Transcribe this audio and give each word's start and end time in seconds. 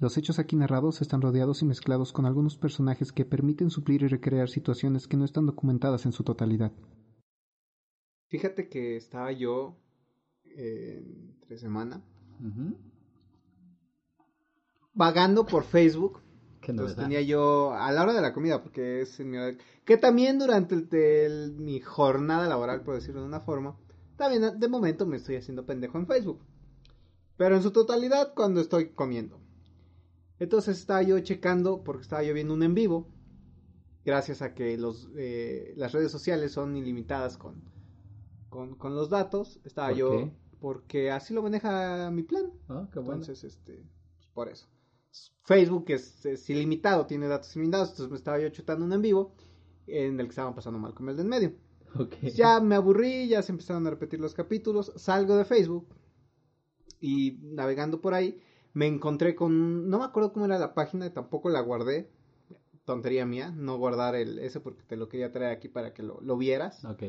Los 0.00 0.16
hechos 0.16 0.38
aquí 0.38 0.54
narrados 0.54 1.02
están 1.02 1.20
rodeados 1.20 1.62
y 1.62 1.64
mezclados 1.64 2.12
con 2.12 2.24
algunos 2.24 2.56
personajes 2.56 3.10
que 3.10 3.24
permiten 3.24 3.70
suplir 3.70 4.02
y 4.02 4.08
recrear 4.08 4.48
situaciones 4.48 5.08
que 5.08 5.16
no 5.16 5.24
están 5.24 5.46
documentadas 5.46 6.06
en 6.06 6.12
su 6.12 6.22
totalidad. 6.22 6.72
Fíjate 8.28 8.68
que 8.68 8.96
estaba 8.96 9.32
yo 9.32 9.76
eh, 10.44 11.02
entre 11.40 11.58
semana 11.58 12.04
vagando 14.98 15.46
por 15.46 15.64
Facebook. 15.64 16.20
Entonces 16.62 16.96
tenía 16.96 17.22
yo 17.22 17.72
a 17.72 17.90
la 17.92 18.02
hora 18.02 18.12
de 18.12 18.20
la 18.20 18.34
comida, 18.34 18.62
porque 18.62 19.00
es 19.00 19.18
mi 19.20 19.38
que 19.86 19.96
también 19.96 20.38
durante 20.38 20.76
mi 21.56 21.80
jornada 21.80 22.46
laboral, 22.46 22.82
por 22.82 22.96
decirlo 22.96 23.22
de 23.22 23.26
una 23.26 23.40
forma, 23.40 23.78
también 24.16 24.58
de 24.58 24.68
momento 24.68 25.06
me 25.06 25.16
estoy 25.16 25.36
haciendo 25.36 25.64
pendejo 25.64 25.96
en 25.96 26.06
Facebook. 26.06 26.40
Pero 27.38 27.56
en 27.56 27.62
su 27.62 27.70
totalidad 27.70 28.34
cuando 28.34 28.60
estoy 28.60 28.90
comiendo. 28.90 29.40
Entonces 30.38 30.78
estaba 30.78 31.02
yo 31.02 31.18
checando, 31.20 31.82
porque 31.82 32.02
estaba 32.02 32.22
yo 32.22 32.32
viendo 32.32 32.54
un 32.54 32.62
en 32.62 32.74
vivo, 32.74 33.08
gracias 34.04 34.40
a 34.42 34.54
que 34.54 34.76
los, 34.76 35.08
eh, 35.16 35.74
las 35.76 35.92
redes 35.92 36.12
sociales 36.12 36.52
son 36.52 36.76
ilimitadas 36.76 37.36
con, 37.36 37.62
con, 38.48 38.94
los 38.94 39.10
datos, 39.10 39.60
estaba 39.64 39.92
yo, 39.92 40.30
porque 40.60 41.10
así 41.10 41.34
lo 41.34 41.42
maneja 41.42 42.10
mi 42.10 42.22
plan. 42.22 42.52
Ah, 42.68 42.88
qué 42.92 43.00
bueno. 43.00 43.20
Entonces, 43.20 43.44
este, 43.44 43.84
pues, 44.16 44.28
por 44.32 44.48
eso. 44.48 44.68
Facebook 45.44 45.86
es, 45.88 46.50
ilimitado, 46.50 47.06
tiene 47.06 47.26
datos 47.26 47.54
ilimitados, 47.56 47.90
entonces 47.90 48.10
me 48.10 48.16
estaba 48.16 48.38
yo 48.38 48.48
chutando 48.50 48.84
un 48.84 48.92
en 48.92 49.02
vivo 49.02 49.34
en 49.86 50.20
el 50.20 50.26
que 50.26 50.30
estaban 50.30 50.54
pasando 50.54 50.78
mal 50.78 50.94
con 50.94 51.08
el 51.08 51.16
del 51.16 51.26
medio. 51.26 51.52
Ya 52.34 52.60
me 52.60 52.74
aburrí, 52.74 53.28
ya 53.28 53.42
se 53.42 53.50
empezaron 53.50 53.86
a 53.86 53.90
repetir 53.90 54.20
los 54.20 54.34
capítulos, 54.34 54.92
salgo 54.96 55.36
de 55.36 55.46
Facebook 55.46 55.88
y 57.00 57.38
navegando 57.42 58.00
por 58.00 58.12
ahí 58.12 58.38
me 58.78 58.86
encontré 58.86 59.34
con, 59.34 59.90
no 59.90 59.98
me 59.98 60.04
acuerdo 60.04 60.32
cómo 60.32 60.46
era 60.46 60.56
la 60.56 60.72
página, 60.72 61.12
tampoco 61.12 61.48
la 61.48 61.60
guardé, 61.60 62.08
tontería 62.84 63.26
mía, 63.26 63.50
no 63.50 63.76
guardar 63.76 64.14
el 64.14 64.38
ese 64.38 64.60
porque 64.60 64.84
te 64.84 64.96
lo 64.96 65.08
quería 65.08 65.32
traer 65.32 65.50
aquí 65.50 65.66
para 65.66 65.92
que 65.92 66.04
lo, 66.04 66.20
lo 66.20 66.36
vieras. 66.36 66.84
Ok. 66.84 67.02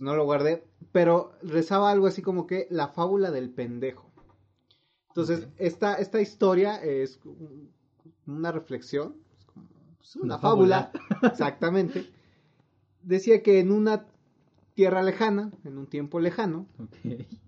no 0.00 0.16
lo 0.16 0.24
guardé, 0.24 0.64
pero 0.90 1.34
rezaba 1.40 1.92
algo 1.92 2.08
así 2.08 2.20
como 2.20 2.48
que 2.48 2.66
la 2.68 2.88
fábula 2.88 3.30
del 3.30 3.50
pendejo. 3.50 4.10
Entonces, 5.10 5.46
esta, 5.56 5.94
esta 5.94 6.20
historia 6.20 6.82
es 6.82 7.20
una 8.26 8.50
reflexión, 8.50 9.14
pues, 9.98 10.16
una, 10.16 10.36
fábula, 10.38 10.90
exactamente. 11.22 12.10
Decía 13.04 13.40
que 13.44 13.60
en 13.60 13.70
una 13.70 14.06
tierra 14.74 15.04
lejana, 15.04 15.52
en 15.62 15.78
un 15.78 15.86
tiempo 15.86 16.18
lejano, 16.18 16.66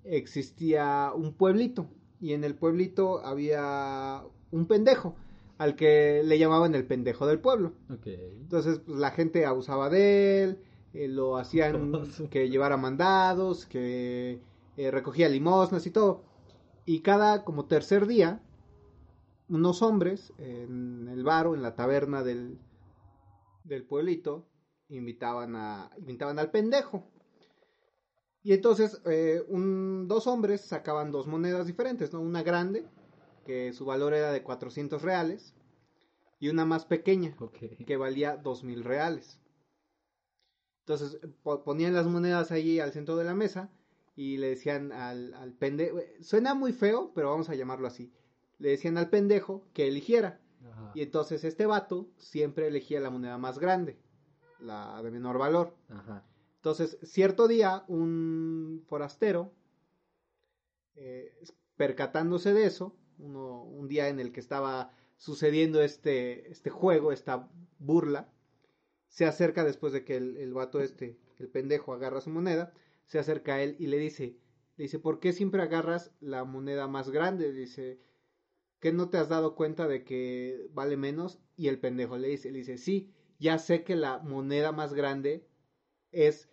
existía 0.04 1.10
un 1.12 1.32
pueblito 1.32 1.88
y 2.20 2.32
en 2.32 2.44
el 2.44 2.54
pueblito 2.54 3.24
había 3.24 4.22
un 4.50 4.66
pendejo 4.66 5.16
al 5.58 5.76
que 5.76 6.22
le 6.24 6.38
llamaban 6.38 6.74
el 6.74 6.86
pendejo 6.86 7.26
del 7.26 7.40
pueblo. 7.40 7.72
Entonces 7.88 8.80
pues, 8.80 8.98
la 8.98 9.10
gente 9.10 9.46
abusaba 9.46 9.88
de 9.88 10.42
él, 10.42 10.58
eh, 10.92 11.08
lo 11.08 11.36
hacían 11.36 11.92
que 12.30 12.48
llevara 12.48 12.76
mandados, 12.76 13.66
que 13.66 14.40
eh, 14.76 14.90
recogía 14.90 15.28
limosnas 15.28 15.86
y 15.86 15.90
todo. 15.90 16.24
Y 16.86 17.00
cada 17.00 17.44
como 17.44 17.66
tercer 17.66 18.06
día, 18.06 18.42
unos 19.48 19.82
hombres 19.82 20.32
en 20.38 21.08
el 21.08 21.22
bar 21.24 21.46
o 21.46 21.54
en 21.54 21.62
la 21.62 21.74
taberna 21.74 22.22
del, 22.22 22.58
del 23.64 23.84
pueblito 23.84 24.46
invitaban, 24.88 25.56
a, 25.56 25.90
invitaban 25.98 26.38
al 26.38 26.50
pendejo. 26.50 27.04
Y 28.44 28.52
entonces 28.52 29.00
eh, 29.06 29.42
un, 29.48 30.06
dos 30.06 30.26
hombres 30.26 30.60
sacaban 30.60 31.10
dos 31.10 31.26
monedas 31.26 31.66
diferentes, 31.66 32.12
¿no? 32.12 32.20
Una 32.20 32.42
grande, 32.42 32.86
que 33.46 33.72
su 33.72 33.86
valor 33.86 34.12
era 34.12 34.30
de 34.32 34.42
400 34.42 35.00
reales, 35.00 35.54
y 36.38 36.50
una 36.50 36.66
más 36.66 36.84
pequeña, 36.84 37.34
que 37.86 37.96
valía 37.96 38.36
2000 38.36 38.84
reales. 38.84 39.40
Entonces 40.80 41.18
ponían 41.64 41.94
las 41.94 42.06
monedas 42.06 42.52
ahí 42.52 42.80
al 42.80 42.92
centro 42.92 43.16
de 43.16 43.24
la 43.24 43.34
mesa 43.34 43.70
y 44.14 44.36
le 44.36 44.50
decían 44.50 44.92
al, 44.92 45.32
al 45.32 45.54
pendejo, 45.54 45.98
suena 46.20 46.54
muy 46.54 46.74
feo, 46.74 47.12
pero 47.14 47.30
vamos 47.30 47.48
a 47.48 47.54
llamarlo 47.54 47.86
así, 47.86 48.12
le 48.58 48.68
decían 48.68 48.98
al 48.98 49.08
pendejo 49.08 49.66
que 49.72 49.88
eligiera. 49.88 50.42
Y 50.94 51.00
entonces 51.00 51.44
este 51.44 51.64
vato 51.64 52.10
siempre 52.18 52.66
elegía 52.66 53.00
la 53.00 53.10
moneda 53.10 53.38
más 53.38 53.58
grande, 53.58 53.98
la 54.60 55.02
de 55.02 55.10
menor 55.10 55.38
valor. 55.38 55.74
Ajá. 55.88 56.26
Entonces, 56.64 56.96
cierto 57.02 57.46
día, 57.46 57.84
un 57.88 58.84
forastero, 58.88 59.52
eh, 60.94 61.36
percatándose 61.76 62.54
de 62.54 62.64
eso, 62.64 62.96
un 63.18 63.86
día 63.86 64.08
en 64.08 64.18
el 64.18 64.32
que 64.32 64.40
estaba 64.40 64.90
sucediendo 65.18 65.82
este, 65.82 66.50
este 66.50 66.70
juego, 66.70 67.12
esta 67.12 67.50
burla, 67.78 68.32
se 69.08 69.26
acerca 69.26 69.62
después 69.62 69.92
de 69.92 70.06
que 70.06 70.16
el, 70.16 70.38
el 70.38 70.54
vato 70.54 70.80
este, 70.80 71.18
el 71.36 71.50
pendejo, 71.50 71.92
agarra 71.92 72.22
su 72.22 72.30
moneda, 72.30 72.72
se 73.04 73.18
acerca 73.18 73.56
a 73.56 73.62
él 73.62 73.76
y 73.78 73.88
le 73.88 73.98
dice, 73.98 74.38
le 74.78 74.84
dice, 74.84 74.98
¿por 74.98 75.20
qué 75.20 75.34
siempre 75.34 75.60
agarras 75.60 76.12
la 76.20 76.44
moneda 76.44 76.88
más 76.88 77.10
grande? 77.10 77.52
Dice, 77.52 78.00
¿qué 78.80 78.90
no 78.90 79.10
te 79.10 79.18
has 79.18 79.28
dado 79.28 79.54
cuenta 79.54 79.86
de 79.86 80.02
que 80.02 80.66
vale 80.72 80.96
menos? 80.96 81.42
Y 81.58 81.68
el 81.68 81.78
pendejo 81.78 82.16
le 82.16 82.28
dice, 82.28 82.50
le 82.50 82.60
dice, 82.60 82.78
sí, 82.78 83.12
ya 83.38 83.58
sé 83.58 83.84
que 83.84 83.96
la 83.96 84.20
moneda 84.20 84.72
más 84.72 84.94
grande 84.94 85.46
es 86.10 86.48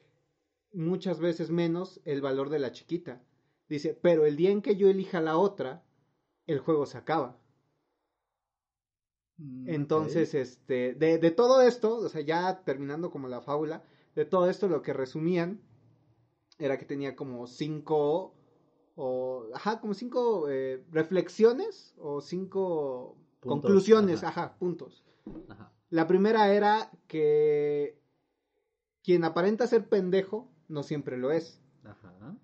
muchas 0.73 1.19
veces 1.19 1.49
menos 1.49 2.01
el 2.05 2.21
valor 2.21 2.49
de 2.49 2.59
la 2.59 2.71
chiquita. 2.71 3.21
Dice, 3.67 3.97
pero 4.01 4.25
el 4.25 4.35
día 4.35 4.51
en 4.51 4.61
que 4.61 4.75
yo 4.75 4.89
elija 4.89 5.21
la 5.21 5.37
otra, 5.37 5.83
el 6.45 6.59
juego 6.59 6.85
se 6.85 6.97
acaba. 6.97 7.37
Mm, 9.37 9.69
Entonces, 9.69 10.33
este, 10.33 10.93
de, 10.93 11.17
de, 11.17 11.31
todo 11.31 11.61
esto, 11.61 11.97
o 11.97 12.09
sea, 12.09 12.21
ya 12.21 12.63
terminando 12.63 13.11
como 13.11 13.27
la 13.27 13.41
fábula, 13.41 13.83
de 14.15 14.25
todo 14.25 14.49
esto 14.49 14.67
lo 14.67 14.81
que 14.81 14.93
resumían 14.93 15.61
era 16.59 16.77
que 16.77 16.85
tenía 16.85 17.15
como 17.15 17.47
cinco, 17.47 18.35
o, 18.95 19.47
ajá, 19.53 19.79
como 19.79 19.93
cinco 19.93 20.49
eh, 20.49 20.83
reflexiones 20.91 21.95
o 21.97 22.21
cinco 22.21 23.17
conclusiones, 23.39 24.23
ajá, 24.23 24.57
puntos. 24.59 25.03
La 25.89 26.07
primera 26.07 26.53
era 26.53 26.91
que 27.07 27.97
quien 29.03 29.23
aparenta 29.23 29.65
ser 29.65 29.89
pendejo 29.89 30.49
no 30.71 30.83
siempre 30.83 31.17
lo 31.17 31.31
es. 31.31 31.61
Ajá. 31.83 32.37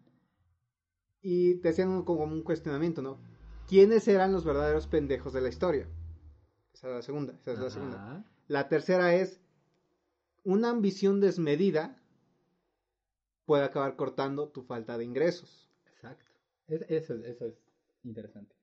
Y 1.21 1.55
te 1.55 1.69
hacían 1.69 2.03
como 2.03 2.23
un 2.23 2.43
cuestionamiento, 2.43 3.01
¿no? 3.01 3.19
¿Quiénes 3.67 4.07
eran 4.07 4.31
los 4.31 4.45
verdaderos 4.45 4.87
pendejos 4.87 5.33
de 5.33 5.41
la 5.41 5.49
historia? 5.49 5.87
Esa 6.73 6.89
es 6.89 6.95
la 6.95 7.01
segunda, 7.01 7.33
esa 7.41 7.53
es 7.53 7.59
la 7.59 7.69
segunda. 7.69 8.25
La 8.47 8.69
tercera 8.69 9.15
es, 9.15 9.41
una 10.43 10.69
ambición 10.69 11.19
desmedida 11.19 12.01
puede 13.45 13.63
acabar 13.63 13.95
cortando 13.95 14.49
tu 14.49 14.63
falta 14.63 14.97
de 14.97 15.03
ingresos. 15.03 15.69
Exacto. 15.93 16.25
eso, 16.67 17.15
eso 17.15 17.45
es 17.45 17.55
interesante. 18.03 18.55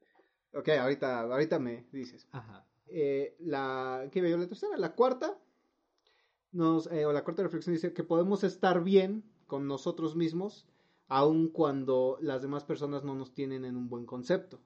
Ok, 0.55 0.69
ahorita, 0.69 1.21
ahorita 1.21 1.59
me 1.59 1.87
dices. 1.91 2.29
Ajá. 2.31 2.65
Eh, 2.87 3.37
la, 3.41 4.09
¿Qué 4.13 4.21
veo 4.21 4.37
la 4.37 4.47
tercera? 4.47 4.77
La 4.77 4.95
cuarta, 4.95 5.37
nos, 6.53 6.87
eh, 6.93 7.05
o 7.05 7.13
la 7.13 7.25
cuarta 7.25 7.43
reflexión 7.43 7.75
dice 7.75 7.93
que 7.93 8.05
podemos 8.05 8.45
estar 8.45 8.83
bien 8.85 9.25
con 9.47 9.67
nosotros 9.67 10.17
mismos, 10.17 10.67
aun 11.09 11.49
cuando 11.49 12.17
las 12.21 12.43
demás 12.43 12.65
personas 12.65 13.05
no 13.05 13.15
nos 13.15 13.35
tienen 13.35 13.65
en 13.65 13.77
un 13.77 13.89
buen 13.89 14.07
concepto. 14.07 14.59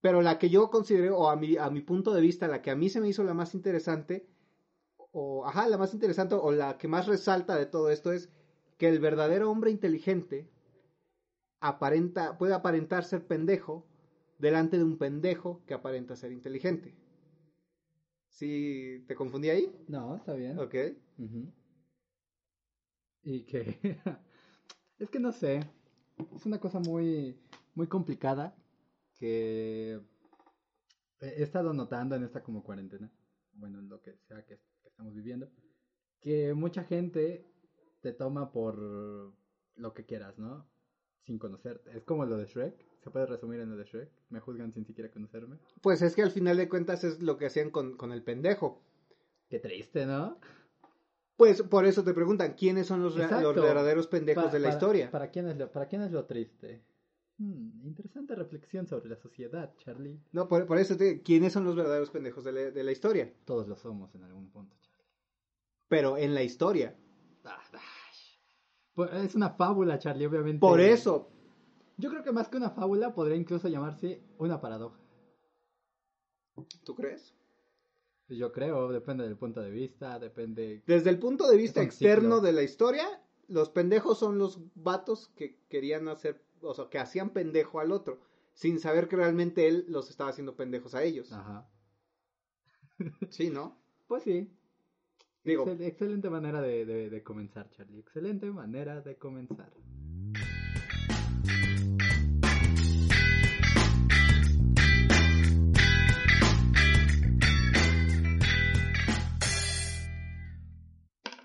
Pero 0.00 0.22
la 0.22 0.38
que 0.38 0.50
yo 0.50 0.70
considero, 0.70 1.18
o 1.18 1.28
a 1.28 1.36
mi, 1.36 1.56
a 1.56 1.70
mi 1.70 1.80
punto 1.80 2.12
de 2.12 2.20
vista, 2.20 2.48
la 2.48 2.62
que 2.62 2.70
a 2.70 2.76
mí 2.76 2.88
se 2.88 3.00
me 3.00 3.08
hizo 3.08 3.24
la 3.24 3.34
más 3.34 3.54
interesante, 3.54 4.24
o 5.12 5.46
ajá, 5.46 5.66
la 5.68 5.78
más 5.78 5.94
interesante, 5.94 6.34
o 6.34 6.52
la 6.52 6.76
que 6.78 6.88
más 6.88 7.06
resalta 7.06 7.56
de 7.56 7.66
todo 7.66 7.90
esto 7.90 8.12
es 8.12 8.28
que 8.78 8.88
el 8.88 9.00
verdadero 9.00 9.50
hombre 9.50 9.70
inteligente 9.70 10.46
aparenta, 11.60 12.36
puede 12.38 12.54
aparentar 12.54 13.04
ser 13.04 13.26
pendejo 13.26 13.84
delante 14.38 14.76
de 14.78 14.84
un 14.84 14.96
pendejo 14.96 15.60
que 15.66 15.74
aparenta 15.74 16.16
ser 16.16 16.32
inteligente. 16.32 16.94
¿Sí 18.30 19.02
te 19.06 19.14
confundí 19.14 19.48
ahí? 19.48 19.72
No, 19.88 20.16
está 20.16 20.34
bien. 20.34 20.58
Ok. 20.58 20.74
Y 23.26 23.42
que 23.42 23.76
es 25.00 25.10
que 25.10 25.18
no 25.18 25.32
sé, 25.32 25.58
es 26.36 26.46
una 26.46 26.60
cosa 26.60 26.78
muy 26.78 27.36
muy 27.74 27.88
complicada 27.88 28.56
que 29.16 30.00
he 31.20 31.42
estado 31.42 31.72
notando 31.72 32.14
en 32.14 32.22
esta 32.22 32.44
como 32.44 32.62
cuarentena, 32.62 33.10
bueno, 33.54 33.80
en 33.80 33.88
lo 33.88 34.00
que 34.00 34.16
sea 34.28 34.44
que, 34.46 34.60
estamos 34.84 35.12
viviendo, 35.12 35.50
que 36.20 36.54
mucha 36.54 36.84
gente 36.84 37.44
te 38.00 38.12
toma 38.12 38.52
por 38.52 38.78
lo 38.78 39.92
que 39.92 40.06
quieras, 40.06 40.38
¿no? 40.38 40.64
Sin 41.24 41.40
conocerte. 41.40 41.96
Es 41.96 42.04
como 42.04 42.24
lo 42.24 42.36
de 42.36 42.46
Shrek. 42.46 42.86
Se 43.02 43.10
puede 43.10 43.26
resumir 43.26 43.58
en 43.58 43.70
lo 43.70 43.76
de 43.76 43.84
Shrek. 43.84 44.10
Me 44.30 44.38
juzgan 44.38 44.72
sin 44.72 44.86
siquiera 44.86 45.10
conocerme. 45.10 45.58
Pues 45.82 46.00
es 46.00 46.14
que 46.14 46.22
al 46.22 46.30
final 46.30 46.56
de 46.56 46.68
cuentas 46.68 47.02
es 47.02 47.20
lo 47.20 47.36
que 47.36 47.46
hacían 47.46 47.70
con, 47.70 47.96
con 47.96 48.12
el 48.12 48.22
pendejo. 48.22 48.80
Qué 49.48 49.58
triste, 49.58 50.06
¿no? 50.06 50.38
Pues 51.36 51.62
por 51.62 51.84
eso 51.84 52.02
te 52.02 52.14
preguntan, 52.14 52.54
¿quiénes 52.54 52.86
son 52.86 53.02
los, 53.02 53.14
los 53.14 53.54
verdaderos 53.54 54.06
pendejos 54.06 54.50
de 54.50 54.58
la 54.58 54.70
historia? 54.70 55.10
Para 55.10 55.28
quién, 55.30 55.48
es 55.48 55.56
lo, 55.56 55.70
¿Para 55.70 55.86
quién 55.86 56.02
es 56.02 56.10
lo 56.10 56.24
triste? 56.24 56.82
Hmm, 57.38 57.86
interesante 57.86 58.34
reflexión 58.34 58.86
sobre 58.86 59.10
la 59.10 59.16
sociedad, 59.16 59.70
Charlie. 59.76 60.18
No, 60.32 60.48
por, 60.48 60.66
por 60.66 60.78
eso, 60.78 60.96
te, 60.96 61.20
¿quiénes 61.20 61.52
son 61.52 61.64
los 61.64 61.76
verdaderos 61.76 62.10
pendejos 62.10 62.44
de 62.44 62.52
la, 62.52 62.60
de 62.70 62.82
la 62.84 62.92
historia? 62.92 63.30
Todos 63.44 63.68
lo 63.68 63.76
somos 63.76 64.14
en 64.14 64.24
algún 64.24 64.48
punto, 64.50 64.74
Charlie. 64.80 65.04
Pero 65.88 66.16
en 66.16 66.34
la 66.34 66.42
historia. 66.42 66.96
Ah. 67.44 67.60
Pues, 68.94 69.12
Es 69.12 69.34
una 69.34 69.50
fábula, 69.50 69.98
Charlie, 69.98 70.24
obviamente. 70.24 70.60
Por 70.60 70.80
eso, 70.80 71.28
Yo 71.98 72.08
creo 72.08 72.22
que 72.22 72.32
más 72.32 72.48
que 72.48 72.56
una 72.56 72.70
fábula 72.70 73.14
podría 73.14 73.36
incluso 73.36 73.68
llamarse 73.68 74.22
una 74.38 74.58
paradoja. 74.58 74.98
¿tú 76.84 76.94
crees? 76.94 77.35
Yo 78.28 78.50
creo, 78.52 78.90
depende 78.90 79.24
del 79.24 79.36
punto 79.36 79.60
de 79.60 79.70
vista, 79.70 80.18
depende... 80.18 80.82
Desde 80.86 81.10
el 81.10 81.18
punto 81.18 81.48
de 81.48 81.56
vista 81.56 81.82
externo 81.82 82.40
de 82.40 82.52
la 82.52 82.62
historia, 82.62 83.06
los 83.48 83.70
pendejos 83.70 84.18
son 84.18 84.38
los 84.38 84.60
vatos 84.74 85.28
que 85.36 85.60
querían 85.68 86.08
hacer, 86.08 86.42
o 86.60 86.74
sea, 86.74 86.88
que 86.90 86.98
hacían 86.98 87.30
pendejo 87.30 87.78
al 87.78 87.92
otro, 87.92 88.18
sin 88.54 88.80
saber 88.80 89.06
que 89.06 89.14
realmente 89.16 89.68
él 89.68 89.84
los 89.88 90.10
estaba 90.10 90.30
haciendo 90.30 90.56
pendejos 90.56 90.94
a 90.96 91.04
ellos. 91.04 91.32
Ajá. 91.32 91.68
Sí, 93.30 93.50
¿no? 93.50 93.78
Pues 94.08 94.22
sí. 94.22 94.48
Digo, 95.42 95.64
Excel- 95.66 95.82
excelente 95.82 96.30
manera 96.30 96.60
de, 96.60 96.84
de- 96.84 97.10
de 97.10 97.22
comenzar, 97.24 97.68
Charlie. 97.70 97.98
Excelente 98.00 98.50
manera 98.52 99.00
de 99.00 99.16
comenzar. 99.16 99.72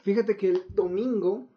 Fíjate 0.03 0.37
que 0.37 0.49
el 0.49 0.63
domingo 0.73 1.47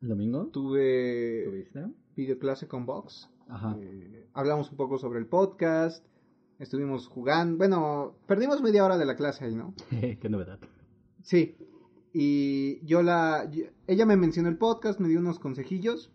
¿El 0.00 0.08
domingo? 0.08 0.46
tuve 0.46 1.44
¿Tuviste? 1.44 1.86
videoclase 2.16 2.68
con 2.68 2.86
Vox. 2.86 3.28
Ajá. 3.48 3.76
Eh, 3.80 4.28
hablamos 4.34 4.70
un 4.70 4.76
poco 4.76 4.98
sobre 4.98 5.18
el 5.18 5.26
podcast. 5.26 6.04
Estuvimos 6.58 7.06
jugando. 7.08 7.56
Bueno, 7.56 8.14
perdimos 8.26 8.62
media 8.62 8.84
hora 8.84 8.98
de 8.98 9.04
la 9.06 9.16
clase 9.16 9.44
ahí, 9.44 9.54
¿no? 9.54 9.74
Qué 9.90 10.28
novedad. 10.28 10.58
Sí. 11.22 11.56
Y 12.12 12.84
yo 12.86 13.02
la. 13.02 13.48
yo- 13.50 13.66
ella 13.86 14.06
me 14.06 14.16
mencionó 14.16 14.48
el 14.48 14.56
podcast, 14.58 15.00
me 15.00 15.08
dio 15.08 15.18
unos 15.20 15.38
consejillos. 15.38 16.10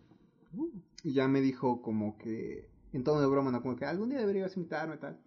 Y 1.02 1.12
ya 1.12 1.28
me 1.28 1.40
dijo 1.40 1.82
como 1.82 2.16
que. 2.18 2.68
En 2.92 3.02
tono 3.04 3.20
de 3.20 3.26
broma, 3.26 3.50
¿no? 3.50 3.60
Como 3.62 3.76
que 3.76 3.84
algún 3.84 4.10
día 4.10 4.18
deberías 4.20 4.56
invitarme 4.56 4.94
y 4.94 4.98
tal. 4.98 5.18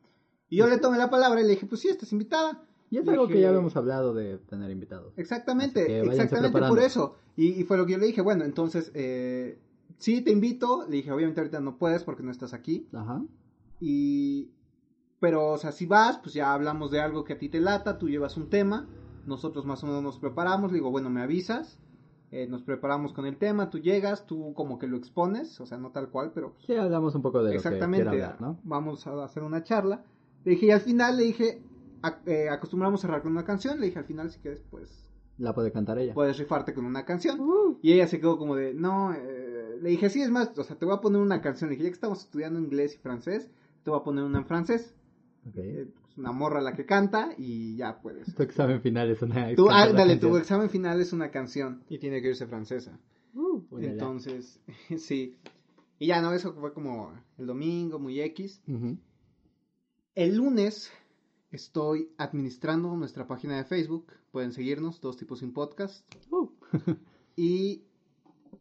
Y 0.49 0.57
yo 0.57 0.67
le 0.67 0.77
tomé 0.77 0.97
la 0.97 1.09
palabra 1.09 1.41
y 1.41 1.43
le 1.43 1.49
dije, 1.51 1.65
pues 1.65 1.81
sí, 1.81 1.89
estás 1.89 2.11
invitada. 2.13 2.63
Y 2.89 2.97
es 2.97 3.03
Dije- 3.03 3.11
algo 3.13 3.27
que 3.27 3.41
ya 3.41 3.49
habíamos 3.49 3.75
hablado 3.75 4.13
de 4.13 4.37
tener 4.37 4.71
invitados. 4.71 5.13
Exactamente, 5.17 6.01
exactamente 6.01 6.59
por 6.59 6.79
eso. 6.79 7.15
Y, 7.35 7.47
y 7.59 7.63
fue 7.63 7.77
lo 7.77 7.85
que 7.85 7.93
yo 7.93 7.97
le 7.97 8.05
dije, 8.07 8.21
bueno, 8.21 8.45
entonces, 8.45 8.91
eh, 8.93 9.59
sí, 9.97 10.21
te 10.21 10.31
invito. 10.31 10.85
Le 10.87 10.97
dije, 10.97 11.11
obviamente 11.11 11.41
ahorita 11.41 11.59
no 11.59 11.77
puedes 11.77 12.03
porque 12.03 12.23
no 12.23 12.31
estás 12.31 12.53
aquí. 12.53 12.87
Ajá. 12.93 13.21
Y. 13.79 14.49
Pero, 15.19 15.47
o 15.53 15.57
sea, 15.57 15.71
si 15.71 15.85
vas, 15.87 16.19
pues 16.19 16.33
ya 16.35 16.53
hablamos 16.53 16.91
de 16.91 16.99
algo 17.01 17.23
que 17.23 17.33
a 17.33 17.39
ti 17.39 17.49
te 17.49 17.59
lata, 17.59 17.97
tú 17.97 18.07
llevas 18.07 18.37
un 18.37 18.49
tema, 18.49 18.87
nosotros 19.25 19.65
más 19.65 19.83
o 19.83 19.87
menos 19.87 20.03
nos 20.03 20.19
preparamos, 20.19 20.71
le 20.71 20.75
digo, 20.77 20.91
bueno, 20.91 21.09
me 21.09 21.21
avisas, 21.21 21.79
eh, 22.29 22.45
nos 22.47 22.61
preparamos 22.61 23.13
con 23.13 23.25
el 23.25 23.35
tema, 23.37 23.71
tú 23.71 23.79
llegas, 23.79 24.27
tú 24.27 24.53
como 24.53 24.77
que 24.77 24.85
lo 24.85 24.95
expones, 24.95 25.59
o 25.59 25.65
sea, 25.65 25.79
no 25.79 25.89
tal 25.89 26.09
cual, 26.09 26.33
pero 26.35 26.51
pues, 26.53 26.67
Sí, 26.67 26.75
hablamos 26.75 27.15
un 27.15 27.23
poco 27.23 27.39
de 27.39 27.45
lo 27.45 27.49
que 27.49 27.55
exactamente, 27.57 28.07
hablar, 28.07 28.39
¿no? 28.39 28.59
vamos 28.63 29.07
a 29.07 29.23
hacer 29.23 29.41
una 29.41 29.63
charla. 29.63 30.03
Le 30.45 30.51
dije, 30.51 30.67
y 30.67 30.71
al 30.71 30.81
final 30.81 31.17
le 31.17 31.23
dije, 31.23 31.63
a- 32.03 32.19
eh, 32.25 32.49
acostumbramos 32.49 32.99
a 32.99 33.07
cerrar 33.07 33.21
con 33.21 33.31
una 33.31 33.43
canción, 33.45 33.79
le 33.79 33.87
dije, 33.87 33.99
al 33.99 34.05
final 34.05 34.29
si 34.31 34.39
quieres, 34.39 34.61
pues 34.69 35.09
La 35.37 35.53
puede 35.53 35.71
cantar 35.71 35.97
ella. 35.99 36.13
puedes 36.13 36.37
rifarte 36.37 36.73
con 36.73 36.85
una 36.85 37.05
canción. 37.05 37.39
Uh, 37.39 37.77
Y 37.81 37.93
ella 37.93 38.07
se 38.07 38.19
quedó 38.19 38.37
como 38.37 38.55
de, 38.55 38.73
no, 38.73 39.13
eh, 39.13 39.77
le 39.81 39.89
dije, 39.89 40.09
sí, 40.09 40.21
es 40.21 40.29
más, 40.31 40.57
o 40.57 40.63
sea, 40.63 40.75
te 40.77 40.85
voy 40.85 40.95
a 40.95 41.01
poner 41.01 41.21
una 41.21 41.41
canción. 41.41 41.69
Le 41.69 41.75
dije, 41.75 41.83
ya 41.83 41.89
que 41.89 41.93
estamos 41.95 42.21
estudiando 42.21 42.59
inglés 42.59 42.95
y 42.95 42.97
francés, 42.97 43.49
te 43.83 43.89
voy 43.91 43.99
a 43.99 44.03
poner 44.03 44.23
una 44.23 44.39
en 44.39 44.45
francés. 44.45 44.95
ok. 45.47 45.57
Eh, 45.57 45.87
pues, 45.93 46.17
una 46.17 46.31
morra 46.31 46.61
la 46.61 46.73
que 46.73 46.85
canta 46.87 47.29
y 47.37 47.75
ya 47.75 48.01
puedes. 48.01 48.33
Tu 48.33 48.41
examen 48.41 48.81
final 48.81 49.11
es 49.11 49.21
una... 49.21 49.53
Tú, 49.55 49.67
ah, 49.69 49.73
canción. 49.85 49.97
dale, 49.97 50.17
tu 50.17 50.35
examen 50.37 50.69
final 50.71 50.99
es 50.99 51.13
una 51.13 51.29
canción 51.29 51.83
y 51.89 51.99
tiene 51.99 52.21
que 52.23 52.29
irse 52.29 52.47
francesa. 52.47 52.97
Uh. 53.35 53.61
Entonces, 53.79 54.59
sí. 54.97 55.35
Y 55.99 56.07
ya, 56.07 56.21
no, 56.21 56.33
eso 56.33 56.53
fue 56.53 56.73
como 56.73 57.11
el 57.37 57.45
domingo, 57.45 57.99
muy 57.99 58.19
X. 58.21 58.61
El 60.15 60.35
lunes 60.35 60.91
estoy 61.51 62.11
administrando 62.17 62.95
nuestra 62.95 63.27
página 63.27 63.57
de 63.57 63.63
Facebook. 63.65 64.11
Pueden 64.31 64.51
seguirnos, 64.53 64.99
dos 65.01 65.17
tipos 65.17 65.39
sin 65.39 65.53
podcast. 65.53 66.05
Uh. 66.31 66.49
Y 67.39 67.83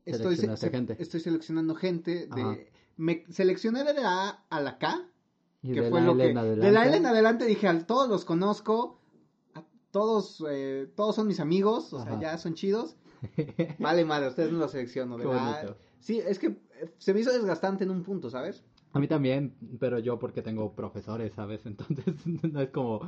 estoy, 0.05 0.35
Seleccionaste 0.37 0.67
se- 0.67 0.71
gente. 0.71 0.97
estoy 0.99 1.21
seleccionando 1.21 1.75
gente 1.75 2.29
Ajá. 2.31 2.50
de... 2.50 2.71
Me 2.99 3.25
seleccioné 3.31 3.85
de 3.85 3.94
la 3.94 4.29
A 4.29 4.44
a 4.50 4.61
la 4.61 4.77
K, 4.79 5.09
Y 5.62 5.73
que 5.73 5.81
de 5.81 5.88
fue 5.91 6.00
la 6.00 6.06
lo 6.09 6.12
L 6.12 6.23
que... 6.25 6.29
en 6.29 6.35
De 6.35 6.41
adelante. 6.41 6.73
la 6.73 6.87
L 6.87 6.97
en 6.99 7.06
adelante 7.06 7.44
dije, 7.47 7.69
a 7.69 7.87
todos 7.87 8.06
los 8.11 8.27
conozco, 8.27 9.00
a 9.55 9.65
todos, 9.91 10.44
eh, 10.50 10.93
todos 10.94 11.17
son 11.17 11.27
mis 11.27 11.41
amigos, 11.41 11.93
o 11.94 12.03
sea, 12.05 12.21
ya 12.21 12.37
son 12.37 12.53
chidos. 12.53 12.97
Vale, 13.79 14.05
madre, 14.05 14.29
ustedes 14.29 14.53
no 14.53 14.59
los 14.59 14.71
selecciono. 14.73 15.17
De 15.17 15.25
la. 15.25 15.75
Sí, 16.00 16.19
es 16.19 16.38
que 16.38 16.49
eh, 16.49 16.94
se 16.99 17.15
me 17.15 17.21
hizo 17.21 17.33
desgastante 17.33 17.85
en 17.85 17.91
un 17.91 18.03
punto, 18.03 18.29
¿sabes? 18.29 18.62
A 18.97 19.01
mí 19.01 19.09
también, 19.09 19.55
pero 19.79 19.99
yo 19.99 20.19
porque 20.19 20.43
tengo 20.43 20.75
profesores, 20.75 21.33
¿sabes? 21.35 21.65
Entonces 21.67 22.15
no 22.43 22.61
es 22.61 22.71
como 22.71 23.01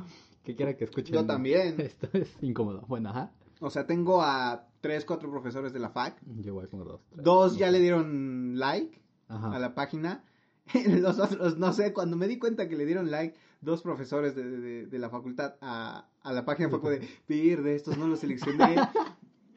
que 0.43 0.55
quiera 0.55 0.75
que 0.77 0.85
escuchen. 0.85 1.13
Yo 1.15 1.25
también. 1.25 1.75
Esto 1.79 2.07
es 2.13 2.31
incómodo. 2.41 2.85
Bueno, 2.87 3.09
ajá. 3.09 3.31
O 3.61 3.69
sea, 3.69 3.85
tengo 3.85 4.21
a 4.21 4.67
tres, 4.81 5.03
cuatro 5.03 5.29
profesores 5.29 5.73
de 5.73 5.79
la 5.79 5.89
FAC. 5.89 6.21
Yo 6.37 6.51
igual 6.51 6.69
como 6.69 6.85
dos. 6.85 7.01
tres, 7.09 7.23
Dos 7.23 7.57
ya 7.57 7.69
le 7.71 7.79
dieron 7.79 8.57
like 8.57 9.01
Ajá. 9.27 9.53
a 9.55 9.59
la 9.59 9.75
página. 9.75 10.23
Los 10.87 11.19
otros, 11.19 11.57
no 11.57 11.73
sé, 11.73 11.91
cuando 11.93 12.15
me 12.15 12.27
di 12.27 12.37
cuenta 12.37 12.69
que 12.69 12.77
le 12.77 12.85
dieron 12.85 13.09
like 13.11 13.35
dos 13.61 13.81
profesores 13.81 14.35
de, 14.35 14.43
de- 14.43 14.85
de 14.85 14.99
la 14.99 15.09
facultad 15.09 15.55
a, 15.61 16.07
a 16.21 16.31
la 16.33 16.45
página 16.45 16.69
fue 16.69 16.79
como 16.79 16.91
de, 16.91 17.05
de 17.27 17.75
estos 17.75 17.97
no 17.97 18.07
los 18.07 18.19
seleccioné. 18.19 18.75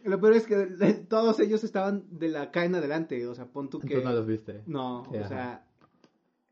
Lo 0.05 0.19
peor 0.20 0.32
es 0.32 0.46
que 0.46 0.56
de- 0.56 0.94
todos 0.94 1.38
ellos 1.38 1.62
estaban 1.62 2.05
de 2.11 2.29
la 2.29 2.50
en 2.55 2.75
adelante, 2.75 3.25
o 3.29 3.34
sea, 3.37 3.44
pon 3.46 3.69
tú 3.70 3.79
que... 3.79 3.94
Tú 3.99 4.02
no 4.02 4.12
los 4.12 4.26
viste. 4.26 4.62
No, 4.67 5.02
o 5.02 5.29
sea, 5.29 5.64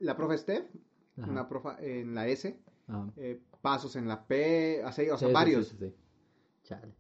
la 0.00 0.16
profe 0.16 0.36
Steph, 0.38 0.66
Ajá. 1.18 1.30
una 1.30 1.48
profa 1.48 1.76
en 1.80 2.14
la 2.14 2.26
S, 2.28 2.58
Ajá. 2.88 3.12
eh, 3.16 3.40
pasos 3.62 3.96
en 3.96 4.08
la 4.08 4.26
P, 4.26 4.82
así, 4.84 5.08
o 5.08 5.16
sea, 5.16 5.28
Sí, 5.28 5.34
varios. 5.34 5.68
sí, 5.68 5.76
sí, 5.78 5.86
sí. 5.88 5.94
Chale. 6.64 6.94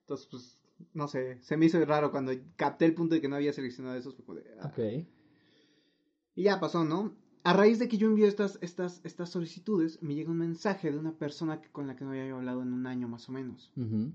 Entonces, 0.00 0.26
pues, 0.30 0.58
no 0.92 1.06
sé, 1.08 1.38
se 1.42 1.56
me 1.56 1.66
hizo 1.66 1.82
raro 1.84 2.10
cuando 2.10 2.32
capté 2.56 2.84
el 2.84 2.94
punto 2.94 3.14
de 3.14 3.20
que 3.20 3.28
no 3.28 3.36
había 3.36 3.52
seleccionado 3.52 3.96
esos. 3.96 4.16
De, 4.16 4.24
ah. 4.60 4.66
Ok. 4.68 5.06
Y 6.36 6.42
ya 6.44 6.58
pasó, 6.60 6.84
¿no? 6.84 7.14
A 7.44 7.52
raíz 7.52 7.78
de 7.78 7.88
que 7.88 7.98
yo 7.98 8.08
envío 8.08 8.26
estas, 8.26 8.58
estas, 8.62 9.00
estas 9.04 9.28
solicitudes, 9.30 10.02
me 10.02 10.14
llega 10.14 10.30
un 10.30 10.38
mensaje 10.38 10.90
de 10.90 10.98
una 10.98 11.12
persona 11.12 11.60
que, 11.60 11.68
con 11.70 11.86
la 11.86 11.94
que 11.94 12.04
no 12.04 12.10
había 12.10 12.32
hablado 12.34 12.62
en 12.62 12.72
un 12.72 12.86
año 12.86 13.06
más 13.06 13.28
o 13.28 13.32
menos. 13.32 13.70
Ujú. 13.76 14.12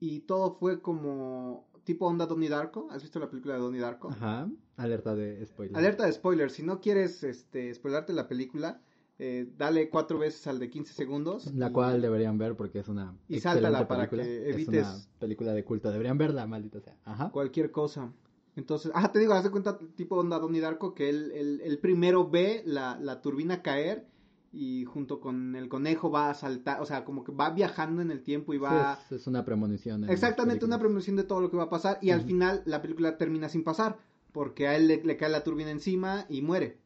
Y 0.00 0.20
todo 0.20 0.52
fue 0.54 0.80
como 0.82 1.66
tipo 1.84 2.06
onda 2.06 2.26
Donnie 2.26 2.48
Darko. 2.48 2.88
¿Has 2.90 3.02
visto 3.02 3.18
la 3.18 3.28
película 3.30 3.54
de 3.54 3.60
Donnie 3.60 3.80
Darko? 3.80 4.08
Ajá. 4.10 4.48
Alerta 4.76 5.14
de 5.14 5.44
spoiler. 5.46 5.76
Alerta 5.76 6.04
de 6.06 6.12
spoiler. 6.12 6.50
Si 6.50 6.62
no 6.62 6.80
quieres 6.80 7.22
este, 7.24 7.72
spoilarte 7.74 8.12
la 8.12 8.28
película, 8.28 8.80
eh, 9.18 9.48
dale 9.56 9.88
cuatro 9.88 10.18
veces 10.18 10.46
al 10.46 10.58
de 10.58 10.68
15 10.68 10.92
segundos. 10.92 11.52
La 11.54 11.68
y- 11.68 11.72
cual 11.72 12.02
deberían 12.02 12.36
ver 12.36 12.56
porque 12.56 12.80
es 12.80 12.88
una. 12.88 13.16
Y 13.28 13.40
sáltala 13.40 13.88
para 13.88 14.08
película. 14.10 14.24
que 14.24 14.50
Es 14.50 14.56
evites- 14.56 14.82
una 14.84 15.18
película 15.18 15.52
de 15.54 15.64
culto. 15.64 15.90
Deberían 15.90 16.18
verla, 16.18 16.46
maldita 16.46 16.80
sea. 16.80 16.96
Ajá. 17.04 17.30
cualquier 17.30 17.70
cosa. 17.70 18.12
Entonces, 18.56 18.90
ah, 18.94 19.12
te 19.12 19.18
digo, 19.18 19.34
haz 19.34 19.44
de 19.44 19.50
cuenta, 19.50 19.78
tipo 19.96 20.16
onda 20.16 20.38
Donnie 20.38 20.60
Darko, 20.62 20.94
que 20.94 21.08
él, 21.10 21.30
él- 21.34 21.60
él 21.62 21.78
primero 21.78 22.28
ve 22.30 22.62
la, 22.64 22.98
la 23.00 23.20
turbina 23.20 23.62
caer 23.62 24.06
y 24.52 24.84
junto 24.84 25.20
con 25.20 25.54
el 25.56 25.68
conejo 25.68 26.10
va 26.10 26.30
a 26.30 26.34
saltar, 26.34 26.80
o 26.80 26.86
sea, 26.86 27.04
como 27.04 27.24
que 27.24 27.32
va 27.32 27.50
viajando 27.50 28.00
en 28.02 28.10
el 28.10 28.22
tiempo 28.22 28.54
y 28.54 28.58
va... 28.58 28.98
Sí, 29.08 29.16
es, 29.16 29.26
una 29.26 29.44
premonición. 29.44 30.08
Exactamente, 30.08 30.64
una 30.64 30.78
premonición 30.78 31.16
de 31.16 31.24
todo 31.24 31.40
lo 31.40 31.50
que 31.50 31.56
va 31.56 31.64
a 31.64 31.68
pasar 31.68 31.98
y 32.00 32.10
al 32.10 32.22
final 32.22 32.62
la 32.64 32.80
película 32.80 33.18
termina 33.18 33.48
sin 33.48 33.64
pasar, 33.64 33.98
porque 34.32 34.68
a 34.68 34.76
él 34.76 34.88
le, 34.88 35.02
le 35.02 35.16
cae 35.16 35.28
la 35.28 35.44
turbina 35.44 35.70
encima 35.70 36.26
y 36.28 36.42
muere. 36.42 36.78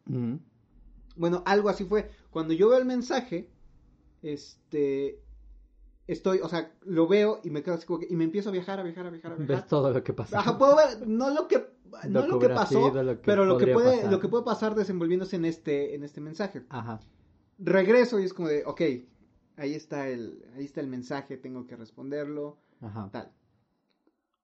Bueno, 1.17 1.43
algo 1.47 1.69
así 1.69 1.85
fue. 1.85 2.11
Cuando 2.31 2.55
yo 2.55 2.69
veo 2.69 2.79
el 2.79 2.87
mensaje, 2.87 3.51
este... 4.23 5.21
Estoy, 6.07 6.41
o 6.43 6.49
sea, 6.49 6.73
lo 6.87 7.07
veo 7.07 7.41
y 7.45 7.51
me 7.51 7.63
quedo 7.63 7.77
así 7.77 7.87
como 7.87 8.01
que- 8.01 8.09
y 8.11 8.17
me 8.17 8.25
empiezo 8.25 8.49
a 8.49 8.53
viajar, 8.53 8.81
a 8.81 8.83
viajar, 8.83 9.07
a 9.07 9.11
viajar, 9.11 9.31
a 9.31 9.37
viajar. 9.37 9.57
Ves 9.57 9.67
todo 9.69 9.93
lo 9.93 10.03
que 10.03 10.13
pasa. 10.13 10.41
Ajá, 10.41 10.59
puedo 10.59 10.75
ver, 10.75 11.07
no 11.07 11.31
lo 11.31 11.47
que, 11.47 11.65
no 12.09 12.27
Lo 12.27 12.39
que 12.41 12.49
pasó, 12.49 12.91
sido, 12.91 13.03
lo 13.05 13.21
que 13.21 13.27
pero 13.27 13.45
lo 13.45 13.57
que 13.59 13.69
puede, 13.69 13.99
pasar. 13.99 14.11
lo 14.11 14.19
que 14.19 14.27
puede 14.27 14.45
pasar 14.45 14.75
desenvolviéndose 14.75 15.37
en 15.37 15.45
este, 15.45 15.95
en 15.95 16.03
este 16.03 16.21
mensaje. 16.21 16.65
Ajá. 16.69 16.99
Regreso 17.63 18.19
y 18.19 18.25
es 18.25 18.33
como 18.35 18.49
de, 18.49 18.65
ok, 18.65 18.81
ahí 19.57 19.75
está 19.75 20.09
el, 20.09 20.45
ahí 20.57 20.65
está 20.65 20.81
el 20.81 20.87
mensaje, 20.89 21.37
tengo 21.37 21.67
que 21.67 21.77
responderlo, 21.77 22.59
Ajá. 22.81 23.11
tal. 23.13 23.33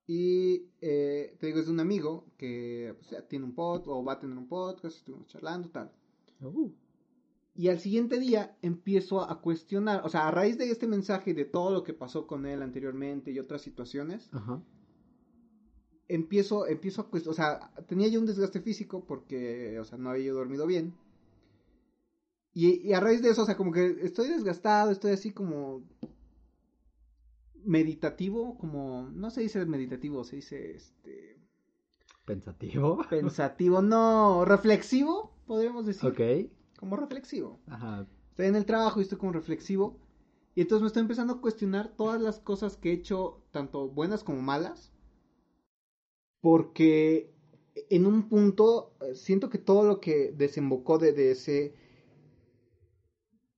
Y 0.06 0.66
eh, 0.80 1.37
te 1.40 1.46
digo, 1.46 1.58
es 1.58 1.66
de 1.66 1.73
un 1.73 1.80
amigo 1.80 2.26
que 2.37 2.94
pues, 2.99 3.11
ya 3.11 3.23
tiene 3.26 3.44
un 3.44 3.54
pod 3.54 3.82
o 3.88 4.04
va 4.04 4.14
a 4.14 4.20
tener 4.20 4.37
un 4.37 4.46
podcast, 4.49 4.96
estuvimos 4.99 5.26
charlando, 5.28 5.68
tal. 5.70 5.90
Uh. 6.40 6.70
Y 7.54 7.68
al 7.68 7.80
siguiente 7.80 8.20
día 8.20 8.56
empiezo 8.61 9.23
a 9.28 9.40
cuestionar, 9.40 10.02
o 10.04 10.08
sea, 10.11 10.28
a 10.28 10.30
raíz 10.30 10.58
de 10.58 10.70
este 10.70 10.87
mensaje 10.87 11.30
y 11.30 11.35
de 11.35 11.46
todo 11.46 11.70
lo 11.73 11.82
que 11.82 11.94
pasó 11.94 12.26
con 12.26 12.44
él 12.44 12.61
anteriormente 12.62 13.30
y 13.32 13.38
otras 13.38 13.62
situaciones, 13.62 14.28
Ajá. 14.32 14.62
empiezo, 16.08 16.66
empiezo 16.66 17.00
a 17.00 17.11
cuest- 17.11 17.26
o 17.28 17.32
sea, 17.32 17.73
tenía 17.88 18.08
yo 18.08 18.20
un 18.20 18.26
desgaste 18.26 18.61
físico 18.61 19.04
porque, 19.06 19.78
o 19.80 19.85
sea, 19.85 19.96
no 19.99 20.11
había 20.11 20.26
yo 20.26 20.35
dormido 20.35 20.66
bien. 20.66 20.94
Y, 22.58 22.88
y 22.88 22.94
a 22.94 23.00
raíz 23.00 23.20
de 23.20 23.28
eso, 23.28 23.42
o 23.42 23.44
sea, 23.44 23.54
como 23.54 23.70
que 23.70 23.98
estoy 24.00 24.28
desgastado, 24.28 24.90
estoy 24.90 25.12
así 25.12 25.30
como 25.30 25.82
meditativo, 27.62 28.56
como, 28.56 29.10
no 29.12 29.28
se 29.28 29.42
dice 29.42 29.66
meditativo, 29.66 30.25
se 30.25 30.36
dice, 30.36 30.75
este, 30.75 31.38
Pensativo. 32.25 33.04
pensativo, 33.10 33.82
no, 33.82 34.46
reflexivo, 34.46 35.34
podríamos 35.46 35.84
decir, 35.84 36.08
ok. 36.08 36.50
como 36.80 36.96
reflexivo. 36.96 37.60
Ajá. 37.66 38.06
Estoy 38.30 38.46
en 38.46 38.56
el 38.56 38.64
trabajo 38.64 39.00
y 39.00 39.02
estoy 39.02 39.18
como 39.18 39.32
reflexivo. 39.32 39.98
Y 40.54 40.62
entonces 40.62 40.80
me 40.80 40.86
estoy 40.86 41.02
empezando 41.02 41.34
a 41.34 41.40
cuestionar 41.42 41.94
todas 41.94 42.22
las 42.22 42.38
cosas 42.38 42.78
que 42.78 42.88
he 42.88 42.94
hecho, 42.94 43.42
tanto 43.50 43.90
buenas 43.90 44.25
como 44.25 44.40
malas. 44.40 44.94
Porque 46.40 47.34
en 47.90 48.06
un 48.06 48.30
punto 48.30 48.94
eh, 49.02 49.14
siento 49.14 49.50
que 49.50 49.58
todo 49.58 49.86
lo 49.86 50.00
que 50.00 50.32
desembocó 50.32 50.96
de, 50.96 51.12
de 51.12 51.32
ese 51.32 51.75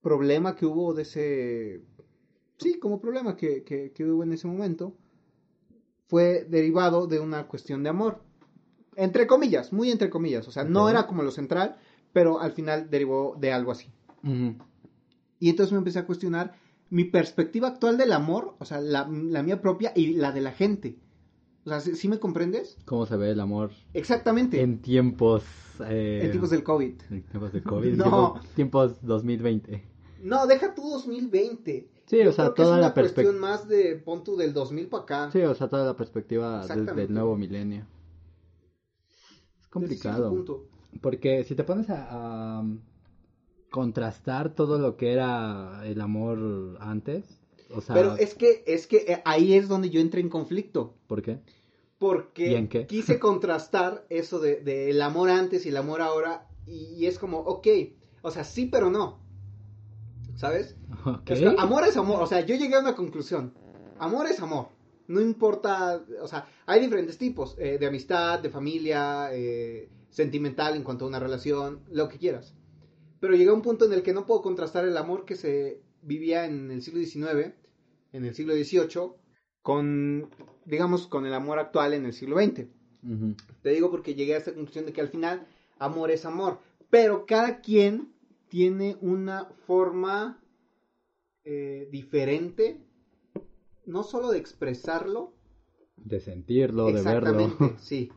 problema 0.03 0.57
que 0.57 0.67
hubo, 0.67 0.95
de 0.95 1.03
ese... 1.03 1.83
Sí, 2.59 2.79
como 2.79 3.01
problema 3.01 3.37
que, 3.37 3.63
que, 3.63 3.93
que 3.93 4.05
hubo 4.05 4.23
en 4.23 4.33
ese 4.33 4.49
momento, 4.49 4.97
fue 6.09 6.45
derivado 6.49 7.07
de 7.07 7.21
una 7.21 7.47
cuestión 7.47 7.83
de 7.83 7.91
amor. 7.91 8.23
Entre 8.97 9.27
comillas, 9.27 9.73
muy 9.73 9.91
entre 9.91 10.11
comillas. 10.11 10.49
O 10.49 10.51
sea, 10.51 10.65
no 10.65 10.89
era 10.89 11.07
como 11.07 11.23
lo 11.23 11.31
central, 11.31 11.77
pero 12.13 12.41
al 12.41 12.53
final 12.53 12.91
derivó 12.91 13.37
de 13.39 13.53
algo 13.53 13.71
así. 13.71 13.93
Y 15.39 15.51
entonces 15.51 15.73
me 15.73 15.79
empecé 15.79 16.01
a 16.01 16.07
cuestionar 16.07 16.55
mi 16.91 17.05
perspectiva 17.05 17.69
actual 17.69 17.97
del 17.97 18.13
amor, 18.13 18.57
o 18.59 18.65
sea, 18.65 18.81
la, 18.81 19.07
la 19.09 19.43
mía 19.43 19.61
propia 19.61 19.93
y 19.95 20.15
la 20.15 20.33
de 20.33 20.41
la 20.41 20.53
gente. 20.53 20.97
O 21.65 21.69
sea, 21.71 21.81
¿sí, 21.81 21.95
sí 21.97 22.09
me 22.09 22.19
comprendes? 22.19 22.79
¿Cómo 22.87 23.05
se 23.07 23.17
ve 23.17 23.31
el 23.31 23.41
amor 23.41 23.71
Exactamente. 23.93 24.61
En, 24.63 24.71
en 24.73 24.79
tiempos... 24.83 25.43
eh, 25.87 26.29
tiempos 26.31 26.51
del 26.51 26.63
COVID. 26.63 26.95
en 27.11 27.23
tiempos 27.25 27.53
de 27.53 27.63
COVID. 27.63 27.89
en 27.93 27.97
No. 27.99 28.05
tiempos, 28.05 28.49
tiempos 28.55 29.03
2020. 29.03 29.85
No, 30.23 30.47
deja 30.47 30.75
tú 30.75 30.89
2020. 30.89 31.89
Sí, 32.07 32.19
Yo 32.25 32.31
o 32.31 32.33
sea, 32.33 32.47
es 32.47 32.55
toda 32.55 32.73
una 32.79 32.81
la 32.89 32.95
perspectiva... 32.95 33.33
cuestión 33.33 33.41
más 33.41 33.69
de 33.69 33.97
pon 33.97 34.25
tú 34.25 34.37
del 34.37 34.55
2000 34.55 34.89
para 34.89 35.03
acá. 35.03 35.31
Sí, 35.31 35.41
o 35.43 35.55
sea, 35.55 35.69
toda 35.69 35.85
la 35.85 35.95
perspectiva 35.97 36.53
del, 36.53 36.61
Exactamente. 36.63 37.01
del 37.03 37.13
nuevo 37.15 37.37
milenio. 37.37 37.81
Es 37.81 37.87
Desde 39.61 39.71
complicado. 39.71 40.31
punto. 40.31 40.65
Porque 41.03 41.45
si 41.45 41.55
te 41.55 41.65
pones 41.65 41.91
a, 41.91 42.09
a, 42.57 42.61
um, 42.61 42.81
contrastar 43.71 44.55
todo 44.55 44.79
lo 44.79 44.97
que 44.97 45.13
era 45.13 45.83
el 45.85 46.01
amor 46.01 46.79
antes, 46.81 47.38
o 47.71 47.81
sea, 47.81 47.95
Pero 47.95 48.17
es 48.17 48.35
que, 48.35 48.65
es 48.67 48.87
que 48.87 48.99
eh, 48.99 49.23
ahí 49.25 49.55
es 49.55 49.69
donde 49.69 49.91
yo 49.91 50.01
entré 50.01 50.21
en 50.21 50.29
conflicto. 50.29 50.95
¿por 51.07 51.23
qué? 51.23 51.41
Porque 51.99 52.87
quise 52.89 53.19
contrastar 53.19 54.07
eso 54.09 54.39
de, 54.39 54.61
de 54.61 54.91
el 54.91 55.03
amor 55.03 55.31
antes 55.31 55.67
y 55.67 55.71
el 55.71 55.77
amor 55.77 56.01
ahora. 56.01 56.47
Y, 56.67 56.95
y 56.95 57.07
es 57.07 57.19
como, 57.19 57.39
ok, 57.39 57.67
o 58.23 58.31
sea, 58.31 58.45
sí, 58.45 58.67
pero 58.67 58.91
no. 58.91 59.19
¿Sabes? 60.37 60.77
Ok. 61.05 61.31
Es 61.31 61.41
que 61.41 61.55
amor 61.59 61.85
es 61.85 61.97
amor. 61.97 62.23
O 62.23 62.27
sea, 62.27 62.41
yo 62.47 62.55
llegué 62.55 62.77
a 62.77 62.81
una 62.81 62.95
conclusión. 62.95 63.53
Amor 63.99 64.27
es 64.27 64.41
amor. 64.41 64.69
No 65.09 65.21
importa, 65.21 66.05
o 66.23 66.29
sea, 66.29 66.47
hay 66.67 66.81
diferentes 66.81 67.19
tipos 67.19 67.57
eh, 67.59 67.79
de 67.79 67.87
amistad, 67.87 68.39
de 68.41 68.51
familia, 68.51 69.31
eh, 69.33 69.89
sentimental 70.11 70.77
en 70.77 70.85
cuanto 70.85 71.05
a 71.05 71.09
una 71.09 71.19
relación, 71.19 71.81
lo 71.91 72.09
que 72.09 72.19
quieras. 72.19 72.55
Pero 73.19 73.35
llegué 73.35 73.51
a 73.51 73.55
un 73.55 73.63
punto 73.63 73.87
en 73.87 73.95
el 73.95 74.03
que 74.03 74.13
no 74.13 74.27
puedo 74.27 74.43
contrastar 74.43 74.85
el 74.85 74.97
amor 74.97 75.25
que 75.25 75.35
se 75.35 75.81
vivía 76.03 76.45
en 76.47 76.71
el 76.71 76.83
siglo 76.83 77.01
XIX, 77.01 77.55
en 78.13 78.25
el 78.25 78.35
siglo 78.35 78.55
XVIII, 78.55 79.13
con, 79.63 80.29
digamos, 80.65 81.07
con 81.07 81.27
el 81.27 81.35
amor 81.35 81.59
actual 81.59 81.95
en 81.95 82.07
el 82.07 82.13
siglo 82.13 82.37
XX. 82.37 82.67
Te 83.63 83.71
digo 83.71 83.91
porque 83.91 84.15
llegué 84.15 84.35
a 84.35 84.39
esta 84.39 84.55
conclusión 84.55 84.87
de 84.87 84.93
que 84.93 85.01
al 85.01 85.09
final 85.09 85.47
amor 85.79 86.11
es 86.11 86.25
amor. 86.25 86.59
Pero 86.91 87.27
cada 87.27 87.61
quien 87.61 88.13
tiene 88.49 88.97
una 89.01 89.47
forma 89.67 90.43
eh, 91.45 91.89
diferente, 91.91 92.81
no 93.87 94.03
solo 94.03 94.31
de 94.31 94.39
expresarlo, 94.39 95.35
De 95.97 96.21
sentirlo, 96.21 96.87
de 96.87 97.03
verlo. 97.03 97.41
exactamente, 97.41 97.77
sí. 97.83 98.11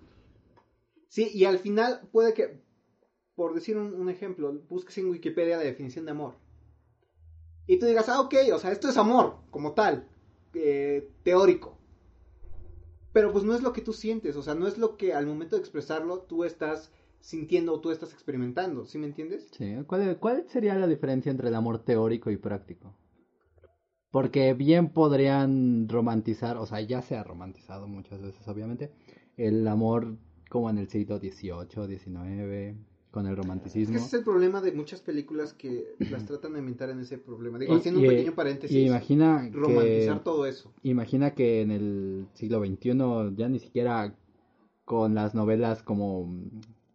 Sí, 1.08 1.30
y 1.34 1.44
al 1.46 1.60
final 1.60 2.08
puede 2.12 2.34
que, 2.34 2.62
por 3.36 3.54
decir 3.54 3.76
un, 3.78 3.94
un 3.94 4.10
ejemplo, 4.10 4.54
busques 4.70 4.98
en 4.98 5.10
Wikipedia 5.10 5.58
la 5.58 5.64
definición 5.64 6.06
de 6.06 6.12
amor. 6.12 6.36
Y 7.68 7.80
tú 7.80 7.86
digas, 7.86 8.10
ah, 8.10 8.22
ok, 8.22 8.36
o 8.54 8.60
sea, 8.60 8.72
esto 8.72 8.90
es 8.90 8.98
amor, 8.98 9.38
como 9.50 9.74
tal, 9.74 10.08
eh, 10.54 11.10
teórico. 11.24 11.78
Pero 13.14 13.32
pues 13.32 13.44
no 13.44 13.54
es 13.54 13.62
lo 13.62 13.74
que 13.74 13.82
tú 13.82 13.94
sientes, 13.94 14.36
o 14.36 14.42
sea, 14.42 14.56
no 14.56 14.68
es 14.68 14.78
lo 14.78 14.98
que 14.98 15.14
al 15.14 15.28
momento 15.28 15.56
de 15.56 15.62
expresarlo 15.62 16.20
tú 16.20 16.44
estás 16.44 16.92
sintiendo 17.20 17.74
o 17.74 17.82
tú 17.82 17.92
estás 17.92 18.14
experimentando, 18.14 18.86
¿sí 18.86 18.98
me 18.98 19.06
entiendes? 19.06 19.48
Sí, 19.52 19.76
¿cuál, 19.86 20.18
¿cuál 20.18 20.46
sería 20.48 20.76
la 20.76 20.88
diferencia 20.88 21.30
entre 21.30 21.50
el 21.50 21.56
amor 21.56 21.84
teórico 21.84 22.32
y 22.32 22.38
práctico? 22.38 22.96
Porque 24.10 24.54
bien 24.54 24.90
podrían 24.90 25.88
romantizar, 25.88 26.58
o 26.58 26.66
sea, 26.66 26.82
ya 26.82 27.02
se 27.02 27.16
ha 27.16 27.24
romantizado 27.24 27.88
muchas 27.88 28.22
veces, 28.22 28.48
obviamente, 28.48 28.92
el 29.38 29.68
amor 29.68 30.18
como 30.50 30.70
en 30.70 30.78
el 30.78 30.90
siglo 30.90 31.18
XVIII, 31.18 31.98
XIX, 31.98 32.76
con 33.12 33.26
el 33.28 33.34
Es 33.34 33.38
romanticismo. 33.38 33.92
que 33.94 33.98
ese 33.98 34.08
es 34.08 34.14
el 34.14 34.24
problema 34.24 34.62
de 34.62 34.72
muchas 34.72 35.02
películas 35.02 35.54
que 35.54 35.96
las 36.10 36.26
tratan 36.26 36.54
de 36.54 36.60
inventar 36.60 36.90
en 36.90 37.00
ese 37.02 37.18
problema. 37.18 37.60
Digo, 37.60 37.74
Y- 37.74 37.78
haciendo 37.78 38.00
y- 38.00 38.04
un 38.06 38.10
pequeño 38.10 38.34
paréntesis, 38.36 38.76
Y 38.76 38.86
imagina 38.88 39.50
romantizar 39.52 40.18
que, 40.20 40.24
todo 40.24 40.46
eso. 40.46 40.72
imagina 40.84 41.32
que 41.32 41.62
en 41.62 41.72
el 41.72 42.28
siglo 42.34 42.60
XXI 42.66 43.36
ya 43.36 43.50
ni 43.50 43.60
siquiera 43.60 44.16
con 44.86 45.14
las 45.14 45.36
novelas 45.36 45.84
como 45.84 46.34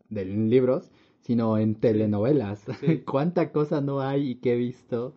de 0.08 0.24
libros, 0.24 0.90
sino 1.20 1.58
en 1.58 1.74
telenovelas. 1.74 2.64
Sí. 2.80 2.98
¿Cuánta 3.06 3.52
cosa 3.52 3.80
no 3.80 4.00
hay 4.00 4.30
y 4.30 4.34
que 4.36 4.54
he 4.54 4.56
visto 4.56 5.14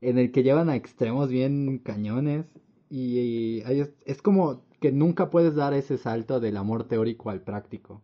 en 0.00 0.18
el 0.18 0.30
que 0.30 0.42
llevan 0.42 0.68
a 0.68 0.76
extremos 0.76 1.28
bien 1.30 1.78
cañones? 1.78 2.46
Y, 2.90 3.60
es, 3.66 3.92
es 4.06 4.22
como 4.22 4.62
que 4.80 4.92
nunca 4.92 5.30
puedes 5.30 5.54
dar 5.54 5.74
ese 5.74 5.98
salto 5.98 6.38
del 6.40 6.56
amor 6.56 6.84
teórico 6.84 7.30
al 7.30 7.42
práctico. 7.42 8.02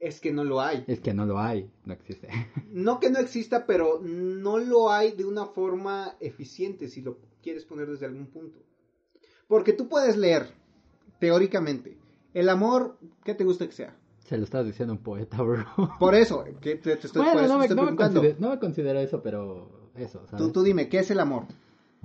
Es 0.00 0.18
que 0.20 0.32
no 0.32 0.42
lo 0.44 0.60
hay. 0.62 0.82
Es 0.88 0.98
que 1.00 1.12
no 1.14 1.26
lo 1.26 1.38
hay, 1.38 1.70
no 1.84 1.92
existe. 1.92 2.28
No 2.72 2.98
que 3.00 3.10
no 3.10 3.18
exista, 3.18 3.66
pero 3.66 4.00
no 4.02 4.58
lo 4.58 4.90
hay 4.90 5.12
de 5.12 5.24
una 5.24 5.46
forma 5.46 6.16
eficiente, 6.20 6.88
si 6.88 7.02
lo 7.02 7.18
quieres 7.42 7.64
poner 7.64 7.88
desde 7.88 8.06
algún 8.06 8.26
punto. 8.26 8.58
Porque 9.46 9.72
tú 9.72 9.88
puedes 9.88 10.16
leer, 10.16 10.46
teóricamente, 11.18 11.96
el 12.34 12.48
amor, 12.48 12.96
¿qué 13.24 13.34
te 13.34 13.44
gusta 13.44 13.66
que 13.66 13.72
sea? 13.72 13.96
Se 14.24 14.38
lo 14.38 14.44
estás 14.44 14.64
diciendo 14.64 14.92
a 14.94 14.96
un 14.96 15.02
poeta, 15.02 15.42
bro. 15.42 15.64
Por 15.98 16.14
eso, 16.14 16.44
que 16.60 16.76
te, 16.76 16.96
te 16.96 17.06
estoy, 17.08 17.22
bueno, 17.24 17.46
no 17.48 17.58
me, 17.58 17.64
estoy 17.64 17.76
no, 17.76 17.82
me 17.82 17.88
preguntando. 17.88 18.20
considero, 18.20 18.40
no 18.40 18.50
me 18.50 18.58
considero 18.60 18.98
eso, 19.00 19.22
pero 19.22 19.90
eso, 19.96 20.24
¿sabes? 20.28 20.46
Tú, 20.46 20.52
tú 20.52 20.62
dime, 20.62 20.88
¿qué 20.88 21.00
es 21.00 21.10
el 21.10 21.20
amor? 21.20 21.44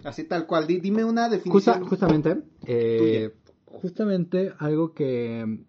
Así 0.04 0.24
tal 0.24 0.46
cual, 0.48 0.66
di- 0.68 0.80
dime 0.80 1.06
una 1.06 1.30
Justa- 1.30 1.36
definición. 1.38 1.86
justamente, 1.88 2.38
eh, 2.66 3.34
justamente 3.66 4.52
algo 4.58 4.94
que 4.94 5.60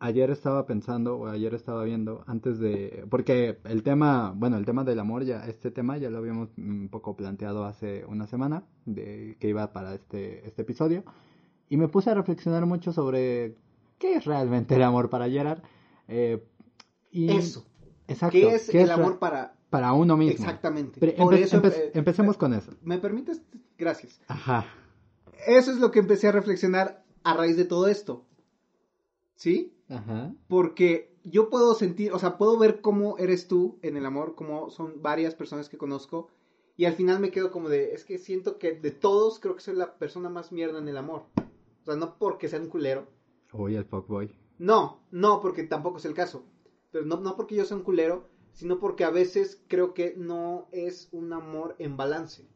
ayer 0.00 0.30
estaba 0.30 0.66
pensando 0.66 1.16
o 1.16 1.26
ayer 1.28 1.54
estaba 1.54 1.84
viendo 1.84 2.24
antes 2.26 2.58
de, 2.58 3.06
porque 3.10 3.58
el 3.64 3.82
tema, 3.82 4.32
bueno, 4.36 4.56
el 4.56 4.64
tema 4.64 4.84
del 4.84 4.98
amor 5.00 5.24
ya, 5.24 5.46
este 5.46 5.70
tema 5.70 5.96
ya 5.98 6.10
lo 6.10 6.18
habíamos 6.18 6.50
un 6.58 6.88
poco 6.90 7.16
planteado 7.16 7.64
hace 7.64 8.04
una 8.06 8.26
semana 8.26 8.64
de 8.84 9.36
que 9.40 9.48
iba 9.48 9.72
para 9.72 9.94
este 9.94 10.46
este 10.46 10.62
episodio 10.62 11.04
y 11.68 11.76
me 11.76 11.88
puse 11.88 12.10
a 12.10 12.14
reflexionar 12.14 12.66
mucho 12.66 12.92
sobre 12.92 13.56
qué 13.98 14.14
es 14.16 14.24
realmente 14.24 14.74
el 14.74 14.82
amor 14.82 15.08
para 15.10 15.28
Gerard. 15.30 15.62
eh, 16.08 16.44
y 17.10 17.30
Eso. 17.36 17.64
exacto, 18.08 18.32
¿Qué 18.32 18.54
es 18.56 18.74
el 18.74 18.88
ra- 18.88 18.94
amor 18.94 19.18
para...? 19.18 19.54
para 19.70 19.92
uno 19.92 20.16
mismo? 20.16 20.32
Exactamente. 20.44 21.00
Pero 21.00 21.16
Por 21.16 21.34
empe- 21.34 21.38
eso, 21.42 21.60
empe- 21.62 21.72
eh, 21.76 21.90
empecemos 21.94 22.36
con 22.36 22.52
eso. 22.54 22.72
¿Me 22.82 22.98
permites? 22.98 23.42
Gracias. 23.76 24.20
Ajá. 24.28 24.66
Eso 25.48 25.72
es 25.72 25.78
lo 25.78 25.90
que 25.90 25.98
empecé 25.98 26.28
a 26.28 26.32
reflexionar 26.32 27.02
a 27.24 27.34
raíz 27.34 27.56
de 27.56 27.64
todo 27.64 27.88
esto. 27.88 28.24
¿Sí? 29.34 29.73
Ajá. 29.88 30.34
Porque 30.48 31.14
yo 31.24 31.50
puedo 31.50 31.74
sentir, 31.74 32.12
o 32.12 32.18
sea, 32.18 32.36
puedo 32.36 32.58
ver 32.58 32.80
cómo 32.80 33.18
eres 33.18 33.48
tú 33.48 33.78
en 33.82 33.96
el 33.96 34.06
amor, 34.06 34.34
como 34.34 34.70
son 34.70 35.02
varias 35.02 35.34
personas 35.34 35.68
que 35.68 35.78
conozco, 35.78 36.28
y 36.76 36.86
al 36.86 36.94
final 36.94 37.20
me 37.20 37.30
quedo 37.30 37.50
como 37.50 37.68
de, 37.68 37.92
es 37.92 38.04
que 38.04 38.18
siento 38.18 38.58
que 38.58 38.72
de 38.72 38.90
todos 38.90 39.38
creo 39.38 39.54
que 39.54 39.62
soy 39.62 39.76
la 39.76 39.94
persona 39.96 40.28
más 40.28 40.52
mierda 40.52 40.78
en 40.78 40.88
el 40.88 40.96
amor. 40.96 41.26
O 41.36 41.84
sea, 41.84 41.96
no 41.96 42.18
porque 42.18 42.48
sea 42.48 42.60
un 42.60 42.68
culero. 42.68 43.06
Uy, 43.52 43.76
el 43.76 43.84
fuckboy. 43.84 44.34
No, 44.58 45.00
no, 45.10 45.40
porque 45.40 45.64
tampoco 45.64 45.98
es 45.98 46.04
el 46.04 46.14
caso. 46.14 46.44
Pero 46.90 47.04
no, 47.04 47.20
no 47.20 47.36
porque 47.36 47.54
yo 47.54 47.64
sea 47.64 47.76
un 47.76 47.82
culero, 47.82 48.28
sino 48.52 48.78
porque 48.80 49.04
a 49.04 49.10
veces 49.10 49.62
creo 49.68 49.94
que 49.94 50.14
no 50.16 50.68
es 50.72 51.08
un 51.12 51.32
amor 51.32 51.76
en 51.78 51.96
balance. 51.96 52.48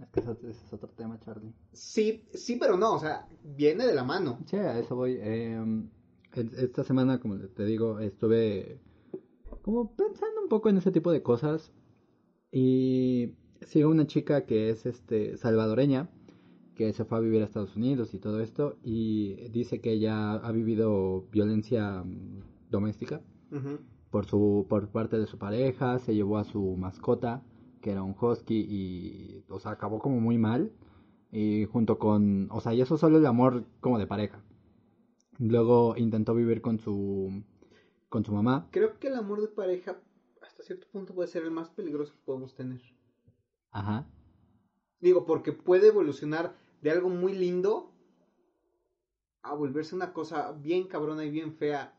Es 0.00 0.08
que 0.10 0.20
ese 0.20 0.50
es 0.66 0.72
otro 0.72 0.88
tema, 0.90 1.18
Charlie. 1.20 1.52
Sí, 1.72 2.24
sí, 2.34 2.56
pero 2.60 2.76
no, 2.76 2.94
o 2.94 2.98
sea, 2.98 3.26
viene 3.42 3.86
de 3.86 3.94
la 3.94 4.04
mano. 4.04 4.38
Sí, 4.46 4.56
a 4.56 4.78
eso 4.78 4.94
voy. 4.94 5.12
Eh, 5.20 5.54
en- 5.54 5.90
esta 6.58 6.84
semana, 6.84 7.18
como 7.20 7.38
te 7.38 7.64
digo, 7.64 7.98
estuve 8.00 8.78
como 9.62 9.94
pensando 9.94 10.42
un 10.42 10.48
poco 10.48 10.68
en 10.68 10.76
ese 10.76 10.90
tipo 10.92 11.10
de 11.12 11.22
cosas. 11.22 11.72
Y 12.52 13.32
sigo 13.62 13.90
una 13.90 14.06
chica 14.06 14.44
que 14.44 14.70
es 14.70 14.86
este 14.86 15.36
salvadoreña. 15.36 16.08
que 16.74 16.92
se 16.92 17.06
fue 17.06 17.16
a 17.16 17.20
vivir 17.22 17.40
a 17.40 17.46
Estados 17.46 17.74
Unidos 17.74 18.12
y 18.12 18.18
todo 18.18 18.38
esto, 18.42 18.76
y 18.82 19.48
dice 19.48 19.80
que 19.80 19.92
ella 19.92 20.34
ha 20.34 20.52
vivido 20.52 21.22
violencia 21.32 22.02
mm, 22.04 22.42
doméstica 22.70 23.22
por 24.10 24.26
su 24.26 24.66
por 24.68 24.88
parte 24.90 25.18
de 25.18 25.26
su 25.26 25.38
pareja, 25.38 25.98
se 26.00 26.14
llevó 26.14 26.36
a 26.36 26.44
su 26.44 26.76
mascota, 26.76 27.42
que 27.86 27.92
era 27.92 28.02
un 28.02 28.16
husky 28.20 28.66
y 28.68 29.44
o 29.48 29.60
sea, 29.60 29.70
acabó 29.70 30.00
como 30.00 30.18
muy 30.18 30.38
mal 30.38 30.72
y 31.30 31.66
junto 31.66 32.00
con, 32.00 32.48
o 32.50 32.60
sea, 32.60 32.74
y 32.74 32.80
eso 32.80 32.98
solo 32.98 33.18
el 33.18 33.26
amor 33.26 33.64
como 33.78 33.96
de 34.00 34.08
pareja. 34.08 34.42
Luego 35.38 35.94
intentó 35.96 36.34
vivir 36.34 36.60
con 36.62 36.80
su 36.80 37.44
con 38.08 38.24
su 38.24 38.32
mamá. 38.32 38.66
Creo 38.72 38.98
que 38.98 39.06
el 39.06 39.14
amor 39.14 39.40
de 39.40 39.46
pareja 39.46 39.98
hasta 40.42 40.64
cierto 40.64 40.88
punto 40.90 41.14
puede 41.14 41.28
ser 41.28 41.44
el 41.44 41.52
más 41.52 41.70
peligroso 41.70 42.12
que 42.14 42.22
podemos 42.24 42.56
tener. 42.56 42.80
Ajá. 43.70 44.04
Digo, 45.00 45.24
porque 45.24 45.52
puede 45.52 45.86
evolucionar 45.86 46.56
de 46.82 46.90
algo 46.90 47.08
muy 47.08 47.34
lindo 47.34 47.92
a 49.44 49.54
volverse 49.54 49.94
una 49.94 50.12
cosa 50.12 50.50
bien 50.60 50.88
cabrona 50.88 51.24
y 51.24 51.30
bien 51.30 51.52
fea 51.52 51.94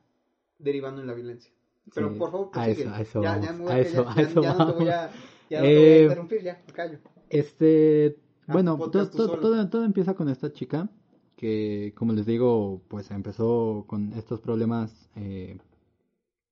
derivando 0.60 1.00
en 1.00 1.08
la 1.08 1.14
violencia. 1.14 1.54
Pero 1.96 2.12
Sí, 2.12 2.20
por 2.20 2.32
favor, 2.32 2.48
a 2.48 2.52
prosigue. 2.52 2.82
eso- 2.82 2.92
a 2.94 3.00
eso 3.02 3.22
ya, 3.22 3.38
vamos, 3.38 3.68
ya 3.70 3.74
a 3.74 3.78
a 3.78 3.80
eso- 3.80 4.04
callar, 4.04 4.12
a 4.12 4.16
ya- 4.22 4.30
eso 4.30 4.42
ya 4.42 4.54
no 4.54 4.66
te 4.68 4.74
voy 4.84 4.90
a, 4.90 4.98
vamos. 5.08 5.37
Ya 5.50 5.60
no 5.62 5.66
te 5.68 5.76
voy 5.76 5.84
a 5.86 5.96
Eh, 5.98 6.04
interrumpir, 6.04 6.44
ya, 6.44 6.62
me 6.68 6.74
callo. 6.74 6.98
Este, 7.30 8.18
Ah, 8.50 8.54
bueno, 8.54 8.78
todo, 8.78 9.10
todo, 9.10 9.68
todo, 9.70 9.84
empieza 9.84 10.14
con 10.14 10.30
esta 10.30 10.52
chica 10.54 10.90
que, 11.36 11.94
como 11.98 12.14
les 12.14 12.26
digo, 12.26 12.82
pues 12.88 13.12
empezó 13.12 13.84
con 13.88 14.14
estos 14.14 14.40
problemas, 14.40 15.10
eh, 15.18 15.58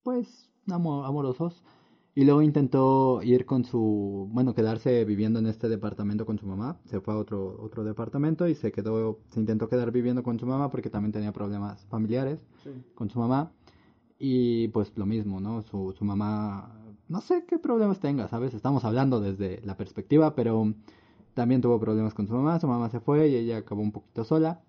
pues, 0.02 0.50
amo- 0.68 1.04
amorosos. 1.04 1.62
Y 2.14 2.24
luego 2.24 2.40
intentó 2.40 3.22
ir 3.22 3.44
con 3.44 3.64
su, 3.64 4.28
bueno, 4.30 4.54
quedarse 4.54 5.04
viviendo 5.04 5.38
en 5.38 5.46
este 5.46 5.68
departamento 5.68 6.24
con 6.24 6.38
su 6.38 6.46
mamá. 6.46 6.78
Se 6.86 7.00
fue 7.00 7.12
a 7.12 7.18
otro, 7.18 7.58
otro 7.62 7.84
departamento 7.84 8.48
y 8.48 8.54
se 8.54 8.72
quedó, 8.72 9.18
se 9.30 9.40
intentó 9.40 9.68
quedar 9.68 9.90
viviendo 9.92 10.22
con 10.22 10.38
su 10.38 10.46
mamá 10.46 10.70
porque 10.70 10.88
también 10.88 11.12
tenía 11.12 11.32
problemas 11.32 11.84
familiares 11.86 12.40
Sí. 12.62 12.70
con 12.94 13.10
su 13.10 13.18
mamá. 13.18 13.52
Y 14.18 14.68
pues 14.68 14.92
lo 14.96 15.04
mismo, 15.04 15.40
¿no? 15.40 15.60
Su, 15.62 15.92
su 15.92 16.04
mamá, 16.06 16.74
no 17.08 17.20
sé 17.20 17.44
qué 17.46 17.58
problemas 17.58 18.00
tenga, 18.00 18.28
¿sabes? 18.28 18.54
Estamos 18.54 18.84
hablando 18.84 19.20
desde 19.20 19.60
la 19.64 19.76
perspectiva, 19.76 20.34
pero 20.34 20.74
también 21.34 21.60
tuvo 21.60 21.78
problemas 21.78 22.14
con 22.14 22.26
su 22.26 22.34
mamá, 22.34 22.58
su 22.58 22.66
mamá 22.66 22.88
se 22.88 23.00
fue 23.00 23.28
y 23.28 23.36
ella 23.36 23.58
acabó 23.58 23.82
un 23.82 23.92
poquito 23.92 24.24
sola. 24.24 24.62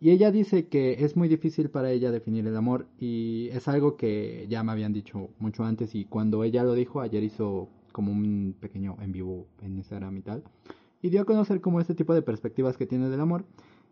Y 0.00 0.10
ella 0.10 0.32
dice 0.32 0.66
que 0.66 1.04
es 1.04 1.16
muy 1.16 1.28
difícil 1.28 1.70
para 1.70 1.90
ella 1.90 2.10
definir 2.10 2.46
el 2.46 2.56
amor 2.56 2.88
y 2.98 3.48
es 3.52 3.68
algo 3.68 3.96
que 3.96 4.46
ya 4.48 4.64
me 4.64 4.72
habían 4.72 4.92
dicho 4.92 5.30
mucho 5.38 5.64
antes 5.64 5.94
y 5.94 6.06
cuando 6.06 6.42
ella 6.42 6.64
lo 6.64 6.74
dijo, 6.74 7.00
ayer 7.00 7.22
hizo 7.22 7.68
como 7.92 8.10
un 8.10 8.56
pequeño 8.58 8.96
en 9.00 9.12
vivo 9.12 9.46
en 9.60 9.76
Instagram 9.76 10.16
y 10.16 10.22
tal. 10.22 10.42
Y 11.02 11.10
dio 11.10 11.22
a 11.22 11.24
conocer 11.24 11.60
como 11.60 11.80
este 11.80 11.94
tipo 11.94 12.14
de 12.14 12.22
perspectivas 12.22 12.76
que 12.76 12.86
tiene 12.86 13.10
del 13.10 13.20
amor 13.20 13.44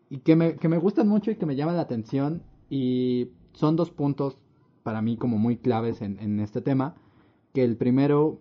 y 0.08 0.18
que 0.18 0.34
me, 0.34 0.56
que 0.56 0.68
me 0.68 0.78
gustan 0.78 1.06
mucho 1.06 1.30
y 1.30 1.36
que 1.36 1.46
me 1.46 1.54
llaman 1.54 1.76
la 1.76 1.82
atención 1.82 2.42
y 2.68 3.28
son 3.52 3.76
dos 3.76 3.90
puntos 3.90 4.36
para 4.82 5.02
mí 5.02 5.16
como 5.16 5.38
muy 5.38 5.58
claves 5.58 6.02
en, 6.02 6.18
en 6.18 6.40
este 6.40 6.60
tema, 6.60 6.96
que 7.52 7.64
el 7.64 7.76
primero 7.76 8.40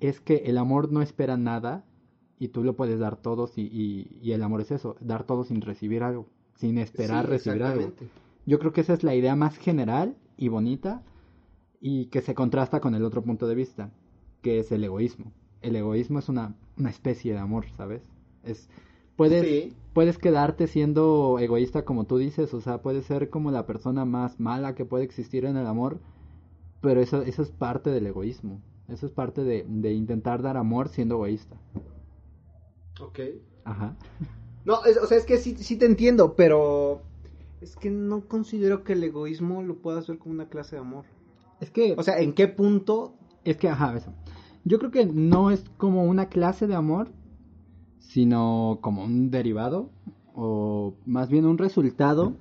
es 0.00 0.20
que 0.20 0.36
el 0.46 0.58
amor 0.58 0.90
no 0.92 1.02
espera 1.02 1.36
nada 1.36 1.84
y 2.38 2.48
tú 2.48 2.64
lo 2.64 2.74
puedes 2.74 2.98
dar 2.98 3.16
todo 3.16 3.48
y, 3.54 3.62
y, 3.62 4.18
y 4.20 4.32
el 4.32 4.42
amor 4.42 4.60
es 4.62 4.70
eso, 4.72 4.96
dar 5.00 5.24
todo 5.24 5.44
sin 5.44 5.60
recibir 5.60 6.02
algo, 6.02 6.26
sin 6.56 6.78
esperar 6.78 7.26
Sí, 7.26 7.30
recibir 7.30 7.62
algo. 7.62 7.92
Yo 8.46 8.58
creo 8.58 8.72
que 8.72 8.80
esa 8.80 8.94
es 8.94 9.04
la 9.04 9.14
idea 9.14 9.36
más 9.36 9.56
general 9.56 10.16
y 10.36 10.48
bonita 10.48 11.02
y 11.80 12.06
que 12.06 12.20
se 12.20 12.34
contrasta 12.34 12.80
con 12.80 12.94
el 12.94 13.04
otro 13.04 13.22
punto 13.22 13.46
de 13.46 13.54
vista, 13.54 13.90
que 14.40 14.58
es 14.58 14.72
el 14.72 14.82
egoísmo. 14.84 15.32
El 15.60 15.76
egoísmo 15.76 16.18
es 16.18 16.28
una, 16.28 16.56
una 16.76 16.90
especie 16.90 17.32
de 17.32 17.38
amor, 17.38 17.66
¿sabes? 17.76 18.02
Es, 18.42 18.68
puedes, 19.14 19.46
Sí. 19.46 19.72
puedes 19.92 20.18
quedarte 20.18 20.66
siendo 20.66 21.38
egoísta 21.38 21.84
como 21.84 22.04
tú 22.06 22.18
dices, 22.18 22.52
o 22.54 22.60
sea, 22.60 22.82
puedes 22.82 23.04
ser 23.04 23.30
como 23.30 23.52
la 23.52 23.66
persona 23.66 24.04
más 24.04 24.40
mala 24.40 24.74
que 24.74 24.84
puede 24.84 25.04
existir 25.04 25.44
en 25.44 25.56
el 25.56 25.66
amor, 25.68 26.00
pero 26.82 27.00
eso, 27.00 27.22
eso 27.22 27.42
es 27.42 27.50
parte 27.50 27.90
del 27.90 28.06
egoísmo. 28.06 28.60
Eso 28.88 29.06
es 29.06 29.12
parte 29.12 29.44
de, 29.44 29.64
de 29.68 29.94
intentar 29.94 30.42
dar 30.42 30.58
amor 30.58 30.88
siendo 30.90 31.16
egoísta. 31.16 31.56
Ok. 33.00 33.18
Ajá. 33.64 33.96
No, 34.64 34.84
es- 34.84 34.96
o 34.98 35.06
sea, 35.06 35.18
es 35.18 35.26
que 35.26 35.38
sí, 35.38 35.56
sí 35.58 35.76
te 35.76 35.86
entiendo, 35.86 36.34
pero 36.36 37.02
es 37.60 37.76
que 37.76 37.90
no 37.90 38.28
considero 38.28 38.84
que 38.84 38.92
el 38.94 39.02
egoísmo 39.04 39.62
lo 39.62 39.76
puedas 39.76 40.06
ver 40.06 40.18
como 40.18 40.34
una 40.34 40.48
clase 40.48 40.76
de 40.76 40.82
amor. 40.82 41.04
Es 41.60 41.70
que, 41.70 41.94
O 41.96 42.02
sea, 42.02 42.18
¿en 42.20 42.32
qué 42.32 42.48
punto? 42.48 43.14
es 43.44 43.56
que, 43.56 43.68
ajá, 43.68 43.96
eso. 43.96 44.12
Yo 44.64 44.78
creo 44.78 44.90
que 44.90 45.06
no 45.06 45.50
es 45.50 45.64
como 45.76 46.04
una 46.04 46.26
clase 46.28 46.66
de 46.66 46.74
amor, 46.74 47.10
sino 47.98 48.78
como 48.82 49.04
un 49.04 49.30
derivado, 49.30 49.90
o 50.34 50.94
más 51.06 51.30
bien 51.30 51.46
un 51.46 51.58
resultado 51.58 52.34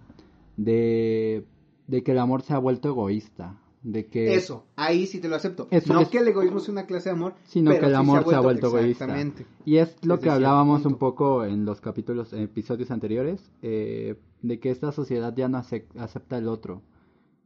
de, 0.58 1.46
de 1.88 2.04
que 2.04 2.12
el 2.14 2.20
amor 2.20 2.44
se 2.44 2.54
ha 2.54 2.60
vuelto 2.60 2.90
egoísta. 2.90 3.61
De 3.84 4.06
que 4.06 4.36
Eso, 4.36 4.68
ahí 4.76 5.08
sí 5.08 5.20
te 5.20 5.28
lo 5.28 5.36
acepto. 5.36 5.68
Eso 5.72 5.94
no 5.94 6.02
es- 6.02 6.10
que 6.10 6.20
el 6.20 6.28
egoísmo 6.28 6.60
sea 6.60 6.72
una 6.72 6.86
clase 6.86 7.10
de 7.10 7.16
amor, 7.16 7.34
Sino 7.46 7.72
que 7.72 7.78
el 7.78 7.86
sí 7.88 7.94
amor 7.96 8.24
se 8.28 8.36
ha 8.36 8.40
vuelto 8.40 8.68
egoísta. 8.68 9.06
Exactamente. 9.06 9.46
Y 9.66 9.78
es 9.78 9.96
lo 10.06 10.16
Desde 10.18 10.26
que 10.26 10.30
hablábamos 10.30 10.86
un 10.86 10.96
poco 10.96 11.44
en 11.46 11.66
los 11.66 11.82
capítulos, 11.82 12.32
episodios 12.34 12.92
anteriores, 12.92 13.52
eh, 13.64 14.20
de 14.44 14.60
que 14.60 14.70
esta 14.70 14.92
sociedad 14.92 15.36
ya 15.36 15.48
no 15.48 15.58
ace- 15.58 15.88
acepta 15.98 16.38
el 16.38 16.48
otro. 16.48 16.84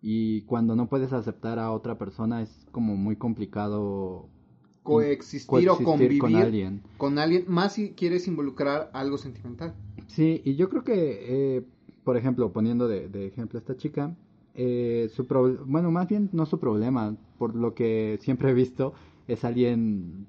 Y 0.02 0.42
cuando 0.42 0.76
no 0.76 0.88
puedes 0.90 1.14
aceptar 1.14 1.58
a 1.58 1.72
otra 1.72 1.98
persona 1.98 2.42
es 2.42 2.66
como 2.72 2.96
muy 2.98 3.16
complicado 3.16 4.28
Coexistir, 4.84 5.70
o 5.70 5.78
convivir 5.78 6.20
con 6.20 6.36
alguien. 6.36 6.82
con 6.98 7.18
alguien, 7.18 7.46
más 7.48 7.74
si 7.74 7.92
quieres 7.94 8.28
involucrar 8.28 8.92
algo 8.94 9.18
sentimental. 9.18 9.74
Sí, 10.08 10.42
y 10.46 10.56
yo 10.58 10.70
creo 10.70 10.84
que, 10.84 11.56
eh, 11.58 11.66
por 12.04 12.18
ejemplo, 12.18 12.52
poniendo 12.54 12.88
de, 12.88 13.08
de 13.10 13.26
ejemplo 13.26 13.58
a 13.58 13.62
esta 13.62 13.76
chica, 13.78 14.16
eh, 14.56 15.10
su 15.14 15.26
pro- 15.28 15.66
bueno, 15.66 15.92
más 15.92 16.08
bien 16.08 16.30
no 16.34 16.46
su 16.46 16.60
problema, 16.60 17.16
por 17.38 17.56
lo 17.56 17.74
que 17.74 18.18
siempre 18.22 18.52
he 18.52 18.54
visto, 18.54 18.94
es 19.28 19.44
alguien 19.44 20.28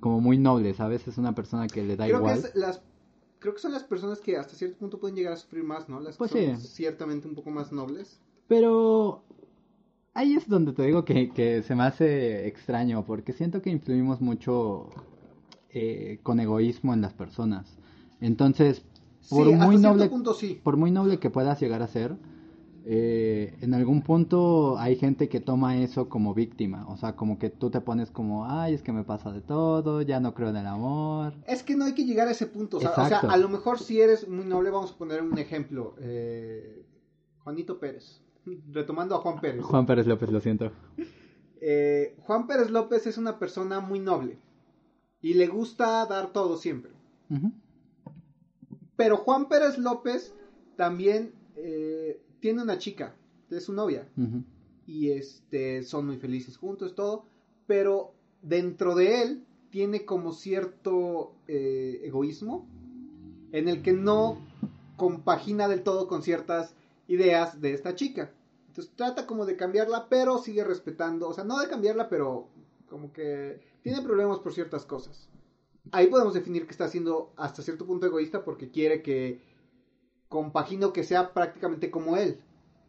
como 0.00 0.20
muy 0.20 0.38
noble, 0.38 0.74
¿sabes? 0.74 1.06
Es 1.08 1.18
una 1.18 1.34
persona 1.34 1.66
que 1.68 1.82
le 1.84 1.96
da 1.96 2.06
creo 2.06 2.18
igual. 2.18 2.40
que 2.42 2.48
es 2.48 2.54
las 2.56 2.82
creo 3.38 3.54
que 3.54 3.60
son 3.60 3.72
las 3.72 3.84
personas 3.84 4.20
que 4.20 4.36
hasta 4.36 4.54
cierto 4.56 4.78
punto 4.78 4.98
pueden 4.98 5.16
llegar 5.16 5.32
a 5.32 5.36
sufrir 5.36 5.62
más, 5.62 5.88
¿no? 5.88 6.00
Las 6.00 6.14
que 6.14 6.18
Pues 6.18 6.30
son 6.30 6.58
sí. 6.60 6.68
ciertamente 6.68 7.28
un 7.28 7.34
poco 7.34 7.50
más 7.50 7.70
nobles. 7.72 8.20
Pero 8.48 9.22
ahí 10.14 10.34
es 10.34 10.48
donde 10.48 10.72
te 10.72 10.82
digo 10.84 11.04
que, 11.04 11.30
que 11.30 11.62
se 11.62 11.74
me 11.74 11.84
hace 11.84 12.46
extraño, 12.48 13.04
porque 13.04 13.32
siento 13.32 13.62
que 13.62 13.70
influimos 13.70 14.20
mucho 14.20 14.88
eh, 15.70 16.18
con 16.22 16.40
egoísmo 16.40 16.94
en 16.94 17.00
las 17.00 17.14
personas. 17.14 17.76
Entonces, 18.20 18.84
por 19.28 19.46
sí, 19.46 19.54
muy 19.54 19.76
noble, 19.76 20.08
punto 20.08 20.34
sí. 20.34 20.60
por 20.64 20.76
muy 20.76 20.90
noble 20.90 21.18
que 21.18 21.30
puedas 21.30 21.60
llegar 21.60 21.82
a 21.82 21.86
ser, 21.88 22.16
eh, 22.90 23.54
en 23.60 23.74
algún 23.74 24.00
punto 24.00 24.78
hay 24.78 24.96
gente 24.96 25.28
que 25.28 25.40
toma 25.40 25.76
eso 25.76 26.08
como 26.08 26.32
víctima, 26.32 26.88
o 26.88 26.96
sea, 26.96 27.16
como 27.16 27.38
que 27.38 27.50
tú 27.50 27.68
te 27.68 27.82
pones 27.82 28.10
como, 28.10 28.46
ay, 28.46 28.72
es 28.72 28.82
que 28.82 28.92
me 28.92 29.04
pasa 29.04 29.30
de 29.30 29.42
todo, 29.42 30.00
ya 30.00 30.20
no 30.20 30.32
creo 30.32 30.48
en 30.48 30.56
el 30.56 30.66
amor. 30.66 31.34
Es 31.46 31.62
que 31.62 31.76
no 31.76 31.84
hay 31.84 31.92
que 31.92 32.06
llegar 32.06 32.28
a 32.28 32.30
ese 32.30 32.46
punto. 32.46 32.78
O 32.78 32.80
sea, 32.80 32.92
o 32.92 32.94
sea, 32.94 33.04
Exacto. 33.04 33.28
a 33.28 33.36
lo 33.36 33.50
mejor 33.50 33.78
si 33.78 34.00
eres 34.00 34.26
muy 34.26 34.46
noble, 34.46 34.70
vamos 34.70 34.92
a 34.92 34.96
poner 34.96 35.20
un 35.20 35.36
ejemplo. 35.36 35.96
Eh, 36.00 36.86
Juanito 37.44 37.78
Pérez. 37.78 38.22
Retomando 38.72 39.16
a 39.16 39.18
Juan 39.18 39.38
Pérez. 39.38 39.62
Juan 39.64 39.84
Pérez 39.84 40.06
López, 40.06 40.30
lo 40.30 40.40
siento. 40.40 40.72
Eh, 41.60 42.16
Juan 42.20 42.46
Pérez 42.46 42.70
López 42.70 43.06
es 43.06 43.18
una 43.18 43.38
persona 43.38 43.80
muy 43.80 44.00
noble. 44.00 44.38
Y 45.20 45.34
le 45.34 45.46
gusta 45.46 46.06
dar 46.06 46.32
todo 46.32 46.56
siempre. 46.56 46.92
Pero 48.96 49.18
Juan 49.18 49.46
Pérez 49.50 49.76
López 49.76 50.34
también 50.76 51.34
eh, 51.54 52.22
tiene 52.40 52.62
una 52.62 52.78
chica, 52.78 53.14
es 53.50 53.64
su 53.64 53.72
novia. 53.72 54.08
Y 54.86 55.10
este 55.10 55.82
son 55.82 56.06
muy 56.06 56.16
felices 56.16 56.56
juntos, 56.56 56.94
todo. 56.94 57.24
Pero 57.66 58.12
dentro 58.42 58.94
de 58.94 59.22
él 59.22 59.44
tiene 59.70 60.04
como 60.04 60.32
cierto 60.32 61.32
eh, 61.46 62.00
egoísmo 62.04 62.66
en 63.52 63.68
el 63.68 63.82
que 63.82 63.92
no 63.92 64.38
compagina 64.96 65.68
del 65.68 65.82
todo 65.82 66.08
con 66.08 66.22
ciertas 66.22 66.74
ideas 67.06 67.60
de 67.60 67.72
esta 67.72 67.94
chica. 67.94 68.30
Entonces 68.68 68.92
trata 68.96 69.26
como 69.26 69.46
de 69.46 69.56
cambiarla, 69.56 70.08
pero 70.08 70.38
sigue 70.38 70.64
respetando, 70.64 71.28
o 71.28 71.34
sea, 71.34 71.44
no 71.44 71.58
de 71.58 71.68
cambiarla, 71.68 72.08
pero 72.08 72.48
como 72.88 73.12
que 73.12 73.60
tiene 73.82 74.02
problemas 74.02 74.38
por 74.38 74.52
ciertas 74.52 74.84
cosas. 74.84 75.28
Ahí 75.90 76.08
podemos 76.08 76.34
definir 76.34 76.66
que 76.66 76.72
está 76.72 76.88
siendo 76.88 77.32
hasta 77.36 77.62
cierto 77.62 77.86
punto 77.86 78.06
egoísta 78.06 78.44
porque 78.44 78.70
quiere 78.70 79.02
que 79.02 79.40
compagino 80.28 80.92
que 80.92 81.04
sea 81.04 81.32
prácticamente 81.32 81.90
como 81.90 82.16
él. 82.16 82.40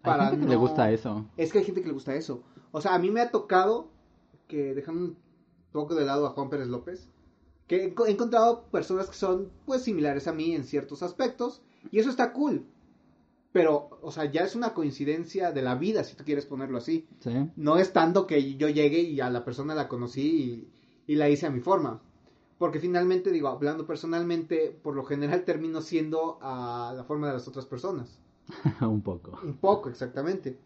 Hay 0.03 0.19
gente 0.29 0.37
que 0.39 0.45
le 0.49 0.53
no- 0.55 0.59
gusta 0.61 0.91
eso. 0.91 1.25
es 1.37 1.51
que 1.51 1.59
hay 1.59 1.65
gente 1.65 1.81
que 1.81 1.87
le 1.87 1.93
gusta 1.93 2.15
eso. 2.15 2.43
O 2.71 2.81
sea, 2.81 2.93
a 2.95 2.99
mí 2.99 3.11
me 3.11 3.21
ha 3.21 3.31
tocado 3.31 3.89
que 4.47 4.73
dejando 4.73 5.05
un 5.05 5.17
poco 5.71 5.95
de 5.95 6.05
lado 6.05 6.25
a 6.25 6.31
Juan 6.31 6.49
Pérez 6.49 6.67
López, 6.67 7.09
que 7.67 7.83
he 7.83 7.93
enco- 7.93 8.07
he 8.07 8.11
encontrado 8.11 8.63
personas 8.71 9.07
que 9.07 9.15
son 9.15 9.51
pues 9.65 9.83
similares 9.83 10.27
a 10.27 10.33
mí 10.33 10.55
en 10.55 10.63
ciertos 10.63 11.03
aspectos 11.03 11.61
y 11.91 11.99
eso 11.99 12.09
está 12.09 12.33
cool. 12.33 12.65
Pero, 13.51 13.89
o 14.03 14.11
sea, 14.11 14.25
ya 14.25 14.41
es 14.43 14.55
una 14.55 14.73
coincidencia 14.75 15.51
de 15.51 15.61
la 15.63 15.75
vida 15.75 16.03
si 16.03 16.15
tú 16.15 16.23
quieres 16.23 16.45
ponerlo 16.45 16.77
así. 16.77 17.07
Sí. 17.19 17.31
No 17.55 17.77
es 17.77 17.93
tanto 17.93 18.27
que 18.27 18.55
yo 18.55 18.69
llegue 18.69 18.99
y 19.01 19.19
a 19.21 19.29
la 19.31 19.43
persona 19.43 19.73
la 19.73 19.87
conocí 19.87 20.67
y, 21.07 21.13
y 21.13 21.15
la 21.15 21.29
hice 21.29 21.47
a 21.47 21.49
mi 21.51 21.59
forma. 21.59 22.01
Porque 22.59 22.79
finalmente, 22.79 23.31
digo, 23.31 23.47
hablando 23.47 23.87
personalmente, 23.87 24.77
por 24.83 24.93
lo 24.93 25.05
general 25.05 25.45
termino 25.45 25.81
siendo 25.81 26.37
a 26.41 26.93
la 26.95 27.05
forma 27.05 27.27
de 27.27 27.33
las 27.33 27.47
otras 27.47 27.65
personas. 27.65 28.19
un 28.81 29.01
poco. 29.01 29.39
Un 29.41 29.55
poco, 29.55 29.89
exactamente. 29.89 30.57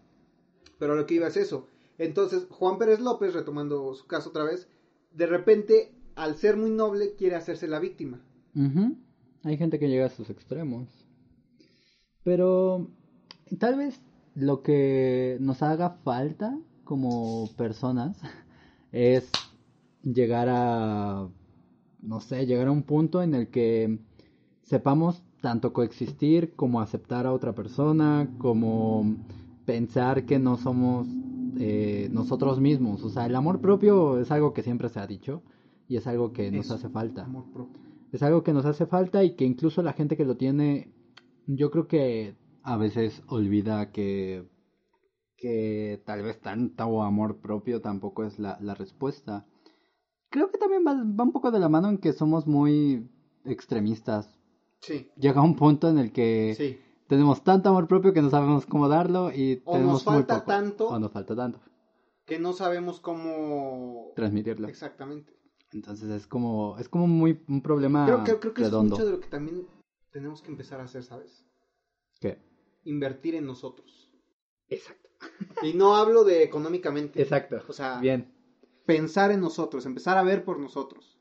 Pero 0.80 0.96
lo 0.96 1.06
que 1.06 1.14
iba 1.14 1.28
es 1.28 1.38
eso. 1.38 1.68
Entonces, 2.00 2.48
Juan 2.50 2.80
Pérez 2.80 3.00
López, 3.00 3.36
retomando 3.36 3.94
su 3.94 4.08
caso 4.08 4.30
otra 4.30 4.44
vez, 4.44 4.68
de 5.14 5.28
repente, 5.28 5.94
al 6.16 6.36
ser 6.36 6.58
muy 6.58 6.72
noble, 6.72 7.14
quiere 7.14 7.36
hacerse 7.36 7.68
la 7.68 7.80
víctima. 7.80 8.20
Hay 9.44 9.58
gente 9.58 9.78
que 9.78 9.88
llega 9.88 10.08
a 10.08 10.10
sus 10.10 10.32
extremos. 10.32 10.90
Pero 12.24 12.88
tal 13.60 13.78
vez 13.78 14.02
lo 14.34 14.64
que 14.64 15.38
nos 15.40 15.62
haga 15.62 15.92
falta 16.04 16.58
como 16.86 17.48
personas 17.56 18.18
es 18.92 19.30
llegar 20.02 20.48
a, 20.50 21.30
no 22.04 22.20
sé, 22.20 22.46
llegar 22.46 22.68
a 22.68 22.72
un 22.72 22.84
punto 22.84 23.22
en 23.22 23.34
el 23.34 23.50
que 23.50 24.00
sepamos 24.64 25.24
tanto 25.42 25.74
coexistir 25.74 26.54
como 26.56 26.82
aceptar 26.82 27.26
a 27.26 27.34
otra 27.34 27.54
persona, 27.54 28.30
como 28.38 29.18
pensar 29.66 30.26
que 30.26 30.40
no 30.40 30.58
somos 30.58 31.08
eh, 31.60 32.10
nosotros 32.12 32.60
mismos. 32.60 33.04
O 33.04 33.10
sea, 33.10 33.26
el 33.26 33.36
amor 33.36 33.62
propio 33.62 34.20
es 34.20 34.32
algo 34.32 34.54
que 34.54 34.64
siempre 34.64 34.90
se 34.90 35.00
ha 35.00 35.08
dicho 35.08 35.44
y 35.88 35.98
es 35.98 36.08
algo 36.08 36.34
que 36.34 36.52
nos 36.52 36.72
hace 36.72 36.90
falta. 36.90 37.28
Es 38.12 38.24
algo 38.24 38.44
que 38.44 38.54
nos 38.54 38.66
hace 38.66 38.86
falta 38.86 39.24
y 39.24 39.36
que 39.36 39.46
incluso 39.46 39.82
la 39.82 39.94
gente 39.94 40.16
que 40.16 40.26
lo 40.26 40.38
tiene, 40.38 40.94
yo 41.48 41.72
creo 41.72 41.88
que 41.88 42.36
a 42.62 42.78
veces 42.78 43.22
olvida 43.28 43.92
que, 43.92 44.48
que 45.36 46.02
tal 46.06 46.24
vez 46.24 46.40
tanto 46.40 47.02
amor 47.04 47.40
propio 47.42 47.82
tampoco 47.82 48.24
es 48.24 48.40
la, 48.40 48.58
la 48.62 48.76
respuesta. 48.76 49.46
Creo 50.34 50.50
que 50.50 50.58
también 50.58 50.84
va, 50.86 50.96
va, 50.96 51.24
un 51.24 51.32
poco 51.32 51.52
de 51.52 51.60
la 51.60 51.70
mano 51.70 51.90
en 51.90 52.00
que 52.00 52.12
somos 52.12 52.48
muy 52.48 53.08
extremistas. 53.46 54.40
Sí. 54.80 55.12
Llega 55.16 55.44
un 55.44 55.56
punto 55.56 55.88
en 55.90 56.00
el 56.00 56.12
que 56.12 56.56
sí. 56.58 56.80
tenemos 57.08 57.44
tanto 57.44 57.70
amor 57.70 57.88
propio 57.88 58.14
que 58.14 58.24
no 58.24 58.32
sabemos 58.32 58.66
cómo 58.66 58.90
darlo 58.90 59.32
y 59.32 59.62
o 59.64 59.74
tenemos 59.74 59.94
nos 59.94 60.04
falta 60.04 60.34
muy 60.34 60.40
poco, 60.42 60.52
tanto 60.52 60.88
o 60.88 60.98
nos 60.98 61.12
falta 61.12 61.36
tanto 61.36 61.60
que 62.26 62.40
no 62.40 62.54
sabemos 62.54 63.00
cómo 63.00 64.12
transmitirlo. 64.16 64.68
Exactamente. 64.68 65.34
Entonces 65.72 66.10
es 66.10 66.26
como 66.26 66.78
es 66.80 66.90
como 66.90 67.06
muy 67.06 67.44
un 67.48 67.62
problema 67.62 68.06
creo, 68.06 68.24
creo, 68.24 68.40
creo 68.40 68.54
que 68.56 68.64
redondo. 68.64 68.96
es 68.96 69.00
mucho 69.00 69.06
de 69.06 69.12
lo 69.12 69.20
que 69.20 69.28
también 69.28 69.68
tenemos 70.12 70.42
que 70.42 70.50
empezar 70.50 70.80
a 70.80 70.84
hacer, 70.86 71.04
¿sabes? 71.04 71.46
¿Qué? 72.20 72.40
Invertir 72.86 73.36
en 73.36 73.46
nosotros. 73.46 74.12
Exacto. 74.68 75.10
Y 75.62 75.74
no 75.74 75.96
hablo 75.96 76.24
de 76.24 76.44
económicamente. 76.44 77.22
Exacto. 77.22 77.62
O 77.68 77.74
sea, 77.74 78.00
Bien. 78.00 78.34
Pensar 78.86 79.32
en 79.32 79.42
nosotros, 79.42 79.86
empezar 79.86 80.18
a 80.18 80.24
ver 80.24 80.44
por 80.44 80.60
nosotros. 80.60 81.18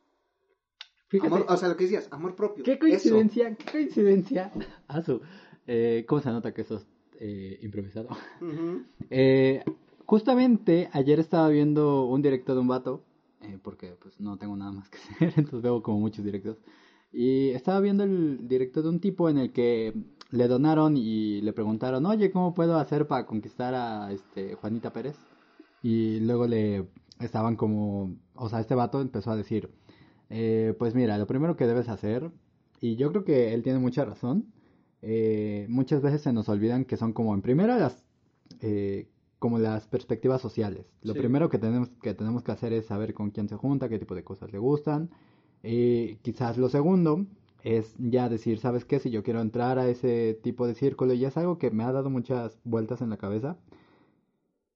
Fíjate, 1.08 1.26
Amor, 1.26 1.46
o 1.48 1.56
sea, 1.56 1.68
lo 1.68 1.76
que 1.76 1.84
decías, 1.84 2.08
amor 2.10 2.34
propio. 2.34 2.64
qué 2.64 2.78
coincidencia, 2.78 3.54
qué 3.54 3.70
coincidencia. 3.70 4.50
Ah, 4.88 5.02
su. 5.02 5.20
Eh, 5.66 6.04
¿Cómo 6.08 6.22
se 6.22 6.30
nota 6.30 6.54
que 6.54 6.62
eso 6.62 6.76
es 6.76 6.86
eh, 7.20 7.58
improvisado? 7.62 8.08
Eh, 9.10 9.62
justamente 10.06 10.88
ayer 10.92 11.20
estaba 11.20 11.48
viendo 11.48 12.06
un 12.06 12.22
directo 12.22 12.54
de 12.54 12.60
un 12.60 12.68
vato, 12.68 13.04
eh, 13.42 13.58
porque 13.62 13.94
pues 14.00 14.18
no 14.20 14.38
tengo 14.38 14.56
nada 14.56 14.72
más 14.72 14.88
que 14.88 14.98
hacer, 15.14 15.34
entonces 15.36 15.62
veo 15.62 15.82
como 15.82 16.00
muchos 16.00 16.24
directos. 16.24 16.56
Y 17.12 17.50
estaba 17.50 17.80
viendo 17.80 18.04
el 18.04 18.48
directo 18.48 18.80
de 18.82 18.88
un 18.88 18.98
tipo 18.98 19.28
en 19.28 19.36
el 19.36 19.52
que 19.52 19.92
le 20.30 20.48
donaron 20.48 20.96
y 20.96 21.42
le 21.42 21.52
preguntaron, 21.52 22.06
oye, 22.06 22.30
¿cómo 22.30 22.54
puedo 22.54 22.78
hacer 22.78 23.06
para 23.06 23.26
conquistar 23.26 23.74
a 23.74 24.10
este 24.12 24.54
Juanita 24.54 24.94
Pérez? 24.94 25.16
Y 25.82 26.20
luego 26.20 26.46
le 26.46 26.86
estaban 27.20 27.56
como, 27.56 28.16
o 28.34 28.48
sea, 28.48 28.60
este 28.60 28.74
vato 28.74 29.00
empezó 29.00 29.30
a 29.30 29.36
decir, 29.36 29.70
eh, 30.30 30.74
pues 30.78 30.94
mira, 30.94 31.18
lo 31.18 31.26
primero 31.26 31.56
que 31.56 31.66
debes 31.66 31.88
hacer, 31.88 32.30
y 32.80 32.96
yo 32.96 33.10
creo 33.10 33.24
que 33.24 33.54
él 33.54 33.62
tiene 33.62 33.78
mucha 33.78 34.04
razón, 34.04 34.52
eh, 35.02 35.66
muchas 35.68 36.00
veces 36.02 36.22
se 36.22 36.32
nos 36.32 36.48
olvidan 36.48 36.84
que 36.84 36.96
son 36.96 37.12
como 37.12 37.34
en 37.34 37.42
primera 37.42 37.76
las 37.78 38.04
eh, 38.60 39.08
como 39.38 39.58
las 39.58 39.88
perspectivas 39.88 40.40
sociales. 40.40 40.86
Lo 41.02 41.14
Sí. 41.14 41.18
primero 41.20 41.48
que 41.48 41.58
tenemos 41.58 41.88
que 42.02 42.14
tenemos 42.14 42.42
que 42.44 42.52
hacer 42.52 42.72
es 42.72 42.86
saber 42.86 43.12
con 43.14 43.30
quién 43.30 43.48
se 43.48 43.56
junta, 43.56 43.88
qué 43.88 43.98
tipo 43.98 44.14
de 44.14 44.22
cosas 44.24 44.52
le 44.52 44.58
gustan. 44.58 45.10
Y 45.64 46.16
quizás 46.22 46.58
lo 46.58 46.68
segundo 46.68 47.26
es 47.64 47.94
ya 47.98 48.28
decir, 48.28 48.58
¿sabes 48.58 48.84
qué? 48.84 48.98
Si 49.00 49.10
yo 49.10 49.22
quiero 49.24 49.40
entrar 49.40 49.78
a 49.78 49.88
ese 49.88 50.38
tipo 50.42 50.66
de 50.66 50.74
círculo, 50.74 51.12
y 51.14 51.24
es 51.24 51.36
algo 51.36 51.58
que 51.58 51.70
me 51.72 51.82
ha 51.84 51.92
dado 51.92 52.10
muchas 52.10 52.58
vueltas 52.64 53.00
en 53.02 53.10
la 53.10 53.16
cabeza, 53.16 53.56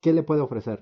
¿qué 0.01 0.13
le 0.13 0.23
puedo 0.23 0.45
ofrecer? 0.45 0.81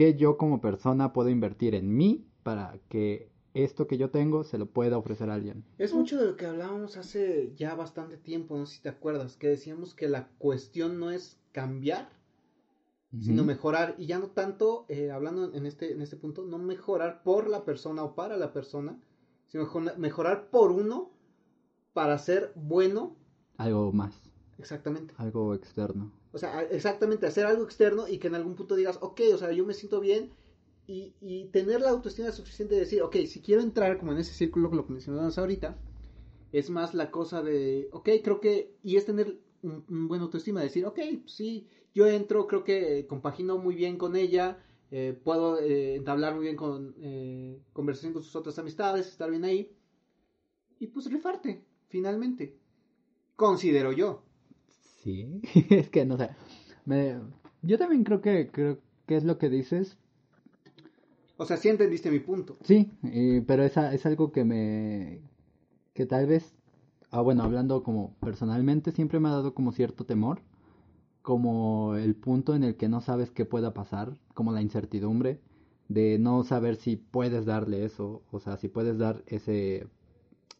¿Qué 0.00 0.16
yo 0.16 0.38
como 0.38 0.62
persona 0.62 1.12
puedo 1.12 1.28
invertir 1.28 1.74
en 1.74 1.94
mí 1.94 2.26
para 2.42 2.78
que 2.88 3.28
esto 3.52 3.86
que 3.86 3.98
yo 3.98 4.08
tengo 4.08 4.44
se 4.44 4.56
lo 4.56 4.64
pueda 4.64 4.96
ofrecer 4.96 5.28
a 5.28 5.34
alguien? 5.34 5.62
Es 5.76 5.92
mucho 5.92 6.18
de 6.18 6.24
lo 6.24 6.36
que 6.36 6.46
hablábamos 6.46 6.96
hace 6.96 7.52
ya 7.54 7.74
bastante 7.74 8.16
tiempo, 8.16 8.56
no 8.56 8.64
sé 8.64 8.76
si 8.76 8.82
te 8.82 8.88
acuerdas, 8.88 9.36
que 9.36 9.48
decíamos 9.48 9.94
que 9.94 10.08
la 10.08 10.28
cuestión 10.38 10.98
no 10.98 11.10
es 11.10 11.38
cambiar, 11.52 12.08
sino 13.20 13.44
mejorar. 13.44 13.94
Y 13.98 14.06
ya 14.06 14.18
no 14.18 14.28
tanto, 14.28 14.86
eh, 14.88 15.10
hablando 15.10 15.52
en 15.52 15.66
este, 15.66 15.92
en 15.92 16.00
este 16.00 16.16
punto, 16.16 16.46
no 16.46 16.56
mejorar 16.56 17.22
por 17.22 17.46
la 17.46 17.66
persona 17.66 18.02
o 18.02 18.14
para 18.14 18.38
la 18.38 18.54
persona, 18.54 18.98
sino 19.48 19.64
mejo- 19.64 19.98
mejorar 19.98 20.48
por 20.48 20.72
uno 20.72 21.10
para 21.92 22.16
ser 22.16 22.52
bueno. 22.54 23.16
Algo 23.58 23.92
más, 23.92 24.29
Exactamente. 24.60 25.14
algo 25.16 25.54
externo. 25.54 26.12
O 26.32 26.38
sea, 26.38 26.62
exactamente, 26.62 27.26
hacer 27.26 27.46
algo 27.46 27.64
externo 27.64 28.06
y 28.06 28.18
que 28.18 28.28
en 28.28 28.34
algún 28.34 28.54
punto 28.54 28.76
digas, 28.76 28.98
ok, 29.00 29.20
o 29.34 29.38
sea, 29.38 29.50
yo 29.52 29.64
me 29.64 29.74
siento 29.74 30.00
bien 30.00 30.30
y, 30.86 31.14
y 31.20 31.46
tener 31.46 31.80
la 31.80 31.90
autoestima 31.90 32.30
suficiente 32.30 32.74
de 32.74 32.82
decir, 32.82 33.02
ok, 33.02 33.16
si 33.26 33.40
quiero 33.40 33.62
entrar 33.62 33.98
como 33.98 34.12
en 34.12 34.18
ese 34.18 34.32
círculo, 34.34 34.70
lo 34.72 34.86
que 34.86 34.92
mencionamos 34.92 35.38
ahorita, 35.38 35.76
es 36.52 36.70
más 36.70 36.94
la 36.94 37.10
cosa 37.10 37.42
de, 37.42 37.88
ok, 37.92 38.08
creo 38.22 38.40
que, 38.40 38.76
y 38.82 38.96
es 38.96 39.06
tener 39.06 39.40
un, 39.62 39.84
un 39.88 40.08
buen 40.08 40.20
autoestima, 40.20 40.60
decir, 40.60 40.84
ok, 40.86 41.00
sí, 41.26 41.66
yo 41.94 42.06
entro, 42.06 42.46
creo 42.46 42.64
que 42.64 43.06
compagino 43.08 43.58
muy 43.58 43.74
bien 43.74 43.98
con 43.98 44.14
ella, 44.14 44.62
eh, 44.92 45.18
puedo 45.24 45.58
eh, 45.60 45.94
entablar 45.94 46.34
muy 46.34 46.44
bien 46.44 46.56
con 46.56 46.94
eh, 46.98 47.60
conversación 47.72 48.12
con 48.12 48.22
sus 48.22 48.34
otras 48.36 48.58
amistades, 48.58 49.08
estar 49.08 49.30
bien 49.30 49.44
ahí, 49.44 49.72
y 50.78 50.88
pues 50.88 51.10
rifarte, 51.10 51.64
finalmente, 51.88 52.58
considero 53.36 53.92
yo. 53.92 54.24
Sí, 55.02 55.40
es 55.70 55.88
que 55.90 56.04
no 56.04 56.16
sé. 56.16 56.30
Me... 56.84 57.18
Yo 57.62 57.78
también 57.78 58.04
creo 58.04 58.20
que 58.20 58.50
creo 58.50 58.78
que 59.06 59.16
es 59.16 59.24
lo 59.24 59.38
que 59.38 59.48
dices. 59.50 59.96
O 61.36 61.44
sea, 61.46 61.56
sí 61.56 61.68
entendiste 61.68 62.10
mi 62.10 62.18
punto. 62.20 62.56
Sí, 62.62 62.90
y- 63.02 63.40
pero 63.40 63.62
es, 63.64 63.76
es 63.76 64.06
algo 64.06 64.32
que 64.32 64.44
me 64.44 65.20
que 65.94 66.06
tal 66.06 66.26
vez 66.26 66.54
ah 67.10 67.20
bueno, 67.22 67.42
hablando 67.42 67.82
como 67.82 68.14
personalmente 68.20 68.92
siempre 68.92 69.20
me 69.20 69.28
ha 69.28 69.32
dado 69.32 69.54
como 69.54 69.72
cierto 69.72 70.04
temor, 70.06 70.40
como 71.22 71.96
el 71.96 72.14
punto 72.14 72.54
en 72.54 72.64
el 72.64 72.76
que 72.76 72.88
no 72.88 73.00
sabes 73.00 73.30
qué 73.30 73.44
pueda 73.44 73.74
pasar, 73.74 74.16
como 74.34 74.52
la 74.52 74.62
incertidumbre 74.62 75.40
de 75.88 76.18
no 76.18 76.44
saber 76.44 76.76
si 76.76 76.96
puedes 76.96 77.46
darle 77.46 77.84
eso, 77.84 78.22
o 78.32 78.40
sea, 78.40 78.56
si 78.58 78.68
puedes 78.68 78.98
dar 78.98 79.22
ese 79.26 79.88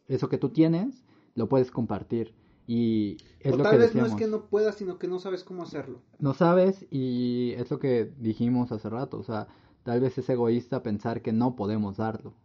eso 0.08 0.28
que 0.28 0.38
tú 0.38 0.50
tienes, 0.50 1.04
lo 1.36 1.48
puedes 1.48 1.70
compartir 1.70 2.34
y 2.70 3.18
es 3.40 3.52
o 3.52 3.56
lo 3.56 3.64
tal 3.64 3.72
que 3.72 3.78
vez 3.78 3.92
decíamos. 3.92 3.94
no 3.94 4.06
es 4.06 4.14
que 4.14 4.28
no 4.28 4.48
puedas, 4.48 4.76
sino 4.76 4.98
que 4.98 5.08
no 5.08 5.18
sabes 5.18 5.42
cómo 5.44 5.64
hacerlo. 5.64 6.02
No 6.18 6.34
sabes 6.34 6.86
y 6.90 7.52
es 7.56 7.68
lo 7.70 7.80
que 7.80 8.12
dijimos 8.18 8.70
hace 8.70 8.88
rato, 8.88 9.18
o 9.18 9.24
sea, 9.24 9.48
tal 9.82 10.00
vez 10.00 10.16
es 10.18 10.28
egoísta 10.28 10.82
pensar 10.82 11.20
que 11.20 11.32
no 11.32 11.56
podemos 11.56 11.96
darlo. 11.96 12.36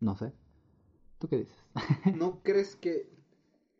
No 0.00 0.16
sé. 0.16 0.32
¿Tú 1.18 1.28
qué 1.28 1.38
dices? 1.38 1.64
¿No 2.14 2.42
crees 2.42 2.76
que... 2.76 3.10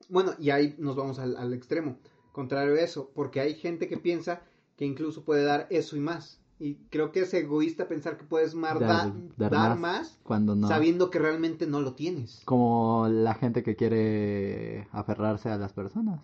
Bueno, 0.09 0.33
y 0.39 0.51
ahí 0.51 0.75
nos 0.79 0.97
vamos 0.97 1.19
al, 1.19 1.37
al 1.37 1.53
extremo, 1.55 1.99
contrario 2.33 2.75
a 2.75 2.81
eso, 2.81 3.11
porque 3.15 3.41
hay 3.41 3.55
gente 3.55 3.89
que 3.89 3.99
piensa 3.99 4.43
que 4.77 4.85
incluso 4.85 5.25
puede 5.25 5.45
dar 5.45 5.67
eso 5.71 5.97
y 5.97 6.01
más. 6.01 6.41
Y 6.59 6.77
creo 6.91 7.13
que 7.13 7.21
es 7.21 7.35
egoísta 7.35 7.87
pensar 7.87 8.17
que 8.17 8.25
puedes 8.25 8.55
mar- 8.55 8.81
Dar- 8.81 8.89
da- 8.89 9.13
dar 9.37 9.51
dar, 9.51 9.79
más. 9.79 10.19
Cuando 10.23 10.55
no. 10.55 10.67
sabiendo 10.69 11.11
que 11.11 11.19
realmente 11.19 11.67
no 11.67 11.81
lo 11.81 11.95
tienes. 11.95 12.43
Como 12.45 13.09
la 13.09 13.35
gente 13.35 13.63
que 13.63 13.77
quiere 13.77 14.89
aferrarse 14.93 15.51
a 15.51 15.59
las 15.59 15.73
personas. 15.75 16.21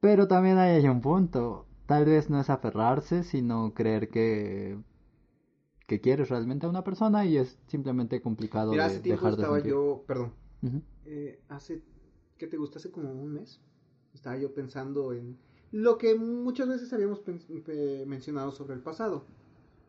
Pero 0.00 0.26
también 0.28 0.58
hay 0.58 0.86
un 0.88 1.00
punto. 1.00 1.66
Tal 1.86 2.04
vez 2.04 2.30
no 2.30 2.40
es 2.40 2.50
aferrarse, 2.50 3.22
sino 3.22 3.72
creer 3.74 4.08
que 4.08 4.78
que 5.86 6.00
quieres 6.00 6.28
realmente 6.30 6.66
a 6.66 6.68
una 6.70 6.84
persona 6.84 7.24
y 7.24 7.36
es 7.36 7.58
simplemente 7.66 8.20
complicado 8.22 8.70
Mira, 8.72 8.84
de 8.86 8.86
hace 8.86 9.00
tiempo 9.00 9.26
dejar 9.26 9.36
de 9.36 9.42
estaba 9.42 9.56
sentir. 9.56 9.72
yo, 9.72 10.04
perdón, 10.06 10.32
eh, 11.04 11.40
hace, 11.48 11.82
¿qué 12.38 12.46
te 12.46 12.56
gusta? 12.56 12.78
Hace 12.78 12.90
como 12.90 13.10
un 13.12 13.32
mes, 13.32 13.60
estaba 14.14 14.36
yo 14.36 14.54
pensando 14.54 15.12
en 15.12 15.36
lo 15.70 15.98
que 15.98 16.14
muchas 16.14 16.68
veces 16.68 16.92
habíamos 16.92 17.22
mencionado 18.06 18.52
sobre 18.52 18.74
el 18.74 18.82
pasado, 18.82 19.26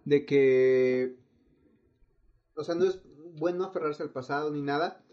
de 0.06 0.26
que, 0.26 1.17
o 2.56 2.63
sea, 2.63 2.76
no 2.76 2.86
es 2.86 3.02
bueno 3.36 3.63
aferrarse 3.63 4.04
al 4.04 4.12
pasado 4.12 4.52
ni 4.52 4.62
nada, 4.62 5.04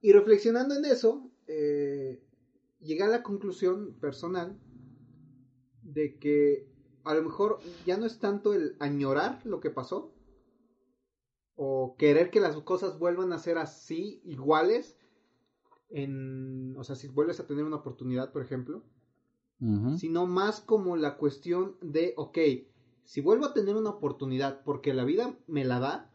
y 0.00 0.12
reflexionando 0.12 0.76
en 0.76 0.84
eso, 0.84 1.30
eh, 1.46 2.22
llegué 2.80 3.02
a 3.02 3.08
la 3.08 3.22
conclusión 3.22 3.94
personal 4.00 4.56
de 5.82 6.18
que 6.18 6.68
a 7.04 7.14
lo 7.14 7.22
mejor 7.22 7.58
ya 7.86 7.96
no 7.96 8.06
es 8.06 8.18
tanto 8.18 8.54
el 8.54 8.76
añorar 8.78 9.44
lo 9.44 9.60
que 9.60 9.70
pasó, 9.70 10.14
o 11.56 11.96
querer 11.98 12.30
que 12.30 12.38
las 12.38 12.56
cosas 12.62 13.00
vuelvan 13.00 13.32
a 13.32 13.38
ser 13.38 13.58
así, 13.58 14.20
iguales, 14.24 14.96
en, 15.90 16.76
o 16.76 16.84
sea, 16.84 16.94
si 16.94 17.08
vuelves 17.08 17.40
a 17.40 17.46
tener 17.46 17.64
una 17.64 17.76
oportunidad, 17.76 18.30
por 18.30 18.42
ejemplo, 18.42 18.84
sino 19.96 20.26
más 20.26 20.60
como 20.60 20.96
la 20.96 21.16
cuestión 21.16 21.76
de, 21.80 22.14
ok, 22.16 22.38
si 23.04 23.20
vuelvo 23.20 23.46
a 23.46 23.54
tener 23.54 23.74
una 23.76 23.90
oportunidad 23.90 24.62
porque 24.62 24.94
la 24.94 25.04
vida 25.04 25.36
me 25.46 25.64
la 25.64 25.80
da, 25.80 26.12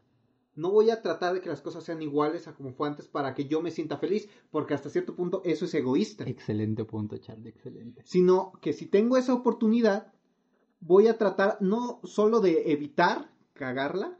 no 0.55 0.71
voy 0.71 0.91
a 0.91 1.01
tratar 1.01 1.33
de 1.33 1.41
que 1.41 1.49
las 1.49 1.61
cosas 1.61 1.83
sean 1.83 2.01
iguales 2.01 2.47
a 2.47 2.53
como 2.53 2.71
fue 2.73 2.87
antes 2.87 3.07
para 3.07 3.33
que 3.33 3.47
yo 3.47 3.61
me 3.61 3.71
sienta 3.71 3.97
feliz, 3.97 4.29
porque 4.51 4.73
hasta 4.73 4.89
cierto 4.89 5.15
punto 5.15 5.41
eso 5.43 5.65
es 5.65 5.73
egoísta. 5.73 6.23
Excelente 6.25 6.85
punto, 6.85 7.17
Charlie, 7.17 7.49
excelente. 7.49 8.01
Sino 8.05 8.53
que 8.61 8.73
si 8.73 8.85
tengo 8.85 9.17
esa 9.17 9.33
oportunidad, 9.33 10.13
voy 10.79 11.07
a 11.07 11.17
tratar 11.17 11.57
no 11.59 11.99
solo 12.03 12.39
de 12.39 12.71
evitar 12.71 13.33
cagarla, 13.53 14.17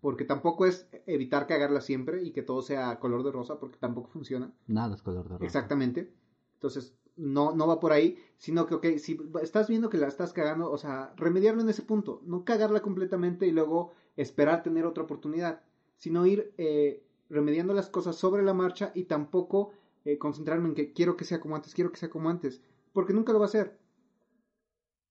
porque 0.00 0.24
tampoco 0.24 0.64
es 0.66 0.88
evitar 1.06 1.46
cagarla 1.46 1.80
siempre 1.80 2.22
y 2.22 2.32
que 2.32 2.42
todo 2.42 2.62
sea 2.62 2.98
color 2.98 3.24
de 3.24 3.32
rosa, 3.32 3.58
porque 3.58 3.78
tampoco 3.78 4.08
funciona. 4.08 4.52
Nada 4.66 4.94
es 4.94 5.02
color 5.02 5.24
de 5.24 5.30
rosa. 5.30 5.44
Exactamente. 5.44 6.12
Entonces, 6.54 6.96
no, 7.16 7.54
no 7.54 7.66
va 7.66 7.80
por 7.80 7.92
ahí, 7.92 8.18
sino 8.38 8.66
que, 8.66 8.74
ok, 8.74 8.86
si 8.98 9.18
estás 9.42 9.68
viendo 9.68 9.88
que 9.88 9.98
la 9.98 10.08
estás 10.08 10.32
cagando, 10.32 10.70
o 10.70 10.78
sea, 10.78 11.12
remediarlo 11.16 11.62
en 11.62 11.68
ese 11.68 11.82
punto, 11.82 12.20
no 12.24 12.44
cagarla 12.44 12.80
completamente 12.80 13.46
y 13.46 13.52
luego 13.52 13.92
esperar 14.16 14.62
tener 14.62 14.86
otra 14.86 15.04
oportunidad, 15.04 15.62
sino 15.96 16.26
ir 16.26 16.52
eh, 16.58 17.02
remediando 17.28 17.74
las 17.74 17.88
cosas 17.88 18.16
sobre 18.16 18.42
la 18.42 18.54
marcha 18.54 18.92
y 18.94 19.04
tampoco 19.04 19.72
eh, 20.04 20.18
concentrarme 20.18 20.68
en 20.68 20.74
que 20.74 20.92
quiero 20.92 21.16
que 21.16 21.24
sea 21.24 21.40
como 21.40 21.56
antes, 21.56 21.74
quiero 21.74 21.90
que 21.90 21.98
sea 21.98 22.10
como 22.10 22.28
antes, 22.28 22.60
porque 22.92 23.12
nunca 23.12 23.32
lo 23.32 23.40
va 23.40 23.46
a 23.46 23.48
ser. 23.48 23.78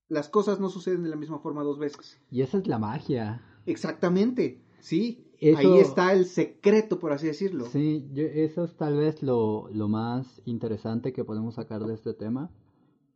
Las 0.07 0.29
cosas 0.29 0.59
no 0.59 0.69
suceden 0.69 1.03
de 1.03 1.09
la 1.09 1.15
misma 1.15 1.39
forma 1.39 1.63
dos 1.63 1.79
veces. 1.79 2.19
Y 2.29 2.41
esa 2.41 2.59
es 2.59 2.67
la 2.67 2.77
magia. 2.77 3.41
Exactamente, 3.65 4.61
sí. 4.79 5.21
Ahí 5.55 5.79
está 5.79 6.13
el 6.13 6.25
secreto, 6.25 6.97
por 6.99 7.11
así 7.11 7.27
decirlo. 7.27 7.65
Sí, 7.65 8.09
eso 8.15 8.63
es 8.63 8.75
tal 8.75 8.97
vez 8.97 9.21
lo, 9.21 9.69
lo 9.71 9.87
más 9.87 10.41
interesante 10.45 11.13
que 11.13 11.23
podemos 11.25 11.55
sacar 11.55 11.85
de 11.85 11.93
este 11.93 12.13
tema, 12.13 12.51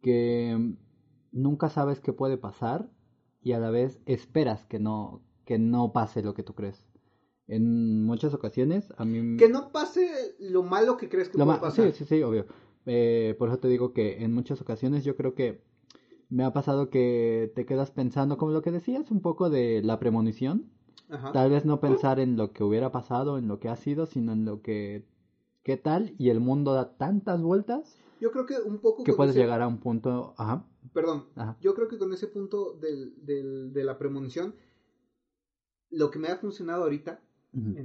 que 0.01 0.75
nunca 1.31 1.69
sabes 1.69 2.01
qué 2.01 2.13
puede 2.13 2.37
pasar 2.37 2.89
y 3.41 3.53
a 3.53 3.59
la 3.59 3.71
vez 3.71 4.01
esperas 4.05 4.65
que 4.65 4.79
no, 4.79 5.23
que 5.45 5.57
no 5.57 5.91
pase 5.93 6.21
lo 6.21 6.33
que 6.33 6.43
tú 6.43 6.53
crees. 6.53 6.85
En 7.47 8.05
muchas 8.05 8.33
ocasiones 8.33 8.93
a 8.97 9.05
mí... 9.05 9.37
Que 9.37 9.49
no 9.49 9.71
pase 9.71 10.35
lo 10.39 10.61
malo 10.61 10.97
que 10.97 11.09
crees 11.09 11.29
que 11.29 11.37
puede 11.37 11.59
pasar. 11.59 11.91
Sí, 11.91 11.99
sí, 11.99 12.05
sí, 12.05 12.21
obvio. 12.21 12.45
Eh, 12.85 13.35
por 13.39 13.49
eso 13.49 13.57
te 13.59 13.67
digo 13.67 13.93
que 13.93 14.23
en 14.23 14.33
muchas 14.33 14.61
ocasiones 14.61 15.03
yo 15.03 15.15
creo 15.15 15.33
que 15.33 15.63
me 16.29 16.43
ha 16.43 16.53
pasado 16.53 16.89
que 16.89 17.51
te 17.55 17.65
quedas 17.65 17.91
pensando, 17.91 18.37
como 18.37 18.51
lo 18.51 18.61
que 18.61 18.71
decías, 18.71 19.09
un 19.09 19.21
poco 19.21 19.49
de 19.49 19.81
la 19.81 19.99
premonición 19.99 20.69
Tal 21.33 21.49
vez 21.49 21.65
no 21.65 21.79
pensar 21.79 22.19
en 22.19 22.37
lo 22.37 22.53
que 22.53 22.63
hubiera 22.63 22.91
pasado, 22.91 23.37
en 23.37 23.47
lo 23.47 23.59
que 23.59 23.67
ha 23.67 23.75
sido, 23.75 24.05
sino 24.05 24.31
en 24.31 24.45
lo 24.45 24.61
que, 24.61 25.07
¿qué 25.63 25.75
tal? 25.75 26.13
Y 26.19 26.29
el 26.29 26.39
mundo 26.39 26.73
da 26.73 26.97
tantas 26.97 27.41
vueltas. 27.41 27.97
Yo 28.21 28.31
creo 28.31 28.45
que 28.45 28.59
un 28.59 28.79
poco... 28.79 29.03
Que 29.03 29.13
puedes 29.13 29.35
llegar 29.35 29.61
a 29.61 29.67
un 29.67 29.79
punto... 29.79 30.35
Ajá. 30.37 30.65
Perdón. 30.93 31.25
Yo 31.61 31.73
creo 31.73 31.87
que 31.87 31.97
con 31.97 32.13
ese 32.13 32.27
punto 32.27 32.73
del, 32.73 33.13
del, 33.25 33.73
de 33.73 33.83
la 33.83 33.97
premonición, 33.97 34.53
lo 35.89 36.11
que 36.11 36.19
me 36.19 36.27
ha 36.27 36.37
funcionado 36.37 36.83
ahorita, 36.83 37.21
en, 37.53 37.77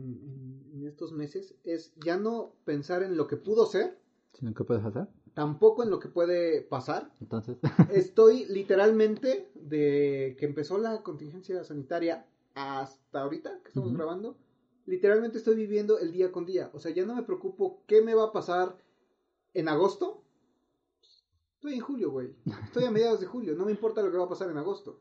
en, 0.75 0.87
estos 0.87 1.13
meses, 1.13 1.55
es 1.65 1.95
ya 2.05 2.19
no 2.19 2.53
pensar 2.65 3.03
en 3.03 3.17
lo 3.17 3.27
que 3.27 3.37
pudo 3.37 3.65
ser. 3.65 3.99
Sino 4.35 4.53
qué 4.53 4.65
puedes 4.65 4.85
hacer. 4.85 5.09
Tampoco 5.33 5.83
en 5.83 5.91
lo 5.91 5.99
que 5.99 6.09
puede 6.09 6.61
pasar. 6.61 7.11
Entonces. 7.21 7.57
Estoy 7.91 8.45
literalmente, 8.47 9.51
de 9.55 10.37
que 10.39 10.45
empezó 10.45 10.77
la 10.77 11.03
contingencia 11.03 11.65
sanitaria 11.65 12.27
hasta 12.55 13.23
ahorita 13.23 13.61
que 13.63 13.69
estamos 13.69 13.93
grabando, 13.93 14.37
literalmente 14.87 15.39
estoy 15.39 15.57
viviendo 15.57 15.99
el 15.99 16.13
día 16.13 16.33
con 16.33 16.47
día. 16.47 16.71
O 16.73 16.79
sea, 16.79 16.93
ya 16.93 17.05
no 17.05 17.15
me 17.15 17.23
preocupo 17.23 17.83
qué 17.87 18.03
me 18.03 18.15
va 18.15 18.25
a 18.25 18.33
pasar 18.33 18.77
en 19.53 19.69
agosto. 19.69 20.23
Estoy 21.55 21.75
en 21.75 21.81
julio, 21.81 22.11
güey. 22.11 22.35
Estoy 22.65 22.85
a 22.85 22.91
mediados 22.91 23.21
de 23.21 23.27
julio. 23.27 23.55
No 23.55 23.65
me 23.65 23.73
importa 23.73 24.03
lo 24.03 24.11
que 24.11 24.19
va 24.19 24.25
a 24.25 24.29
pasar 24.29 24.51
en 24.51 24.59
agosto. 24.59 25.01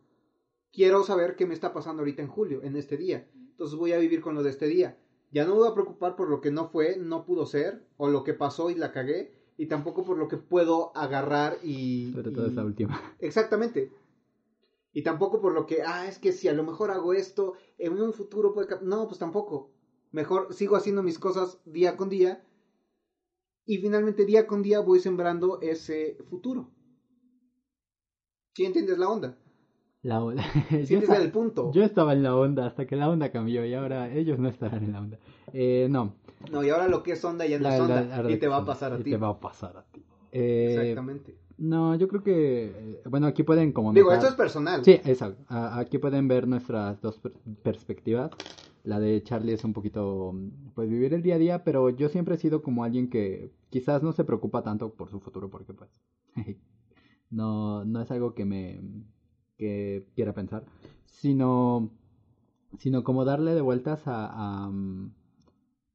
Quiero 0.71 1.03
saber 1.03 1.35
qué 1.35 1.45
me 1.45 1.53
está 1.53 1.73
pasando 1.73 2.01
ahorita 2.01 2.21
en 2.21 2.29
julio, 2.29 2.63
en 2.63 2.75
este 2.75 2.97
día. 2.97 3.29
Entonces 3.35 3.77
voy 3.77 3.91
a 3.91 3.97
vivir 3.97 4.21
con 4.21 4.33
lo 4.33 4.43
de 4.43 4.49
este 4.49 4.67
día. 4.67 4.97
Ya 5.31 5.45
no 5.45 5.51
me 5.51 5.59
voy 5.59 5.69
a 5.69 5.73
preocupar 5.73 6.15
por 6.15 6.29
lo 6.29 6.41
que 6.41 6.51
no 6.51 6.69
fue, 6.69 6.97
no 6.97 7.25
pudo 7.25 7.45
ser, 7.45 7.85
o 7.97 8.07
lo 8.07 8.23
que 8.23 8.33
pasó 8.33 8.69
y 8.69 8.75
la 8.75 8.91
cagué, 8.91 9.33
y 9.57 9.67
tampoco 9.67 10.03
por 10.03 10.17
lo 10.17 10.27
que 10.27 10.37
puedo 10.37 10.95
agarrar 10.95 11.57
y... 11.63 12.11
Sobre 12.13 12.31
todo 12.31 12.47
esa 12.47 12.63
última. 12.63 13.15
Exactamente. 13.19 13.91
Y 14.93 15.01
tampoco 15.01 15.41
por 15.41 15.53
lo 15.53 15.65
que, 15.65 15.82
ah, 15.82 16.08
es 16.08 16.19
que 16.19 16.32
si 16.32 16.47
a 16.47 16.53
lo 16.53 16.63
mejor 16.63 16.91
hago 16.91 17.13
esto, 17.13 17.53
en 17.79 17.99
un 17.99 18.13
futuro 18.13 18.53
puede... 18.53 18.67
No, 18.84 19.08
pues 19.08 19.19
tampoco. 19.19 19.71
Mejor 20.12 20.53
sigo 20.53 20.75
haciendo 20.75 21.01
mis 21.01 21.17
cosas 21.17 21.60
día 21.65 21.97
con 21.97 22.10
día. 22.10 22.43
Y 23.65 23.79
finalmente 23.79 24.25
día 24.25 24.45
con 24.45 24.62
día 24.62 24.82
voy 24.82 24.99
sembrando 24.99 25.60
ese 25.62 26.17
futuro. 26.29 26.69
¿Sí 28.56 28.65
entiendes 28.65 28.99
la 28.99 29.10
onda? 29.10 29.38
La 30.03 30.23
onda. 30.23 30.43
¿Sí 30.69 30.93
entiendes 30.93 31.19
el 31.19 31.32
punto? 31.32 31.71
Yo 31.73 31.84
estaba 31.84 32.13
en 32.13 32.21
la 32.21 32.36
onda 32.36 32.67
hasta 32.67 32.86
que 32.86 32.95
la 32.95 33.10
onda 33.10 33.32
cambió 33.32 33.65
y 33.65 33.73
ahora 33.73 34.13
ellos 34.13 34.38
no 34.38 34.47
estarán 34.49 34.84
en 34.84 34.91
la 34.91 34.99
onda. 34.99 35.19
Eh, 35.53 35.88
no. 35.89 36.13
No, 36.51 36.63
y 36.63 36.69
ahora 36.69 36.88
lo 36.88 37.01
que 37.01 37.13
es 37.13 37.25
onda 37.25 37.47
ya 37.47 37.58
no 37.58 37.67
es 37.67 37.79
onda. 37.79 38.29
y 38.29 38.38
te 38.38 38.47
va 38.47 38.58
a 38.58 38.65
pasar 38.65 38.93
a 38.93 38.97
ti. 38.97 39.10
te 39.10 39.17
va 39.17 39.29
a 39.29 39.39
pasar 39.39 39.77
a 39.77 39.84
ti. 39.91 40.06
Exactamente. 40.32 41.38
No, 41.57 41.95
yo 41.95 42.07
creo 42.07 42.23
que, 42.23 42.65
eh, 42.65 43.01
bueno, 43.09 43.27
aquí 43.27 43.43
pueden 43.43 43.71
como... 43.71 43.93
Digo, 43.93 44.11
esto 44.11 44.27
es 44.27 44.33
personal. 44.35 44.83
Sí, 44.83 44.93
exacto. 45.05 45.43
Aquí 45.49 45.97
pueden 45.97 46.27
ver 46.27 46.47
nuestras 46.47 46.99
dos 47.01 47.21
perspectivas. 47.61 48.31
La 48.83 48.99
de 48.99 49.21
Charlie 49.23 49.53
es 49.53 49.63
un 49.63 49.71
poquito, 49.71 50.35
pues, 50.75 50.89
vivir 50.89 51.13
el 51.13 51.21
día 51.21 51.35
a 51.35 51.39
día, 51.39 51.63
pero 51.63 51.89
yo 51.89 52.09
siempre 52.09 52.35
he 52.35 52.37
sido 52.37 52.61
como 52.61 52.83
alguien 52.83 53.09
que 53.09 53.51
quizás 53.69 54.03
no 54.03 54.11
se 54.11 54.25
preocupa 54.25 54.61
tanto 54.63 54.93
por 54.93 55.09
su 55.09 55.19
futuro, 55.19 55.49
porque 55.49 55.73
pues, 55.73 55.89
no, 57.29 57.85
no 57.85 58.01
es 58.01 58.11
algo 58.11 58.33
que 58.33 58.45
me, 58.45 58.81
que 59.57 60.05
quiera 60.15 60.33
pensar, 60.33 60.65
sino, 61.05 61.91
sino 62.77 63.03
como 63.03 63.23
darle 63.23 63.55
de 63.55 63.61
vueltas 63.61 64.05
a, 64.07 64.65
a, 64.65 64.71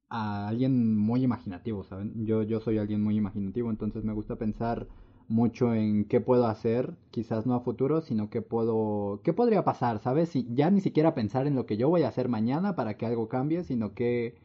a 0.08 0.48
alguien 0.48 0.96
muy 0.96 1.22
imaginativo, 1.22 1.84
¿saben? 1.84 2.24
Yo, 2.24 2.42
yo 2.42 2.60
soy 2.60 2.78
alguien 2.78 3.02
muy 3.02 3.16
imaginativo, 3.16 3.70
entonces 3.70 4.04
me 4.04 4.14
gusta 4.14 4.36
pensar 4.36 4.88
mucho 5.28 5.74
en 5.74 6.06
qué 6.06 6.20
puedo 6.20 6.46
hacer, 6.46 6.94
quizás 7.10 7.46
no 7.46 7.54
a 7.54 7.60
futuro, 7.60 8.00
sino 8.00 8.30
qué 8.30 8.42
puedo, 8.42 9.20
qué 9.24 9.32
podría 9.32 9.64
pasar, 9.64 10.00
¿sabes? 10.00 10.34
Y 10.36 10.46
ya 10.54 10.70
ni 10.70 10.80
siquiera 10.80 11.14
pensar 11.14 11.46
en 11.46 11.54
lo 11.54 11.66
que 11.66 11.76
yo 11.76 11.88
voy 11.88 12.02
a 12.02 12.08
hacer 12.08 12.28
mañana 12.28 12.74
para 12.76 12.96
que 12.96 13.06
algo 13.06 13.28
cambie, 13.28 13.64
sino 13.64 13.94
que 13.94 14.36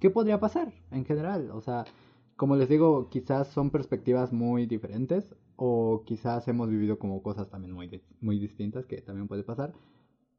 qué 0.00 0.10
podría 0.10 0.40
pasar 0.40 0.72
en 0.90 1.04
general, 1.04 1.50
o 1.52 1.60
sea, 1.60 1.84
como 2.36 2.56
les 2.56 2.68
digo, 2.68 3.08
quizás 3.08 3.48
son 3.48 3.70
perspectivas 3.70 4.32
muy 4.32 4.66
diferentes 4.66 5.34
o 5.56 6.02
quizás 6.04 6.48
hemos 6.48 6.68
vivido 6.68 6.98
como 6.98 7.22
cosas 7.22 7.48
también 7.48 7.72
muy, 7.72 8.02
muy 8.20 8.38
distintas 8.38 8.86
que 8.86 9.00
también 9.00 9.28
puede 9.28 9.44
pasar. 9.44 9.72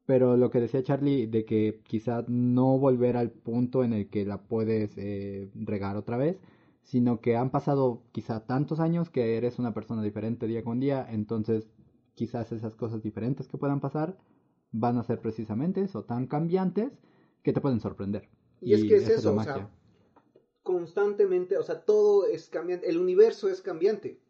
Pero 0.06 0.36
lo 0.36 0.50
que 0.50 0.60
decía 0.60 0.82
Charlie 0.82 1.26
de 1.26 1.44
que 1.46 1.80
quizás 1.84 2.28
no 2.28 2.78
volver 2.78 3.16
al 3.16 3.30
punto 3.30 3.84
en 3.84 3.94
el 3.94 4.10
que 4.10 4.26
la 4.26 4.42
puedes 4.42 4.92
eh, 4.98 5.50
regar 5.54 5.96
otra 5.96 6.18
vez, 6.18 6.38
sino 6.84 7.20
que 7.20 7.36
han 7.36 7.50
pasado 7.50 8.02
quizá 8.12 8.46
tantos 8.46 8.78
años 8.78 9.10
que 9.10 9.36
eres 9.36 9.58
una 9.58 9.74
persona 9.74 10.02
diferente 10.02 10.46
día 10.46 10.62
con 10.62 10.80
día, 10.80 11.06
entonces 11.10 11.68
quizás 12.14 12.52
esas 12.52 12.76
cosas 12.76 13.02
diferentes 13.02 13.48
que 13.48 13.58
puedan 13.58 13.80
pasar 13.80 14.16
van 14.70 14.98
a 14.98 15.02
ser 15.02 15.20
precisamente 15.20 15.82
eso, 15.82 16.04
tan 16.04 16.26
cambiantes 16.26 16.92
que 17.42 17.52
te 17.52 17.60
pueden 17.60 17.80
sorprender. 17.80 18.28
Y, 18.60 18.74
es 18.74 18.84
que 18.84 18.96
es 18.96 19.08
eso, 19.08 19.34
o 19.34 19.42
sea, 19.42 19.70
constantemente, 20.62 21.56
o 21.56 21.62
sea, 21.62 21.80
todo 21.80 22.26
es 22.26 22.48
cambiante, 22.48 22.88
el 22.88 22.98
universo 22.98 23.48
es 23.48 23.62
cambiante. 23.62 24.20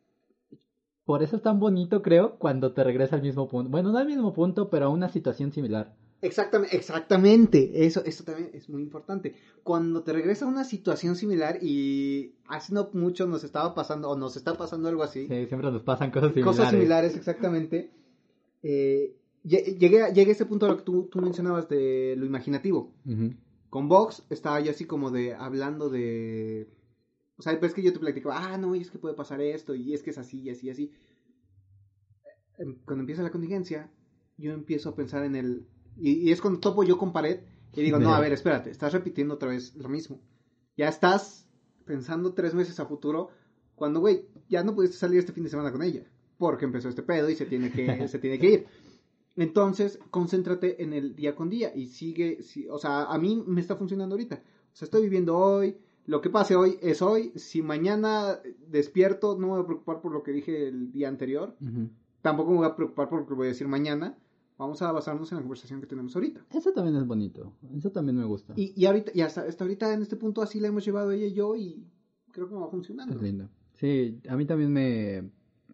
Por 1.05 1.23
eso 1.23 1.37
es 1.37 1.43
tan 1.43 1.61
bonito, 1.61 2.03
creo, 2.03 2.39
cuando 2.39 2.73
te 2.73 2.83
regresa 2.83 3.17
al 3.17 3.23
mismo 3.23 3.49
punto. 3.49 3.71
Bueno, 3.71 3.93
no 3.93 3.99
al 3.99 4.07
mismo 4.07 4.33
punto, 4.33 4.71
pero 4.71 4.87
a 4.87 4.89
una 4.89 5.09
situación 5.09 5.53
similar. 5.53 5.95
Exactamente, 6.23 6.77
exactamente. 6.77 7.87
Eso, 7.87 8.03
eso 8.05 8.25
también 8.25 8.51
es 8.55 8.69
muy 8.69 8.83
importante. 8.83 9.35
Cuando 9.63 10.03
te 10.03 10.13
regresa 10.13 10.47
a 10.47 10.49
una 10.49 10.65
situación 10.65 11.17
similar 11.17 11.59
y 11.63 12.35
hace 12.47 12.73
no 12.73 12.91
mucho 12.93 13.27
nos 13.27 13.45
estaba 13.45 13.75
pasando 13.75 14.11
o 14.11 14.17
nos 14.17 14.37
está 14.37 14.55
pasando 14.55 14.89
algo 14.89 15.03
así. 15.03 15.27
Sí, 15.29 15.47
siempre 15.47 15.71
nos 15.71 15.83
pasan 15.83 16.11
cosas 16.11 16.33
similares. 16.33 16.57
Cosas 16.57 16.71
similares, 16.71 17.17
exactamente. 17.17 17.91
Eh, 18.63 19.17
llegué, 19.45 20.03
a, 20.03 20.09
llegué 20.09 20.31
a 20.31 20.35
ese 20.35 20.47
punto 20.47 20.67
a 20.67 20.71
lo 20.71 20.79
que 20.79 20.85
tú, 20.85 21.09
tú 21.11 21.21
mencionabas 21.21 21.69
de 21.69 22.15
lo 22.17 22.25
imaginativo. 22.25 22.93
Con 23.69 23.89
Vox 23.89 24.25
estaba 24.31 24.61
yo 24.61 24.71
así 24.71 24.87
como 24.87 25.11
de 25.11 25.35
hablando 25.35 25.91
de... 25.91 26.69
O 27.37 27.43
sea, 27.43 27.59
pues 27.59 27.75
que 27.75 27.83
yo 27.83 27.93
te 27.93 27.99
platicaba, 27.99 28.55
ah, 28.55 28.59
no, 28.59 28.75
y 28.75 28.81
es 28.81 28.91
que 28.91 28.99
puede 28.99 29.17
pasar 29.17 29.41
esto, 29.41 29.75
y 29.75 29.93
es 29.93 30.03
que 30.03 30.11
es 30.11 30.19
así, 30.19 30.41
y 30.41 30.51
así, 30.51 30.69
y 30.69 30.71
así. 30.71 30.93
Em, 32.59 32.77
cuando 32.85 33.01
empieza 33.01 33.25
la 33.25 33.33
contingencia, 33.33 33.91
yo 34.37 34.53
empiezo 34.53 34.91
a 34.91 34.95
pensar 34.95 35.25
en 35.25 35.35
el 35.35 35.67
y, 35.97 36.31
es 36.31 36.41
cuando 36.41 36.61
topo 36.61 36.85
yo 36.85 36.99
con 36.99 37.13
pared 37.13 37.41
y 37.73 37.83
digo, 37.83 37.99
no, 37.99 38.15
a 38.15 38.21
ver, 38.21 38.33
espérate, 38.33 38.71
estás 38.71 38.93
repitiendo 38.93 39.35
otra 39.35 39.49
vez 39.49 39.75
lo 39.77 39.89
mismo. 39.89 40.21
Ya 40.77 40.89
estás 40.89 41.49
pensando 41.85 42.35
tres 42.35 42.55
meses 42.55 42.79
a 42.81 42.87
futuro 42.87 43.31
cuando, 43.75 44.01
güey, 44.01 44.29
ya 44.49 44.63
no 44.63 44.75
pudiste 44.75 44.97
salir 44.97 45.19
este 45.19 45.33
fin 45.33 45.45
de 45.45 45.51
semana 45.51 45.73
con 45.73 45.83
ella 45.83 46.05
porque 46.39 46.65
empezó 46.65 46.89
este 46.89 47.03
pedo 47.03 47.31
y 47.31 47.37
se 47.37 47.47
tiene 47.47 47.71
que, 47.71 48.09
se 48.09 48.19
tiene 48.19 48.39
que 48.39 48.51
ir. 48.51 48.67
Entonces, 49.37 49.99
concéntrate 50.11 50.83
en 50.83 50.93
el 50.93 51.17
día 51.17 51.35
con 51.35 51.51
día 51.51 51.73
y 51.75 51.87
sigue, 51.87 52.43
si, 52.43 52.69
o 52.69 52.79
sea, 52.79 53.05
a 53.05 53.19
mí 53.19 53.43
me 53.47 53.61
está 53.61 53.77
funcionando 53.77 54.15
ahorita. 54.15 54.37
O 54.37 54.77
sea, 54.77 54.87
estoy 54.87 55.03
viviendo 55.03 55.37
hoy, 55.37 55.77
lo 56.07 56.21
que 56.21 56.31
pase 56.31 56.55
hoy 56.55 56.79
es 56.83 57.03
hoy. 57.03 57.33
Si 57.35 57.63
mañana 57.63 58.41
despierto, 58.69 59.37
no 59.39 59.47
me 59.47 59.53
voy 59.55 59.63
a 59.63 59.67
preocupar 59.67 60.01
por 60.01 60.13
lo 60.13 60.23
que 60.23 60.33
dije 60.33 60.69
el 60.69 60.93
día 60.93 61.09
anterior. 61.09 61.57
Tampoco 62.23 62.51
me 62.53 62.59
voy 62.59 62.67
a 62.67 62.77
preocupar 62.77 63.09
por 63.09 63.21
lo 63.21 63.27
que 63.27 63.35
voy 63.35 63.47
a 63.47 63.49
decir 63.49 63.67
mañana. 63.67 64.17
Vamos 64.57 64.81
a 64.83 64.93
basarnos 64.93 65.31
en 65.33 65.37
la 65.37 65.43
conversación 65.43 65.81
que 65.81 65.87
tenemos 65.87 66.15
ahorita. 66.15 66.45
Eso 66.51 66.73
también 66.73 66.97
es 66.97 67.07
bonito. 67.07 67.53
Eso 67.77 67.91
también 67.91 68.17
me 68.17 68.25
gusta. 68.25 68.55
Y, 68.57 68.73
y 68.81 68.87
ahorita, 68.87 69.11
y 69.15 69.21
hasta, 69.23 69.43
hasta 69.43 69.65
ahorita 69.65 69.93
en 69.93 70.03
este 70.03 70.17
punto 70.17 70.43
así 70.43 70.61
la 70.61 70.69
hemos 70.69 70.85
llevado 70.85 71.11
ella 71.11 71.27
y 71.27 71.33
yo 71.33 71.57
y 71.57 71.85
creo 72.31 72.49
que 72.49 72.55
va 72.55 72.69
funcionando. 72.69 73.17
Es 73.17 73.23
lindo. 73.23 73.49
Sí, 73.75 74.21
a 74.29 74.37
mí 74.37 74.47
también 74.47 74.73
me, 74.73 75.31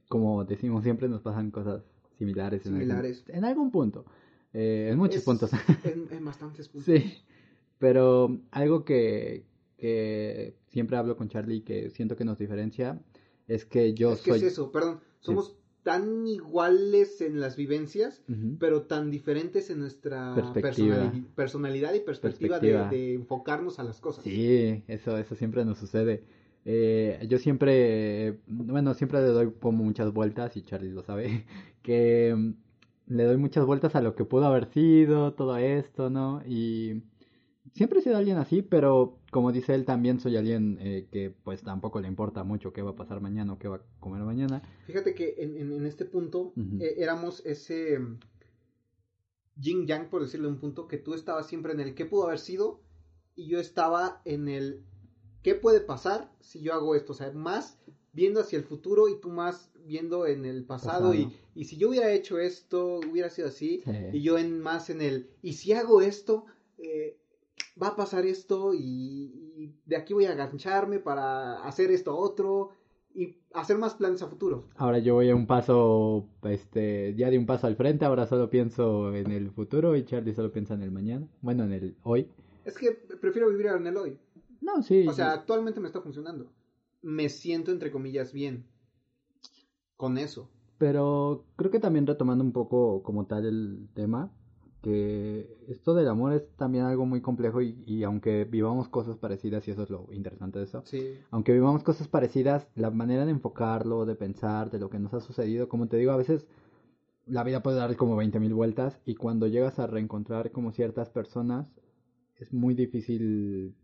como 0.08 0.44
decimos 0.44 0.82
siempre, 0.82 1.08
nos 1.08 1.20
pasan 1.20 1.50
cosas 1.50 1.82
similares. 2.18 2.62
Similares. 2.62 3.24
En, 3.28 3.44
algún, 3.44 3.70
punto. 3.70 4.06
Eh, 4.52 4.88
en 4.90 4.98
muchos 4.98 5.22
puntos. 5.22 5.50
En, 5.84 6.08
en, 6.10 6.24
bastantes 6.24 6.68
puntos. 6.68 6.86
Sí. 6.86 7.18
Pero 7.78 8.40
algo 8.50 8.84
que, 8.84 9.46
que 9.76 10.56
siempre 10.68 10.96
hablo 10.96 11.16
con 11.16 11.28
Charlie 11.28 11.62
que 11.62 11.90
siento 11.90 12.16
que 12.16 12.24
nos 12.24 12.38
diferencia 12.38 13.00
es 13.46 13.64
que 13.64 13.94
yo 13.94 14.12
es 14.12 14.22
que 14.22 14.32
es 14.32 14.42
eso, 14.42 14.70
perdón. 14.70 15.00
Somos 15.20 15.56
tan 15.82 16.26
iguales 16.26 17.20
en 17.20 17.40
las 17.40 17.56
vivencias, 17.56 18.22
pero 18.58 18.82
tan 18.82 19.10
diferentes 19.10 19.70
en 19.70 19.80
nuestra 19.80 20.34
personalidad 21.34 21.94
y 21.94 22.00
perspectiva, 22.00 22.58
De, 22.58 23.14
enfocarnos 23.14 23.78
a 23.78 23.84
las 23.84 24.00
cosas. 24.00 24.24
Sí, 24.24 24.82
eso, 24.88 25.16
eso 25.16 25.34
siempre 25.34 25.64
nos 25.64 25.78
sucede. 25.78 26.22
Eh, 26.64 27.24
yo 27.28 27.38
siempre, 27.38 28.40
bueno, 28.46 28.92
siempre 28.94 29.20
le 29.20 29.28
doy 29.28 29.52
como 29.58 29.82
muchas 29.84 30.12
vueltas, 30.12 30.56
y 30.56 30.62
Charlie 30.62 30.90
lo 30.90 31.02
sabe, 31.02 31.46
que 31.82 32.34
mm, 32.36 33.14
le 33.14 33.24
doy 33.24 33.38
muchas 33.38 33.64
vueltas 33.64 33.94
a 33.96 34.02
lo 34.02 34.14
que 34.14 34.24
pudo 34.24 34.46
haber 34.46 34.66
sido, 34.66 35.32
todo 35.32 35.56
esto, 35.56 36.10
¿no? 36.10 36.42
Y 36.46 37.02
siempre 37.72 38.00
he 38.00 38.02
sido 38.02 38.18
alguien 38.18 38.36
así, 38.36 38.62
pero 38.62 39.18
como 39.30 39.52
dice 39.52 39.74
él, 39.74 39.84
también 39.84 40.20
soy 40.20 40.36
alguien 40.36 40.78
eh, 40.80 41.08
que 41.10 41.30
pues 41.30 41.62
tampoco 41.62 42.00
le 42.00 42.08
importa 42.08 42.44
mucho 42.44 42.72
qué 42.72 42.82
va 42.82 42.90
a 42.90 42.96
pasar 42.96 43.20
mañana 43.20 43.52
o 43.52 43.58
qué 43.58 43.68
va 43.68 43.76
a 43.76 43.82
comer 44.00 44.22
mañana. 44.22 44.62
Fíjate 44.86 45.14
que 45.14 45.36
en, 45.38 45.56
en, 45.56 45.86
este 45.86 46.04
punto 46.04 46.52
eh, 46.80 46.94
éramos 46.98 47.44
ese 47.46 47.98
mm, 47.98 48.18
yin 49.56 49.86
yang, 49.86 50.10
por 50.10 50.22
decirlo 50.22 50.48
un 50.48 50.58
punto, 50.58 50.88
que 50.88 50.98
tú 50.98 51.14
estabas 51.14 51.46
siempre 51.46 51.72
en 51.72 51.80
el 51.80 51.94
qué 51.94 52.06
pudo 52.06 52.26
haber 52.26 52.40
sido 52.40 52.80
y 53.36 53.46
yo 53.46 53.60
estaba 53.60 54.20
en 54.24 54.48
el 54.48 54.84
qué 55.42 55.54
puede 55.54 55.80
pasar 55.80 56.32
si 56.40 56.60
yo 56.60 56.74
hago 56.74 56.94
esto, 56.94 57.12
o 57.12 57.16
sea, 57.16 57.30
más 57.32 57.78
viendo 58.12 58.40
hacia 58.40 58.58
el 58.58 58.64
futuro 58.64 59.08
y 59.08 59.20
tú 59.20 59.30
más 59.30 59.70
viendo 59.86 60.26
en 60.26 60.44
el 60.44 60.64
pasado, 60.64 61.14
Y, 61.14 61.32
y, 61.54 61.64
si 61.64 61.76
yo 61.76 61.88
hubiera 61.88 62.12
hecho 62.12 62.38
esto, 62.38 63.00
hubiera 63.10 63.30
sido 63.30 63.48
así, 63.48 63.82
y 64.12 64.20
yo 64.20 64.38
en 64.38 64.60
más 64.60 64.90
en 64.90 65.00
el, 65.00 65.30
y 65.42 65.54
si 65.54 65.72
hago 65.72 66.02
esto, 66.02 66.46
eh, 66.78 67.19
va 67.80 67.88
a 67.88 67.96
pasar 67.96 68.26
esto 68.26 68.72
y, 68.74 69.74
de 69.86 69.96
aquí 69.96 70.14
voy 70.14 70.26
a 70.26 70.32
agancharme 70.32 70.98
para 70.98 71.62
hacer 71.64 71.90
esto 71.90 72.16
otro 72.16 72.70
y 73.14 73.36
hacer 73.52 73.78
más 73.78 73.94
planes 73.94 74.22
a 74.22 74.28
futuro. 74.28 74.68
Ahora 74.76 74.98
yo 74.98 75.14
voy 75.14 75.30
a 75.30 75.34
un 75.34 75.46
paso, 75.46 76.28
este, 76.42 77.14
ya 77.16 77.30
de 77.30 77.38
un 77.38 77.46
paso 77.46 77.66
al 77.66 77.76
frente, 77.76 78.04
ahora 78.04 78.26
solo 78.26 78.50
pienso 78.50 79.14
en 79.14 79.32
el 79.32 79.50
futuro 79.50 79.96
y 79.96 80.04
Charlie 80.04 80.34
solo 80.34 80.52
piensa 80.52 80.74
en 80.74 80.82
el 80.82 80.90
mañana, 80.90 81.26
bueno, 81.42 81.64
en 81.64 81.72
el 81.72 81.96
hoy. 82.02 82.28
Es 82.64 82.76
que 82.76 82.92
prefiero 83.20 83.50
vivir 83.50 83.66
en 83.66 83.86
el 83.86 83.96
hoy. 83.96 84.18
No, 84.60 84.82
sí. 84.82 85.06
O 85.08 85.12
sea, 85.12 85.32
actualmente 85.32 85.80
me 85.80 85.86
está 85.86 86.00
funcionando. 86.00 86.52
Me 87.02 87.28
siento, 87.28 87.72
entre 87.72 87.90
comillas, 87.90 88.32
bien 88.32 88.66
con 89.96 90.16
eso. 90.16 90.48
Pero 90.78 91.44
creo 91.56 91.70
que 91.70 91.78
también 91.78 92.06
retomando 92.06 92.42
un 92.42 92.52
poco 92.52 93.02
como 93.02 93.26
tal 93.26 93.44
el 93.44 93.88
tema, 93.92 94.32
que 94.80 95.58
esto 95.68 95.94
del 95.94 96.08
amor 96.08 96.32
es 96.32 96.48
también 96.56 96.84
algo 96.84 97.06
muy 97.06 97.20
complejo 97.20 97.60
y, 97.60 98.02
aunque 98.04 98.44
vivamos 98.44 98.88
cosas 98.88 99.16
parecidas, 99.16 99.66
y 99.68 99.72
eso 99.72 99.82
es 99.82 99.90
lo 99.90 100.08
interesante 100.12 100.58
de 100.58 100.64
eso, 100.64 100.82
sí. 100.84 101.18
aunque 101.30 101.52
vivamos 101.52 101.82
cosas 101.82 102.08
parecidas, 102.08 102.68
la 102.74 102.90
manera 102.90 103.24
de 103.24 103.30
enfocarlo, 103.30 104.06
de 104.06 104.14
pensar, 104.14 104.70
de 104.70 104.78
lo 104.78 104.88
que 104.88 104.98
nos 104.98 105.12
ha 105.14 105.20
sucedido, 105.20 105.68
como 105.68 105.88
te 105.88 105.96
digo, 105.96 106.12
a 106.12 106.16
veces 106.16 106.46
la 107.26 107.44
vida 107.44 107.62
puede 107.62 107.76
dar 107.76 107.94
como 107.96 108.16
20.000 108.16 108.54
vueltas 108.54 109.00
y 109.04 109.14
cuando 109.14 109.46
llegas 109.46 109.78
a 109.78 109.86
reencontrar 109.86 110.50
como 110.50 110.72
ciertas 110.72 111.10
personas, 111.10 111.72
es 112.36 112.52
muy 112.52 112.74
difícil 112.74 113.76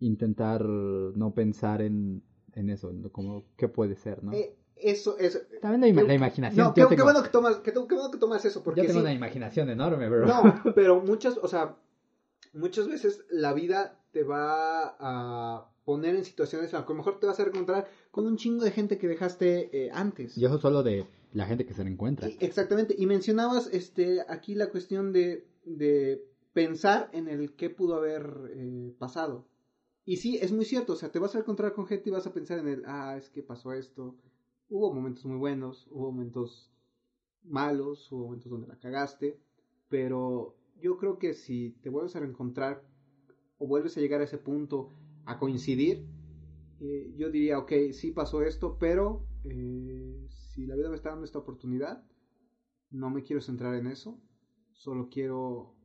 intentar 0.00 0.64
no 0.64 1.34
pensar 1.34 1.82
en, 1.82 2.22
en 2.54 2.70
eso, 2.70 2.92
como 3.12 3.44
qué 3.56 3.68
puede 3.68 3.96
ser, 3.96 4.22
¿no? 4.22 4.32
Eh, 4.32 4.57
eso, 4.80 5.18
eso. 5.18 5.40
También 5.60 5.94
la, 6.06 6.14
imaginación. 6.14 6.66
No, 6.66 6.74
qué, 6.74 6.84
bueno 7.02 7.22
que 7.22 7.28
tomas, 7.28 7.56
qué, 7.58 7.72
bueno 7.72 8.10
que 8.10 8.18
tomas 8.18 8.44
eso, 8.44 8.62
porque 8.62 8.82
Yo 8.82 8.86
tengo 8.86 9.00
una 9.00 9.12
imaginación 9.12 9.70
enorme, 9.70 10.08
bro. 10.08 10.26
No, 10.26 10.62
pero 10.74 11.00
muchas, 11.00 11.38
o 11.40 11.48
sea, 11.48 11.76
muchas 12.52 12.88
veces 12.88 13.24
la 13.30 13.52
vida 13.52 14.00
te 14.12 14.22
va 14.22 14.96
a 14.98 15.68
poner 15.84 16.16
en 16.16 16.24
situaciones 16.24 16.74
a 16.74 16.84
lo 16.86 16.94
mejor 16.94 17.18
te 17.18 17.26
vas 17.26 17.40
a 17.40 17.44
encontrar 17.44 17.88
con 18.10 18.26
un 18.26 18.36
chingo 18.36 18.62
de 18.62 18.70
gente 18.72 18.98
que 18.98 19.08
dejaste 19.08 19.70
eh, 19.72 19.90
antes. 19.92 20.36
Y 20.36 20.44
eso 20.44 20.58
solo 20.58 20.82
de 20.82 21.06
la 21.32 21.46
gente 21.46 21.64
que 21.64 21.74
se 21.74 21.82
encuentra. 21.82 22.28
exactamente. 22.40 22.94
Y 22.98 23.06
mencionabas 23.06 23.68
este 23.72 24.20
aquí 24.28 24.54
la 24.54 24.68
cuestión 24.68 25.12
de, 25.12 25.46
de 25.64 26.26
pensar 26.52 27.08
en 27.12 27.28
el 27.28 27.54
qué 27.54 27.70
pudo 27.70 27.94
haber 27.94 28.50
eh, 28.50 28.92
pasado. 28.98 29.46
Y 30.04 30.16
sí, 30.16 30.38
es 30.40 30.52
muy 30.52 30.64
cierto, 30.64 30.94
o 30.94 30.96
sea, 30.96 31.10
te 31.10 31.18
vas 31.18 31.34
a 31.34 31.38
encontrar 31.38 31.74
con 31.74 31.86
gente 31.86 32.08
y 32.08 32.12
vas 32.12 32.26
a 32.26 32.32
pensar 32.32 32.58
en 32.58 32.68
el, 32.68 32.82
ah, 32.86 33.16
es 33.18 33.28
que 33.28 33.42
pasó 33.42 33.72
esto. 33.72 34.16
Hubo 34.70 34.92
momentos 34.92 35.24
muy 35.24 35.38
buenos, 35.38 35.86
hubo 35.90 36.12
momentos 36.12 36.70
malos, 37.42 38.12
hubo 38.12 38.24
momentos 38.24 38.50
donde 38.50 38.68
la 38.68 38.78
cagaste, 38.78 39.40
pero 39.88 40.56
yo 40.78 40.98
creo 40.98 41.18
que 41.18 41.32
si 41.32 41.70
te 41.82 41.88
vuelves 41.88 42.14
a 42.16 42.20
reencontrar 42.20 42.84
o 43.56 43.66
vuelves 43.66 43.96
a 43.96 44.00
llegar 44.00 44.20
a 44.20 44.24
ese 44.24 44.36
punto, 44.36 44.90
a 45.24 45.38
coincidir, 45.38 46.06
eh, 46.80 47.14
yo 47.16 47.30
diría, 47.30 47.58
ok, 47.58 47.72
sí 47.92 48.10
pasó 48.10 48.42
esto, 48.42 48.76
pero 48.78 49.24
eh, 49.44 50.28
si 50.28 50.66
la 50.66 50.76
vida 50.76 50.90
me 50.90 50.96
está 50.96 51.10
dando 51.10 51.24
esta 51.24 51.38
oportunidad, 51.38 52.04
no 52.90 53.08
me 53.08 53.22
quiero 53.22 53.40
centrar 53.40 53.74
en 53.74 53.86
eso, 53.86 54.20
solo 54.72 55.08
quiero 55.08 55.77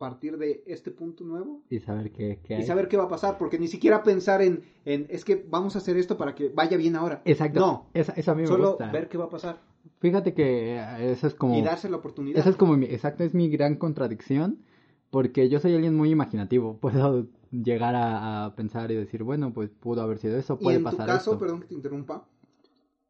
partir 0.00 0.38
de 0.38 0.64
este 0.66 0.90
punto 0.90 1.24
nuevo 1.24 1.62
y 1.68 1.78
saber 1.78 2.10
qué, 2.10 2.40
qué 2.42 2.58
y 2.58 2.62
saber 2.62 2.88
qué 2.88 2.96
va 2.96 3.04
a 3.04 3.08
pasar 3.08 3.36
porque 3.36 3.58
ni 3.58 3.68
siquiera 3.68 4.02
pensar 4.02 4.40
en, 4.40 4.64
en 4.86 5.06
es 5.10 5.26
que 5.26 5.44
vamos 5.46 5.76
a 5.76 5.78
hacer 5.78 5.98
esto 5.98 6.16
para 6.16 6.34
que 6.34 6.48
vaya 6.48 6.78
bien 6.78 6.96
ahora. 6.96 7.20
Exacto. 7.26 7.60
No. 7.60 7.86
Eso, 7.92 8.32
a 8.32 8.34
mí 8.34 8.40
me 8.40 8.48
solo 8.48 8.70
gusta. 8.70 8.90
ver 8.90 9.10
qué 9.10 9.18
va 9.18 9.26
a 9.26 9.28
pasar. 9.28 9.60
Fíjate 9.98 10.32
que 10.32 10.76
eh, 10.76 11.12
eso 11.12 11.26
es 11.26 11.34
como 11.34 11.54
y 11.54 11.60
darse 11.60 11.90
la 11.90 11.98
oportunidad. 11.98 12.40
eso 12.40 12.48
es 12.48 12.56
como 12.56 12.78
mi, 12.78 12.86
exacto 12.86 13.24
es 13.24 13.34
mi 13.34 13.50
gran 13.50 13.76
contradicción 13.76 14.60
porque 15.10 15.50
yo 15.50 15.60
soy 15.60 15.74
alguien 15.74 15.94
muy 15.94 16.08
imaginativo. 16.08 16.78
Puedo 16.80 17.26
llegar 17.50 17.94
a, 17.94 18.54
pensar 18.56 18.90
y 18.90 18.94
decir 18.94 19.22
bueno 19.22 19.52
pues 19.52 19.68
pudo 19.68 20.00
haber 20.00 20.18
sido 20.18 20.38
eso 20.38 20.58
puede 20.58 20.76
y 20.76 20.78
en 20.78 20.84
pasar 20.84 21.06
tu 21.06 21.12
caso 21.12 21.38
perdón 21.38 21.60
que 21.60 21.66
te 21.66 21.74
interrumpa 21.74 22.26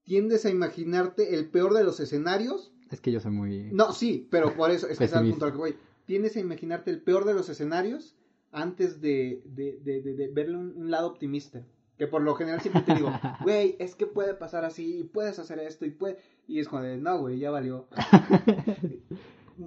tiendes 0.03 0.45
a 0.45 0.51
imaginarte 0.51 1.37
el 1.37 1.51
peor 1.51 1.75
de 1.75 1.85
los 1.85 2.01
escenarios 2.01 2.73
es 2.91 3.01
que 3.01 3.13
yo 3.13 3.21
soy 3.21 3.33
muy 3.33 3.69
no 3.71 3.93
sí 3.93 4.27
pero 4.31 4.57
por 4.57 4.71
eso 4.71 4.89
es 4.89 4.99
que 4.99 5.05
es 5.05 5.13
el 5.13 5.29
punto 5.31 5.45
al 5.45 5.53
que 5.53 5.59
voy 5.59 5.77
tienes 6.11 6.35
a 6.35 6.41
imaginarte 6.41 6.91
el 6.91 7.01
peor 7.03 7.25
de 7.25 7.35
los 7.35 7.49
escenarios 7.49 8.17
antes 8.51 9.01
de, 9.01 9.45
de, 9.45 9.79
de, 9.79 10.29
verle 10.35 10.57
un, 10.57 10.91
lado 10.91 11.07
optimista. 11.07 11.65
Que 11.99 12.09
por 12.09 12.21
lo 12.23 12.35
general 12.35 12.61
siempre 12.61 12.83
te 12.83 12.97
digo, 12.97 13.13
güey, 13.45 13.77
es 13.79 13.95
que 13.95 14.07
puede 14.07 14.35
pasar 14.35 14.65
así, 14.65 14.99
y 14.99 15.05
puedes 15.05 15.39
hacer 15.39 15.61
esto, 15.61 15.87
y 15.87 15.93
puede... 15.93 16.17
Y 16.49 16.59
es 16.59 16.69
de, 16.69 16.97
no, 16.97 17.21
güey, 17.21 17.39
ya 17.39 17.53
valió. 17.53 17.87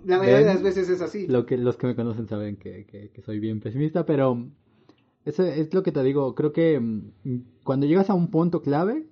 La 0.06 0.17
mayoría 0.17 0.39
de 0.39 0.45
las 0.53 0.62
veces 0.62 0.89
es 0.89 0.99
así. 0.99 1.27
Lo 1.27 1.45
que, 1.45 1.58
los 1.58 1.77
que 1.77 1.88
me 1.88 1.95
conocen 1.95 2.27
saben 2.27 2.58
que, 2.58 2.86
que, 2.88 3.21
soy 3.21 3.39
bien 3.39 3.62
pesimista, 3.62 4.06
pero 4.06 4.45
eso 5.23 5.43
es 5.43 5.73
lo 5.73 5.82
que 5.82 5.93
te 5.93 6.03
digo. 6.03 6.36
Creo 6.36 6.51
que 6.51 6.77
mm, 6.77 7.38
cuando 7.63 7.86
llegas 7.86 8.10
a 8.10 8.15
un 8.15 8.29
punto 8.29 8.62
clave, 8.62 9.08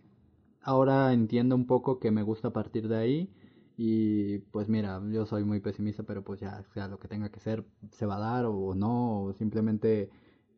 ahora 0.61 1.13
entiendo 1.13 1.55
un 1.55 1.65
poco 1.65 1.97
que 1.97 2.11
me 2.11 2.23
gusta 2.23 2.51
partir 2.51 2.89
de 2.89 2.97
ahí 2.97 3.29
y 3.77 4.39
pues 4.51 4.69
mira, 4.69 5.01
yo 5.11 5.25
soy 5.25 5.43
muy 5.43 5.59
pesimista, 5.59 6.03
pero 6.03 6.23
pues 6.23 6.39
ya 6.39 6.63
sea 6.73 6.87
lo 6.87 6.99
que 6.99 7.07
tenga 7.07 7.29
que 7.29 7.39
ser, 7.39 7.65
se 7.91 8.05
va 8.05 8.17
a 8.17 8.19
dar 8.19 8.45
o 8.45 8.75
no, 8.75 9.33
simplemente... 9.37 10.09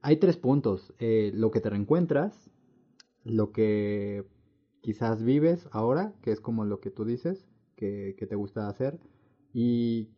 Hay 0.06 0.18
tres 0.18 0.36
puntos, 0.38 0.94
eh, 1.00 1.32
lo 1.34 1.50
que 1.52 1.62
te 1.62 1.70
reencuentras, 1.70 2.52
lo 3.24 3.54
que 3.54 4.28
quizás 4.82 5.24
vives 5.24 5.70
ahora, 5.72 6.14
que 6.22 6.32
es 6.32 6.42
como 6.42 6.66
lo 6.66 6.82
que 6.82 6.92
tú 6.92 7.06
dices, 7.06 7.48
que, 7.78 8.16
que 8.18 8.28
te 8.28 8.36
gusta 8.36 8.68
hacer, 8.68 9.00
y 9.54 10.10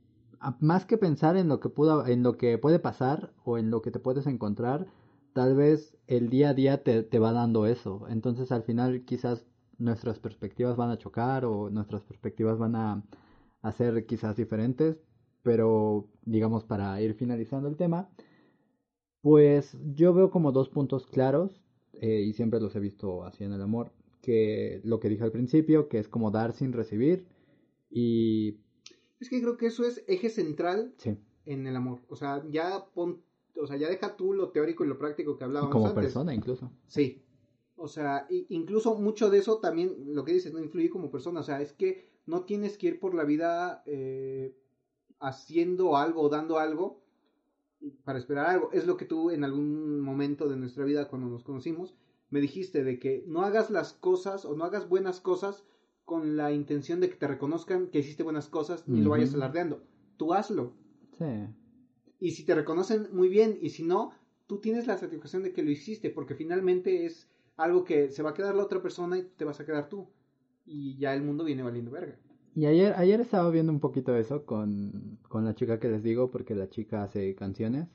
más 0.59 0.85
que 0.85 0.97
pensar 0.97 1.37
en 1.37 1.47
lo 1.47 1.59
que 1.59 1.69
pudo, 1.69 2.05
en 2.07 2.23
lo 2.23 2.37
que 2.37 2.57
puede 2.57 2.79
pasar 2.79 3.33
o 3.43 3.57
en 3.57 3.69
lo 3.69 3.81
que 3.81 3.91
te 3.91 3.99
puedes 3.99 4.27
encontrar, 4.27 4.87
tal 5.33 5.55
vez 5.55 5.97
el 6.07 6.29
día 6.29 6.49
a 6.49 6.53
día 6.53 6.83
te, 6.83 7.03
te 7.03 7.19
va 7.19 7.31
dando 7.31 7.65
eso. 7.65 8.07
Entonces 8.09 8.51
al 8.51 8.63
final 8.63 9.03
quizás 9.05 9.45
nuestras 9.77 10.19
perspectivas 10.19 10.75
van 10.75 10.89
a 10.91 10.97
chocar 10.97 11.45
o 11.45 11.69
nuestras 11.69 12.03
perspectivas 12.03 12.57
van 12.57 12.75
a, 12.75 13.03
ser 13.77 14.05
quizás 14.05 14.35
diferentes, 14.35 15.01
pero 15.41 16.07
digamos 16.23 16.63
para 16.63 17.01
ir 17.01 17.15
finalizando 17.15 17.67
el 17.67 17.75
tema, 17.77 18.09
pues 19.21 19.75
yo 19.95 20.13
veo 20.13 20.29
como 20.29 20.51
dos 20.51 20.69
puntos 20.69 21.07
claros 21.07 21.63
eh, 21.93 22.21
y 22.21 22.33
siempre 22.33 22.59
los 22.59 22.75
he 22.75 22.79
visto 22.79 23.23
así 23.23 23.43
en 23.43 23.53
el 23.53 23.61
amor, 23.61 23.91
que 24.21 24.81
lo 24.83 24.99
que 24.99 25.09
dije 25.09 25.23
al 25.23 25.31
principio, 25.31 25.87
que 25.87 25.97
es 25.99 26.07
como 26.07 26.29
dar 26.31 26.53
sin 26.53 26.73
recibir 26.73 27.25
y 27.89 28.59
Es 29.19 29.29
que 29.29 29.41
creo 29.41 29.57
que 29.57 29.67
eso 29.67 29.83
es 29.85 30.03
eje 30.07 30.29
central 30.29 30.93
Sí. 30.97 31.17
en 31.45 31.65
el 31.67 31.75
amor. 31.75 32.01
O 32.09 32.15
sea, 32.15 32.43
ya 32.51 32.85
pon, 32.93 33.21
o 33.59 33.65
sea, 33.65 33.77
ya 33.77 33.87
deja 33.89 34.15
tú 34.15 34.33
lo 34.33 34.49
teórico 34.51 34.83
y 34.83 34.87
lo 34.87 34.97
práctico 34.99 35.37
que 35.37 35.43
hablábamos 35.43 35.71
Como 35.71 35.87
antes. 35.87 36.03
persona 36.03 36.33
incluso. 36.35 36.71
Sí. 36.87 37.24
O 37.77 37.87
sea, 37.87 38.25
incluso 38.29 38.95
mucho 38.95 39.29
de 39.29 39.39
eso 39.39 39.59
también, 39.59 40.15
lo 40.15 40.23
que 40.23 40.33
dices, 40.33 40.53
no 40.53 40.59
influye 40.59 40.89
como 40.89 41.11
persona. 41.11 41.41
O 41.41 41.43
sea, 41.43 41.61
es 41.61 41.73
que 41.73 42.09
no 42.25 42.43
tienes 42.43 42.77
que 42.77 42.87
ir 42.87 42.99
por 42.99 43.13
la 43.13 43.23
vida 43.23 43.83
eh, 43.85 44.55
haciendo 45.19 45.97
algo 45.97 46.21
o 46.21 46.29
dando 46.29 46.57
algo 46.57 47.01
para 48.03 48.19
esperar 48.19 48.47
algo. 48.47 48.71
Es 48.71 48.87
lo 48.87 48.97
que 48.97 49.05
tú 49.05 49.29
en 49.29 49.43
algún 49.43 49.99
momento 49.99 50.47
de 50.47 50.57
nuestra 50.57 50.85
vida, 50.85 51.07
cuando 51.07 51.27
nos 51.27 51.43
conocimos, 51.43 51.95
me 52.29 52.39
dijiste 52.39 52.83
de 52.83 52.99
que 52.99 53.23
no 53.27 53.41
hagas 53.43 53.69
las 53.69 53.93
cosas 53.93 54.45
o 54.45 54.55
no 54.55 54.63
hagas 54.63 54.89
buenas 54.89 55.19
cosas 55.19 55.63
con 56.05 56.37
la 56.37 56.51
intención 56.51 56.99
de 56.99 57.09
que 57.09 57.15
te 57.15 57.27
reconozcan 57.27 57.87
que 57.87 57.99
hiciste 57.99 58.23
buenas 58.23 58.47
cosas 58.47 58.87
ni 58.87 59.01
lo 59.01 59.11
vayas 59.11 59.33
alardeando. 59.33 59.83
Tú 60.17 60.33
hazlo. 60.33 60.73
Sí. 61.17 61.25
Y 62.19 62.31
si 62.31 62.45
te 62.45 62.55
reconocen 62.55 63.09
muy 63.11 63.27
bien, 63.27 63.57
y 63.61 63.69
si 63.69 63.83
no, 63.83 64.11
tú 64.47 64.59
tienes 64.59 64.87
la 64.87 64.97
satisfacción 64.97 65.43
de 65.43 65.51
que 65.51 65.63
lo 65.63 65.71
hiciste, 65.71 66.09
porque 66.09 66.35
finalmente 66.35 67.05
es 67.05 67.27
algo 67.57 67.83
que 67.83 68.11
se 68.11 68.23
va 68.23 68.31
a 68.31 68.33
quedar 68.33 68.55
la 68.55 68.63
otra 68.63 68.81
persona 68.81 69.17
y 69.17 69.23
te 69.23 69.45
vas 69.45 69.59
a 69.59 69.65
quedar 69.65 69.89
tú. 69.89 70.09
Y 70.65 70.97
ya 70.97 71.13
el 71.13 71.23
mundo 71.23 71.43
viene 71.43 71.63
valiendo 71.63 71.91
verga. 71.91 72.17
Y 72.55 72.65
ayer, 72.65 72.93
ayer 72.95 73.19
estaba 73.19 73.49
viendo 73.49 73.71
un 73.71 73.79
poquito 73.79 74.15
eso 74.15 74.45
con, 74.45 75.19
con 75.27 75.43
la 75.45 75.55
chica 75.55 75.79
que 75.79 75.89
les 75.89 76.03
digo, 76.03 76.31
porque 76.31 76.55
la 76.55 76.69
chica 76.69 77.03
hace 77.03 77.35
canciones. 77.35 77.89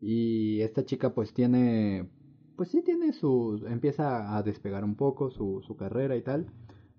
Y 0.00 0.60
esta 0.60 0.84
chica 0.84 1.14
pues 1.14 1.32
tiene, 1.32 2.08
pues 2.56 2.70
sí 2.70 2.82
tiene 2.82 3.12
su, 3.12 3.64
empieza 3.68 4.36
a 4.36 4.42
despegar 4.42 4.84
un 4.84 4.96
poco 4.96 5.30
su, 5.30 5.62
su 5.66 5.76
carrera 5.76 6.16
y 6.16 6.22
tal. 6.22 6.46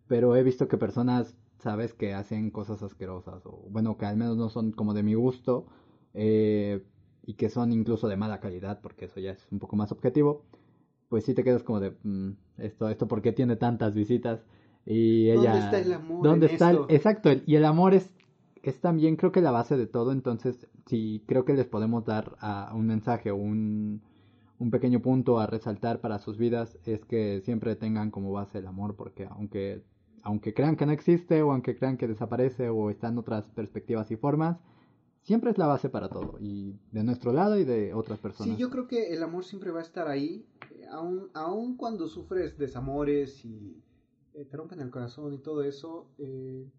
Pero 0.07 0.35
he 0.35 0.43
visto 0.43 0.67
que 0.67 0.77
personas, 0.77 1.37
sabes, 1.59 1.93
que 1.93 2.13
hacen 2.13 2.51
cosas 2.51 2.81
asquerosas, 2.83 3.45
o 3.45 3.67
bueno, 3.69 3.97
que 3.97 4.05
al 4.05 4.17
menos 4.17 4.37
no 4.37 4.49
son 4.49 4.71
como 4.71 4.93
de 4.93 5.03
mi 5.03 5.15
gusto, 5.15 5.67
eh, 6.13 6.83
y 7.23 7.33
que 7.35 7.49
son 7.49 7.73
incluso 7.73 8.07
de 8.07 8.17
mala 8.17 8.39
calidad, 8.39 8.81
porque 8.81 9.05
eso 9.05 9.19
ya 9.19 9.31
es 9.31 9.47
un 9.51 9.59
poco 9.59 9.75
más 9.75 9.91
objetivo. 9.91 10.45
Pues 11.09 11.25
sí 11.25 11.33
te 11.33 11.43
quedas 11.43 11.63
como 11.63 11.79
de, 11.79 11.91
"Mm, 12.03 12.31
esto, 12.57 12.89
esto, 12.89 13.07
¿por 13.07 13.21
qué 13.21 13.31
tiene 13.31 13.55
tantas 13.55 13.95
visitas? 13.95 14.43
Y 14.85 15.29
ella... 15.29 15.51
¿Dónde 15.53 15.59
está 15.59 15.79
el 15.79 15.93
amor 15.93 16.23
¿Dónde 16.23 16.45
en 16.47 16.51
está 16.53 16.69
el- 16.71 16.75
esto? 16.77 16.87
Exacto, 16.89 17.29
el- 17.29 17.43
y 17.45 17.55
el 17.55 17.65
amor 17.65 17.93
es, 17.93 18.11
es 18.63 18.79
también 18.81 19.15
creo 19.15 19.31
que 19.31 19.41
la 19.41 19.51
base 19.51 19.77
de 19.77 19.87
todo, 19.87 20.11
entonces 20.11 20.67
si 20.85 21.23
creo 21.27 21.45
que 21.45 21.53
les 21.53 21.67
podemos 21.67 22.05
dar 22.05 22.35
a, 22.39 22.71
un 22.75 22.87
mensaje 22.87 23.31
o 23.31 23.35
un, 23.35 24.01
un 24.59 24.71
pequeño 24.71 25.01
punto 25.01 25.39
a 25.39 25.47
resaltar 25.47 26.01
para 26.01 26.19
sus 26.19 26.37
vidas, 26.37 26.77
es 26.85 27.05
que 27.05 27.41
siempre 27.41 27.75
tengan 27.75 28.09
como 28.11 28.31
base 28.31 28.59
el 28.59 28.67
amor, 28.67 28.95
porque 28.95 29.27
aunque, 29.29 29.83
aunque 30.23 30.53
crean 30.53 30.75
que 30.75 30.85
no 30.85 30.91
existe 30.91 31.41
o 31.43 31.51
aunque 31.51 31.75
crean 31.75 31.97
que 31.97 32.07
desaparece 32.07 32.69
o 32.69 32.89
están 32.89 33.17
otras 33.17 33.45
perspectivas 33.51 34.09
y 34.11 34.15
formas, 34.17 34.57
siempre 35.25 35.49
es 35.49 35.57
la 35.57 35.65
base 35.65 35.89
para 35.89 36.07
todo, 36.07 36.37
y 36.39 36.79
de 36.91 37.03
nuestro 37.03 37.33
lado 37.33 37.57
y 37.57 37.65
de 37.65 37.93
otras 37.93 38.19
personas. 38.19 38.55
Sí, 38.55 38.61
yo 38.61 38.69
creo 38.69 38.87
que 38.87 39.11
el 39.11 39.23
amor 39.23 39.43
siempre 39.43 39.71
va 39.71 39.79
a 39.79 39.83
estar 39.83 40.07
ahí, 40.07 40.45
eh, 40.71 40.85
aun, 40.91 41.29
aun 41.33 41.75
cuando 41.75 42.07
sufres 42.07 42.57
desamores 42.57 43.43
y 43.43 43.83
eh, 44.35 44.45
te 44.45 44.55
rompen 44.55 44.79
el 44.81 44.91
corazón 44.91 45.33
y 45.33 45.39
todo 45.39 45.63
eso. 45.63 46.11
eh, 46.19 46.69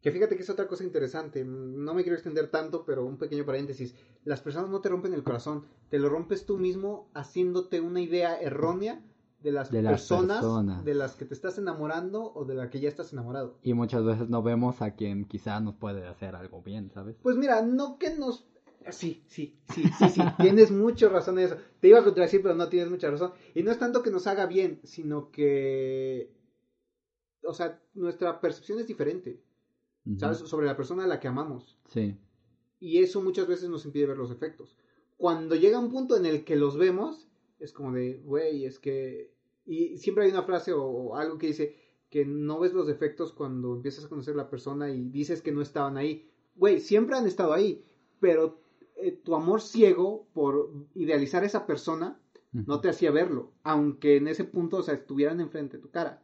que 0.00 0.12
fíjate 0.12 0.36
que 0.36 0.42
es 0.42 0.50
otra 0.50 0.68
cosa 0.68 0.84
interesante, 0.84 1.44
no 1.44 1.92
me 1.92 2.02
quiero 2.04 2.14
extender 2.14 2.52
tanto, 2.52 2.84
pero 2.84 3.04
un 3.04 3.18
pequeño 3.18 3.44
paréntesis. 3.44 3.96
Las 4.24 4.40
personas 4.40 4.70
no 4.70 4.80
te 4.80 4.88
rompen 4.88 5.12
el 5.12 5.24
corazón, 5.24 5.64
te 5.88 5.98
lo 5.98 6.08
rompes 6.08 6.46
tú 6.46 6.56
mismo 6.56 7.10
haciéndote 7.14 7.80
una 7.80 8.00
idea 8.00 8.40
errónea 8.40 9.02
de 9.40 9.52
las, 9.52 9.70
De 9.70 9.82
las 9.82 9.92
personas, 9.92 10.84
de 10.84 10.94
las 10.94 11.14
que 11.14 11.24
te 11.24 11.34
estás 11.34 11.58
enamorando 11.58 12.32
o 12.34 12.44
de 12.44 12.54
la 12.54 12.70
que 12.70 12.80
ya 12.80 12.88
estás 12.88 13.12
enamorado. 13.12 13.58
Y 13.62 13.72
muchas 13.72 14.04
veces 14.04 14.28
no 14.28 14.42
vemos 14.42 14.82
a 14.82 14.96
quien 14.96 15.26
quizá 15.26 15.60
nos 15.60 15.76
puede 15.76 16.06
hacer 16.06 16.34
algo 16.34 16.62
bien, 16.62 16.90
¿sabes? 16.90 17.16
Pues 17.22 17.36
mira, 17.36 17.62
no 17.62 17.98
que 17.98 18.14
nos... 18.16 18.46
Sí, 18.90 19.22
sí, 19.26 19.60
sí, 19.72 19.84
sí, 19.98 20.08
sí, 20.08 20.22
tienes 20.40 20.70
mucha 20.70 21.08
razón 21.08 21.38
en 21.38 21.46
eso. 21.46 21.56
Te 21.80 21.88
iba 21.88 22.00
a 22.00 22.04
contradecir, 22.04 22.42
pero 22.42 22.54
no 22.54 22.68
tienes 22.68 22.90
mucha 22.90 23.10
razón. 23.10 23.32
Y 23.54 23.62
no 23.62 23.70
es 23.70 23.78
tanto 23.78 24.02
que 24.02 24.10
nos 24.10 24.26
haga 24.26 24.46
bien, 24.46 24.80
sino 24.82 25.30
que... 25.30 26.32
O 27.44 27.54
sea, 27.54 27.80
nuestra 27.94 28.40
percepción 28.40 28.80
es 28.80 28.86
diferente. 28.86 29.42
¿sabes? 30.16 30.38
Sobre 30.38 30.66
la 30.66 30.76
persona 30.76 31.04
a 31.04 31.06
la 31.06 31.20
que 31.20 31.28
amamos. 31.28 31.76
Sí. 31.88 32.16
Y 32.80 32.98
eso 32.98 33.20
muchas 33.20 33.46
veces 33.46 33.68
nos 33.68 33.84
impide 33.84 34.06
ver 34.06 34.16
los 34.16 34.30
efectos. 34.30 34.76
Cuando 35.16 35.54
llega 35.54 35.78
un 35.78 35.90
punto 35.90 36.16
en 36.16 36.26
el 36.26 36.44
que 36.44 36.56
los 36.56 36.78
vemos, 36.78 37.27
es 37.58 37.72
como 37.72 37.92
de, 37.92 38.18
güey, 38.24 38.64
es 38.64 38.78
que... 38.78 39.32
Y 39.66 39.98
siempre 39.98 40.24
hay 40.24 40.30
una 40.30 40.44
frase 40.44 40.72
o, 40.72 40.82
o 40.82 41.16
algo 41.16 41.38
que 41.38 41.48
dice 41.48 41.76
que 42.10 42.24
no 42.24 42.58
ves 42.58 42.72
los 42.72 42.86
defectos 42.86 43.32
cuando 43.32 43.74
empiezas 43.74 44.04
a 44.04 44.08
conocer 44.08 44.34
a 44.34 44.38
la 44.38 44.50
persona 44.50 44.90
y 44.90 45.10
dices 45.10 45.42
que 45.42 45.52
no 45.52 45.60
estaban 45.60 45.96
ahí. 45.96 46.30
Güey, 46.56 46.80
siempre 46.80 47.16
han 47.16 47.26
estado 47.26 47.52
ahí, 47.52 47.84
pero 48.20 48.60
eh, 48.96 49.12
tu 49.12 49.34
amor 49.34 49.60
ciego 49.60 50.26
por 50.32 50.72
idealizar 50.94 51.42
a 51.42 51.46
esa 51.46 51.66
persona 51.66 52.20
no 52.50 52.80
te 52.80 52.88
hacía 52.88 53.10
verlo, 53.10 53.52
aunque 53.62 54.16
en 54.16 54.26
ese 54.26 54.44
punto, 54.44 54.78
o 54.78 54.82
sea, 54.82 54.94
estuvieran 54.94 55.40
enfrente 55.40 55.76
de 55.76 55.82
tu 55.82 55.90
cara. 55.90 56.22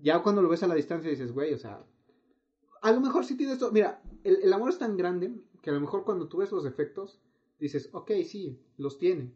Ya 0.00 0.22
cuando 0.22 0.40
lo 0.40 0.48
ves 0.48 0.62
a 0.62 0.68
la 0.68 0.76
distancia 0.76 1.10
dices, 1.10 1.32
güey, 1.32 1.52
o 1.52 1.58
sea, 1.58 1.84
a 2.80 2.92
lo 2.92 3.00
mejor 3.00 3.24
sí 3.24 3.36
tienes 3.36 3.58
todo. 3.58 3.72
Mira, 3.72 4.00
el, 4.22 4.36
el 4.42 4.52
amor 4.52 4.70
es 4.70 4.78
tan 4.78 4.96
grande 4.96 5.34
que 5.60 5.70
a 5.70 5.72
lo 5.72 5.80
mejor 5.80 6.04
cuando 6.04 6.28
tú 6.28 6.38
ves 6.38 6.52
los 6.52 6.62
defectos, 6.62 7.20
dices, 7.58 7.90
ok, 7.92 8.12
sí, 8.24 8.62
los 8.76 8.98
tiene. 8.98 9.34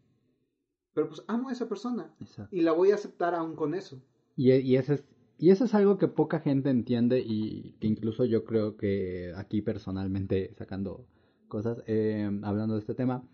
Pero 0.95 1.09
pues 1.09 1.23
amo 1.27 1.49
a 1.49 1.53
esa 1.53 1.69
persona 1.69 2.15
Exacto. 2.21 2.55
y 2.55 2.61
la 2.61 2.73
voy 2.73 2.91
a 2.91 2.97
aceptar 2.97 3.35
aún 3.35 3.57
con 3.57 3.75
eso. 3.75 4.01
Y, 4.37 4.53
y, 4.53 4.77
eso 4.77 4.95
es, 4.95 5.05
y 5.39 5.51
eso 5.51 5.65
es 5.65 5.75
algo 5.75 5.99
que 5.99 6.09
poca 6.09 6.41
gente 6.41 6.71
entiende 6.71 7.21
y 7.21 7.77
que 7.81 7.87
incluso 7.87 8.25
yo 8.25 8.45
creo 8.45 8.77
que 8.77 9.33
aquí 9.37 9.63
personalmente 9.63 10.55
sacando 10.57 11.07
cosas, 11.49 11.83
eh, 11.87 12.31
hablando 12.43 12.75
de 12.75 12.81
este 12.81 12.95
tema, 12.95 13.25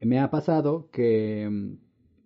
me 0.00 0.20
ha 0.20 0.30
pasado 0.30 0.88
que 0.90 1.48
mm, 1.50 1.78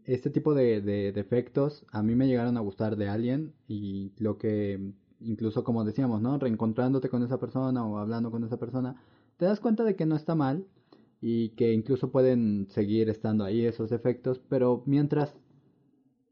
este 0.05 0.31
tipo 0.31 0.55
de, 0.55 0.81
de 0.81 1.13
defectos 1.13 1.87
a 1.93 2.03
mí 2.03 2.15
me 2.15 2.27
llegaron 2.27 2.57
a 2.57 2.61
gustar 2.61 2.97
de 2.97 3.09
alguien 3.09 3.55
y 3.67 4.13
lo 4.19 4.39
que 4.39 4.95
incluso 5.21 5.65
como 5.65 5.85
decíamos, 5.85 6.23
¿no? 6.23 6.39
Reencontrándote 6.39 7.09
con 7.09 7.23
esa 7.23 7.39
persona 7.39 7.85
o 7.85 7.99
hablando 7.99 8.31
con 8.31 8.45
esa 8.45 8.57
persona, 8.59 9.03
te 9.37 9.45
das 9.45 9.61
cuenta 9.61 9.85
de 9.85 9.97
que 9.97 10.07
no 10.07 10.17
está 10.17 10.35
mal 10.35 10.67
y 11.21 11.51
que 11.51 11.73
incluso 11.73 12.11
pueden 12.11 12.67
seguir 12.71 13.09
estando 13.09 13.45
ahí 13.45 13.65
esos 13.65 13.91
defectos, 13.91 14.41
pero 14.49 14.83
mientras 14.87 15.35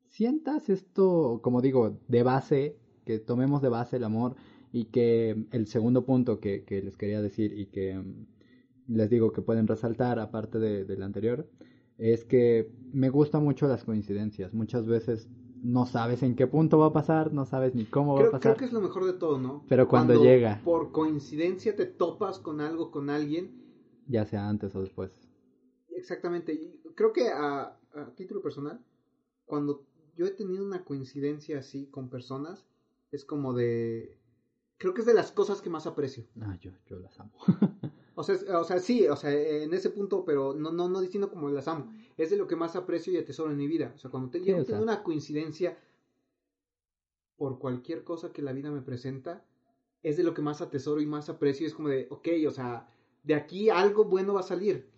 sientas 0.08 0.68
esto, 0.68 1.40
como 1.42 1.60
digo, 1.60 1.98
de 2.08 2.22
base, 2.22 2.76
que 3.04 3.18
tomemos 3.18 3.62
de 3.62 3.68
base 3.68 3.96
el 3.96 4.04
amor 4.04 4.36
y 4.72 4.86
que 4.86 5.46
el 5.52 5.66
segundo 5.66 6.04
punto 6.04 6.40
que, 6.40 6.64
que 6.64 6.82
les 6.82 6.96
quería 6.96 7.20
decir 7.20 7.58
y 7.58 7.66
que 7.66 8.02
les 8.88 9.10
digo 9.10 9.32
que 9.32 9.42
pueden 9.42 9.66
resaltar 9.66 10.18
aparte 10.18 10.58
de, 10.58 10.84
del 10.84 11.02
anterior, 11.02 11.48
es 11.98 12.24
que 12.24 12.70
me 12.92 13.10
gustan 13.10 13.42
mucho 13.42 13.66
las 13.66 13.84
coincidencias. 13.84 14.54
Muchas 14.54 14.86
veces 14.86 15.28
no 15.62 15.86
sabes 15.86 16.22
en 16.22 16.36
qué 16.36 16.46
punto 16.46 16.78
va 16.78 16.86
a 16.86 16.92
pasar, 16.92 17.32
no 17.32 17.44
sabes 17.44 17.74
ni 17.74 17.84
cómo 17.84 18.14
va 18.14 18.20
a 18.20 18.30
pasar. 18.30 18.40
creo 18.40 18.56
que 18.56 18.64
es 18.66 18.72
lo 18.72 18.80
mejor 18.80 19.06
de 19.06 19.14
todo, 19.14 19.38
¿no? 19.38 19.64
Pero 19.68 19.88
cuando 19.88 20.22
llega. 20.22 20.60
Por 20.64 20.92
coincidencia 20.92 21.74
te 21.74 21.86
topas 21.86 22.38
con 22.38 22.60
algo, 22.60 22.90
con 22.90 23.10
alguien. 23.10 23.65
Ya 24.08 24.24
sea 24.24 24.48
antes 24.48 24.74
o 24.74 24.80
después. 24.80 25.10
Exactamente. 25.90 26.52
Y 26.52 26.80
creo 26.94 27.12
que 27.12 27.28
a, 27.28 27.78
a 27.94 28.14
título 28.14 28.42
personal, 28.42 28.84
cuando 29.44 29.86
yo 30.16 30.26
he 30.26 30.30
tenido 30.30 30.64
una 30.64 30.84
coincidencia 30.84 31.58
así 31.58 31.86
con 31.86 32.08
personas, 32.10 32.66
es 33.12 33.24
como 33.24 33.52
de... 33.54 34.18
Creo 34.78 34.92
que 34.94 35.00
es 35.00 35.06
de 35.06 35.14
las 35.14 35.32
cosas 35.32 35.62
que 35.62 35.70
más 35.70 35.86
aprecio. 35.86 36.26
Ah, 36.40 36.56
yo, 36.60 36.70
yo 36.86 36.98
las 36.98 37.18
amo. 37.20 37.32
O 38.18 38.22
sea, 38.22 38.36
o 38.58 38.64
sea, 38.64 38.78
sí, 38.78 39.06
o 39.08 39.14
sea, 39.14 39.30
en 39.30 39.74
ese 39.74 39.90
punto, 39.90 40.24
pero 40.24 40.54
no, 40.54 40.72
no, 40.72 40.88
no 40.88 41.02
diciendo 41.02 41.28
como 41.28 41.50
las 41.50 41.68
amo. 41.68 41.92
Es 42.16 42.30
de 42.30 42.38
lo 42.38 42.46
que 42.46 42.56
más 42.56 42.74
aprecio 42.74 43.12
y 43.12 43.18
atesoro 43.18 43.50
en 43.50 43.58
mi 43.58 43.66
vida. 43.68 43.92
O 43.94 43.98
sea, 43.98 44.10
cuando 44.10 44.30
te, 44.30 44.40
Sí, 44.40 44.44
llego 44.46 44.60
o 44.60 44.62
a 44.62 44.64
tener 44.64 44.80
sea. 44.80 44.80
una 44.80 45.02
coincidencia 45.02 45.76
por 47.36 47.58
cualquier 47.58 48.04
cosa 48.04 48.32
que 48.32 48.40
la 48.42 48.52
vida 48.52 48.70
me 48.70 48.80
presenta, 48.80 49.44
es 50.02 50.16
de 50.16 50.22
lo 50.22 50.32
que 50.32 50.40
más 50.42 50.62
atesoro 50.62 51.00
y 51.02 51.06
más 51.06 51.28
aprecio. 51.28 51.66
Es 51.66 51.74
como 51.74 51.88
de, 51.88 52.06
ok, 52.10 52.28
o 52.48 52.50
sea, 52.50 52.88
de 53.26 53.34
aquí 53.34 53.68
algo 53.70 54.04
bueno 54.04 54.34
va 54.34 54.40
a 54.40 54.44
salir. 54.44 54.88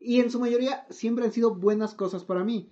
Y 0.00 0.20
en 0.20 0.30
su 0.30 0.38
mayoría 0.38 0.86
siempre 0.90 1.24
han 1.24 1.32
sido 1.32 1.54
buenas 1.56 1.94
cosas 1.94 2.24
para 2.24 2.44
mí. 2.44 2.70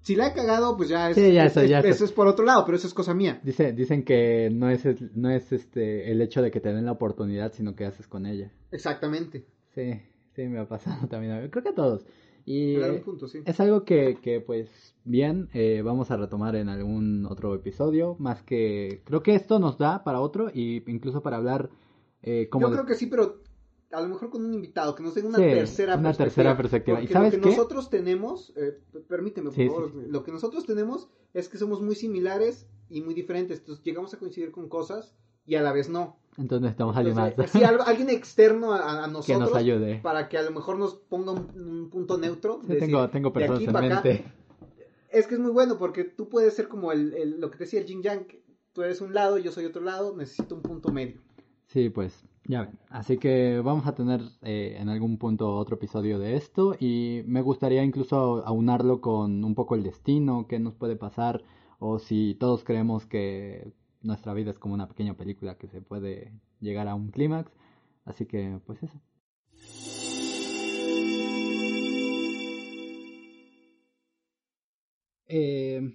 Si 0.00 0.14
la 0.16 0.28
he 0.28 0.32
cagado, 0.32 0.76
pues 0.76 0.88
ya 0.88 1.10
es, 1.10 1.16
Sí, 1.16 1.32
ya 1.32 1.44
es- 1.44 1.52
eso, 1.52 1.60
es- 1.60 1.70
ya 1.70 1.78
eso. 1.80 1.88
eso 1.88 2.04
es 2.04 2.12
por 2.12 2.26
otro 2.28 2.44
lado, 2.44 2.64
pero 2.64 2.76
eso 2.76 2.86
es 2.86 2.94
cosa 2.94 3.14
mía. 3.14 3.40
Dice, 3.44 3.72
dicen 3.72 4.04
que 4.04 4.48
no 4.52 4.70
es, 4.70 4.84
el- 4.86 5.10
no 5.14 5.30
es 5.30 5.52
este 5.52 6.10
el 6.10 6.20
hecho 6.22 6.40
de 6.42 6.50
que 6.50 6.60
te 6.60 6.72
den 6.72 6.86
la 6.86 6.92
oportunidad, 6.92 7.52
sino 7.52 7.74
que 7.76 7.84
haces 7.84 8.06
con 8.08 8.24
ella. 8.26 8.50
Exactamente. 8.70 9.44
Sí, 9.74 10.00
sí, 10.34 10.42
me 10.48 10.58
ha 10.60 10.68
pasado 10.68 11.06
también. 11.08 11.48
Creo 11.50 11.62
que 11.62 11.68
a 11.70 11.74
todos. 11.74 12.06
Y 12.44 12.76
eh, 12.76 13.02
punto, 13.04 13.28
sí. 13.28 13.40
es 13.44 13.60
algo 13.60 13.84
que, 13.84 14.18
que 14.22 14.40
pues, 14.40 14.94
bien, 15.04 15.50
eh, 15.52 15.82
vamos 15.84 16.10
a 16.10 16.16
retomar 16.16 16.56
en 16.56 16.70
algún 16.70 17.26
otro 17.26 17.54
episodio. 17.54 18.16
Más 18.18 18.42
que, 18.42 19.02
creo 19.04 19.22
que 19.22 19.34
esto 19.34 19.58
nos 19.58 19.76
da 19.76 20.02
para 20.02 20.20
otro 20.20 20.48
y 20.54 20.82
incluso 20.90 21.22
para 21.22 21.36
hablar 21.36 21.68
eh, 22.22 22.48
como... 22.48 22.68
Yo 22.68 22.72
creo 22.72 22.86
que 22.86 22.94
sí, 22.94 23.06
pero 23.06 23.42
a 23.90 24.00
lo 24.00 24.08
mejor 24.08 24.30
con 24.30 24.44
un 24.44 24.52
invitado 24.54 24.94
que 24.94 25.02
nos 25.02 25.14
dé 25.14 25.22
una 25.22 25.38
Sí, 25.38 25.44
tercera 25.44 25.94
una 25.96 26.08
perspectiva. 26.10 26.24
tercera 26.26 26.56
perspectiva. 26.56 27.02
¿Y 27.02 27.06
sabes 27.08 27.32
lo 27.34 27.38
que 27.40 27.44
qué? 27.44 27.56
nosotros 27.56 27.90
tenemos, 27.90 28.52
eh, 28.56 28.78
permíteme 29.08 29.46
por 29.46 29.54
Sí, 29.54 29.66
favor, 29.68 29.90
sí. 29.92 29.98
lo 30.08 30.22
que 30.24 30.32
nosotros 30.32 30.66
tenemos 30.66 31.08
es 31.34 31.48
que 31.48 31.58
somos 31.58 31.80
muy 31.80 31.94
similares 31.94 32.66
y 32.90 33.00
muy 33.00 33.14
diferentes. 33.14 33.58
Entonces 33.60 33.84
llegamos 33.84 34.12
a 34.14 34.18
coincidir 34.18 34.50
con 34.50 34.68
cosas 34.68 35.14
y 35.46 35.54
a 35.54 35.62
la 35.62 35.72
vez 35.72 35.88
no. 35.88 36.18
Entonces 36.36 36.60
necesitamos 36.62 36.94
a 36.94 36.98
alguien 37.00 37.16
más. 37.16 37.30
Entonces, 37.30 37.52
sí, 37.52 37.64
alguien 37.64 38.10
externo 38.10 38.72
a, 38.72 39.04
a 39.04 39.06
nosotros 39.08 39.26
que 39.26 39.38
nos 39.38 39.54
ayude. 39.54 40.00
para 40.02 40.28
que 40.28 40.38
a 40.38 40.42
lo 40.42 40.50
mejor 40.52 40.78
nos 40.78 40.94
ponga 40.94 41.32
un, 41.32 41.48
un 41.60 41.90
punto 41.90 42.16
neutro. 42.18 42.60
Sí, 42.62 42.74
decir, 42.74 42.80
tengo, 43.10 43.30
de 43.30 43.32
personas 43.32 43.56
aquí 43.56 43.64
en 43.64 43.72
para 43.72 43.86
acá. 43.86 44.02
mente. 44.04 44.24
Es 45.10 45.26
que 45.26 45.34
es 45.34 45.40
muy 45.40 45.50
bueno 45.50 45.78
porque 45.78 46.04
tú 46.04 46.28
puedes 46.28 46.52
ser 46.54 46.68
como 46.68 46.92
el, 46.92 47.14
el- 47.14 47.40
lo 47.40 47.50
que 47.50 47.56
te 47.58 47.64
decía 47.64 47.80
el 47.80 47.86
Jin 47.86 48.02
Yang. 48.02 48.26
Tú 48.74 48.82
eres 48.82 49.00
un 49.00 49.14
lado, 49.14 49.38
yo 49.38 49.50
soy 49.50 49.64
otro 49.64 49.82
lado, 49.82 50.14
necesito 50.14 50.54
un 50.54 50.60
punto 50.62 50.92
medio. 50.92 51.20
Sí, 51.66 51.88
pues 51.88 52.24
ya 52.48 52.62
ven. 52.62 52.78
Así 52.88 53.18
que 53.18 53.60
vamos 53.60 53.86
a 53.86 53.94
tener 53.94 54.20
eh, 54.42 54.76
en 54.80 54.88
algún 54.88 55.18
punto 55.18 55.54
otro 55.54 55.76
episodio 55.76 56.18
de 56.18 56.36
esto 56.36 56.74
y 56.80 57.22
me 57.26 57.42
gustaría 57.42 57.84
incluso 57.84 58.44
aunarlo 58.46 59.00
con 59.00 59.44
un 59.44 59.54
poco 59.54 59.74
el 59.74 59.82
destino, 59.84 60.46
qué 60.48 60.58
nos 60.58 60.74
puede 60.74 60.96
pasar 60.96 61.42
o 61.78 61.98
si 61.98 62.34
todos 62.34 62.64
creemos 62.64 63.06
que 63.06 63.72
nuestra 64.02 64.32
vida 64.34 64.50
es 64.50 64.58
como 64.58 64.74
una 64.74 64.88
pequeña 64.88 65.14
película 65.14 65.56
que 65.56 65.68
se 65.68 65.82
puede 65.82 66.32
llegar 66.60 66.88
a 66.88 66.94
un 66.94 67.10
clímax. 67.10 67.52
Así 68.04 68.26
que 68.26 68.58
pues 68.66 68.82
eso. 68.82 68.98
Eh, 75.26 75.94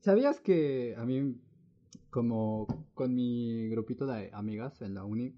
¿Sabías 0.00 0.40
que 0.40 0.96
a 0.98 1.04
mí, 1.04 1.36
como 2.18 2.66
con 2.94 3.14
mi 3.14 3.68
grupito 3.68 4.04
de 4.04 4.28
amigas 4.32 4.82
en 4.82 4.92
la 4.92 5.04
uni, 5.04 5.36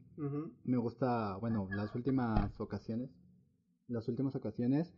me 0.64 0.78
gusta, 0.78 1.36
bueno, 1.36 1.68
las 1.76 1.94
últimas 1.94 2.58
ocasiones, 2.58 3.10
las 3.86 4.08
últimas 4.08 4.34
ocasiones, 4.34 4.94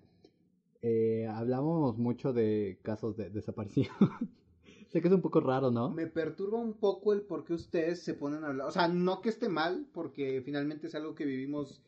eh, 0.81 1.27
hablamos 1.29 1.99
mucho 1.99 2.33
de 2.33 2.79
casos 2.83 3.17
de 3.17 3.31
desaparición. 3.31 3.93
sé 4.91 5.03
que 5.03 5.09
es 5.09 5.15
un 5.15 5.23
poco 5.23 5.41
raro, 5.41 5.73
¿no? 5.73 5.91
Me 5.91 6.07
perturba 6.07 6.61
un 6.61 6.75
poco 6.75 7.15
el 7.15 7.23
por 7.23 7.45
qué 7.45 7.55
ustedes 7.55 8.01
se 8.01 8.15
ponen 8.15 8.45
a 8.45 8.51
hablar. 8.51 8.69
O 8.69 8.71
sea, 8.71 8.87
no 8.87 9.21
que 9.21 9.31
esté 9.31 9.49
mal, 9.49 9.89
porque 9.93 10.41
finalmente 10.45 10.87
es 10.87 10.95
algo 10.95 11.17
que 11.17 11.25
vivimos 11.25 11.83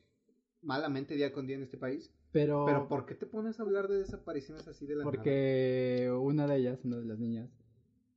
malamente 0.60 1.14
día 1.14 1.32
con 1.32 1.46
día 1.46 1.54
en 1.54 1.62
este 1.62 1.78
país. 1.78 2.12
Pero, 2.32 2.64
Pero 2.66 2.88
¿por 2.88 3.06
qué 3.06 3.14
te 3.14 3.26
pones 3.26 3.60
a 3.60 3.62
hablar 3.62 3.86
de 3.86 3.98
desapariciones 3.98 4.66
así 4.66 4.86
de 4.86 4.96
la 4.96 5.04
nada? 5.04 5.12
porque 5.12 6.12
una 6.20 6.48
de 6.48 6.56
ellas, 6.56 6.84
una 6.84 6.96
de 6.96 7.04
las 7.04 7.20
niñas, 7.20 7.48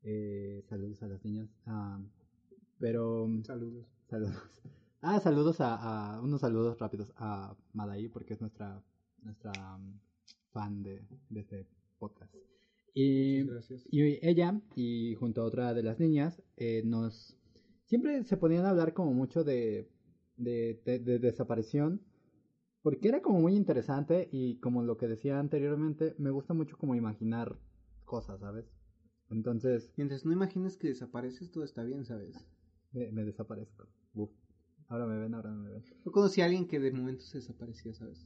eh, 0.03 0.63
saludos 0.69 1.01
a 1.03 1.07
las 1.07 1.23
niñas, 1.25 1.49
ah, 1.65 1.99
pero 2.79 3.27
Saludos. 3.43 3.85
Saludos. 4.09 4.33
Ah, 5.01 5.19
saludos 5.19 5.61
a, 5.61 6.15
a- 6.15 6.21
unos 6.21 6.41
saludos 6.41 6.79
rápidos 6.79 7.13
a 7.17 7.55
Madai 7.73 8.07
porque 8.09 8.33
es 8.33 8.41
nuestra 8.41 8.83
nuestra 9.21 9.51
um, 9.75 9.99
fan 10.51 10.81
de, 10.81 11.05
de 11.29 11.39
este 11.41 11.67
podcast. 11.99 12.33
Y, 12.95 13.43
Gracias. 13.43 13.83
y 13.91 14.17
ella 14.27 14.59
y 14.75 15.13
junto 15.15 15.41
a 15.41 15.45
otra 15.45 15.75
de 15.75 15.83
las 15.83 15.99
niñas 15.99 16.41
eh, 16.55 16.81
nos 16.83 17.37
siempre 17.85 18.23
se 18.23 18.37
ponían 18.37 18.65
a 18.65 18.71
hablar 18.71 18.93
como 18.95 19.13
mucho 19.13 19.43
de 19.43 19.87
de, 20.35 20.81
de- 20.83 20.97
de 20.99 21.19
desaparición 21.19 22.01
porque 22.81 23.07
era 23.09 23.21
como 23.21 23.39
muy 23.39 23.55
interesante 23.55 24.27
y 24.31 24.57
como 24.59 24.81
lo 24.81 24.97
que 24.97 25.07
decía 25.07 25.39
anteriormente 25.39 26.15
me 26.17 26.31
gusta 26.31 26.55
mucho 26.55 26.75
como 26.77 26.95
imaginar 26.95 27.55
cosas, 28.03 28.39
¿sabes? 28.39 28.65
Entonces 29.29 29.91
Mientras 29.97 30.25
no 30.25 30.31
imagines 30.31 30.77
que 30.77 30.87
desapareces, 30.89 31.51
todo 31.51 31.63
está 31.63 31.83
bien, 31.83 32.05
¿sabes? 32.05 32.35
me, 32.93 33.11
me 33.11 33.23
desaparezco. 33.23 33.85
Uf. 34.15 34.29
Ahora 34.89 35.05
me 35.05 35.17
ven, 35.19 35.33
ahora 35.33 35.51
me 35.51 35.69
ven. 35.69 35.83
Yo 36.05 36.11
conocí 36.11 36.41
a 36.41 36.45
alguien 36.45 36.67
que 36.67 36.79
de 36.79 36.91
momento 36.91 37.23
se 37.23 37.39
desaparecía, 37.39 37.93
¿sabes? 37.93 38.25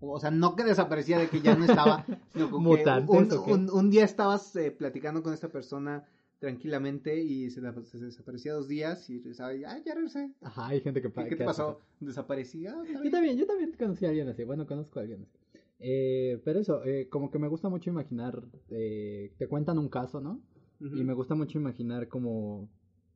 O 0.00 0.20
sea, 0.20 0.30
no 0.30 0.54
que 0.54 0.64
desaparecía 0.64 1.18
de 1.18 1.28
que 1.30 1.40
ya 1.40 1.56
no 1.56 1.64
estaba, 1.64 2.04
sino 2.28 2.50
como 2.50 2.74
que 2.76 2.84
¿Mutantes 2.84 3.38
un, 3.38 3.52
un- 3.52 3.70
un 3.70 3.90
día 3.90 4.04
estabas 4.04 4.54
eh, 4.56 4.70
platicando 4.70 5.22
con 5.22 5.32
esta 5.32 5.48
persona 5.48 6.04
tranquilamente 6.40 7.22
y 7.22 7.48
se, 7.50 7.62
desaparecía 7.62 8.52
dos 8.52 8.68
días 8.68 9.08
y 9.08 9.18
regresaba 9.18 9.54
y, 9.54 9.64
ah, 9.64 9.80
ya 9.82 9.94
regresé. 9.94 10.30
Ajá, 10.42 10.66
hay 10.66 10.82
gente 10.82 11.00
que 11.00 11.10
¿Qué, 11.10 11.24
qué 11.28 11.36
te 11.36 11.44
pasó? 11.44 11.80
¿Desaparecí? 12.00 12.66
Ah, 12.66 12.82
Yo 13.02 13.10
también, 13.10 13.38
yo 13.38 13.46
también 13.46 13.72
conocí 13.78 14.04
a 14.04 14.10
alguien 14.10 14.28
así. 14.28 14.44
Bueno, 14.44 14.66
conozco 14.66 14.98
a 14.98 15.02
alguien 15.02 15.22
así. 15.22 15.38
Eh, 15.78 16.40
pero 16.44 16.60
eso, 16.60 16.84
eh, 16.84 17.08
como 17.08 17.30
que 17.30 17.38
me 17.38 17.48
gusta 17.48 17.68
mucho 17.68 17.90
imaginar, 17.90 18.42
eh, 18.70 19.34
te 19.38 19.48
cuentan 19.48 19.78
un 19.78 19.88
caso, 19.88 20.20
¿no? 20.20 20.40
Y 20.80 21.02
me 21.04 21.14
gusta 21.14 21.34
mucho 21.34 21.58
imaginar 21.58 22.08
como, 22.08 22.68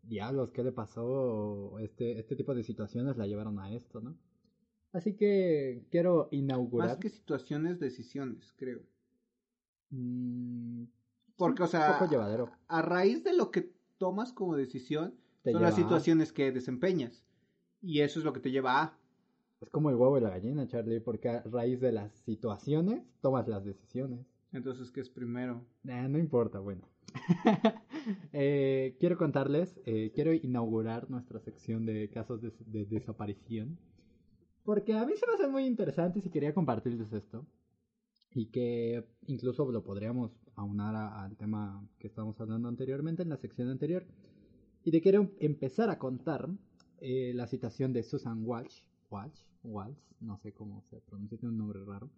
diablos, 0.02 0.50
¿qué 0.52 0.62
le 0.62 0.72
pasó? 0.72 1.78
Este, 1.80 2.18
este 2.18 2.36
tipo 2.36 2.54
de 2.54 2.64
situaciones 2.64 3.16
la 3.16 3.26
llevaron 3.26 3.58
a 3.58 3.72
esto, 3.74 4.00
¿no? 4.00 4.16
Así 4.92 5.14
que 5.16 5.84
quiero 5.90 6.28
inaugurar. 6.30 6.88
Más 6.90 6.96
que 6.98 7.10
situaciones, 7.10 7.78
decisiones, 7.78 8.52
creo. 8.56 8.80
mm, 9.90 10.84
Porque, 11.36 11.62
o 11.62 11.66
un 11.66 11.70
sea, 11.70 11.92
poco 11.98 12.10
llevadero. 12.10 12.50
a 12.68 12.82
raíz 12.82 13.22
de 13.22 13.34
lo 13.34 13.50
que 13.50 13.70
tomas 13.98 14.32
como 14.32 14.56
decisión, 14.56 15.14
Te 15.42 15.52
son 15.52 15.62
las 15.62 15.74
lleva 15.76 15.84
situaciones 15.88 16.32
que 16.32 16.52
desempeñas. 16.52 17.24
Y 17.82 18.00
eso 18.00 18.18
es 18.18 18.24
lo 18.24 18.32
que 18.32 18.40
te 18.40 18.50
lleva 18.50 18.82
a... 18.82 18.98
Es 19.60 19.70
como 19.70 19.90
el 19.90 19.96
huevo 19.96 20.18
y 20.18 20.20
la 20.20 20.30
gallina, 20.30 20.66
Charlie, 20.68 21.00
porque 21.00 21.28
a 21.28 21.42
raíz 21.42 21.80
de 21.80 21.92
las 21.92 22.12
situaciones 22.20 23.02
tomas 23.20 23.48
las 23.48 23.64
decisiones. 23.64 24.24
Entonces, 24.52 24.90
¿qué 24.90 25.00
es 25.00 25.10
primero? 25.10 25.64
Nah, 25.82 26.08
no 26.08 26.18
importa, 26.18 26.58
bueno. 26.60 26.82
Eh, 28.32 28.96
quiero 29.00 29.18
contarles, 29.18 29.78
eh, 29.84 30.12
quiero 30.14 30.32
inaugurar 30.32 31.10
nuestra 31.10 31.40
sección 31.40 31.84
de 31.84 32.08
casos 32.08 32.40
de, 32.40 32.50
de 32.64 32.86
desaparición. 32.86 33.76
Porque 34.64 34.94
a 34.94 35.04
mí 35.04 35.12
se 35.16 35.26
me 35.26 35.34
hacen 35.34 35.50
muy 35.52 35.66
interesantes 35.66 36.24
y 36.24 36.30
quería 36.30 36.54
compartirles 36.54 37.12
esto. 37.12 37.44
Y 38.32 38.46
que 38.46 39.04
incluso 39.26 39.70
lo 39.70 39.82
podríamos 39.84 40.30
aunar 40.54 40.94
a- 40.94 41.22
al 41.24 41.36
tema 41.36 41.86
que 41.98 42.06
estábamos 42.06 42.40
hablando 42.40 42.68
anteriormente 42.68 43.22
en 43.22 43.28
la 43.28 43.36
sección 43.36 43.68
anterior. 43.68 44.06
Y 44.84 44.90
te 44.90 45.02
quiero 45.02 45.30
empezar 45.38 45.90
a 45.90 45.98
contar 45.98 46.48
eh, 47.00 47.32
la 47.34 47.46
situación 47.46 47.92
de 47.92 48.04
Susan 48.04 48.42
Walsh. 48.46 48.82
Walsh, 49.10 49.40
Walsh, 49.62 49.98
no 50.20 50.38
sé 50.38 50.52
cómo 50.52 50.82
se 50.90 51.00
pronuncia, 51.00 51.38
tiene 51.38 51.52
un 51.52 51.58
nombre 51.58 51.84
raro. 51.84 52.10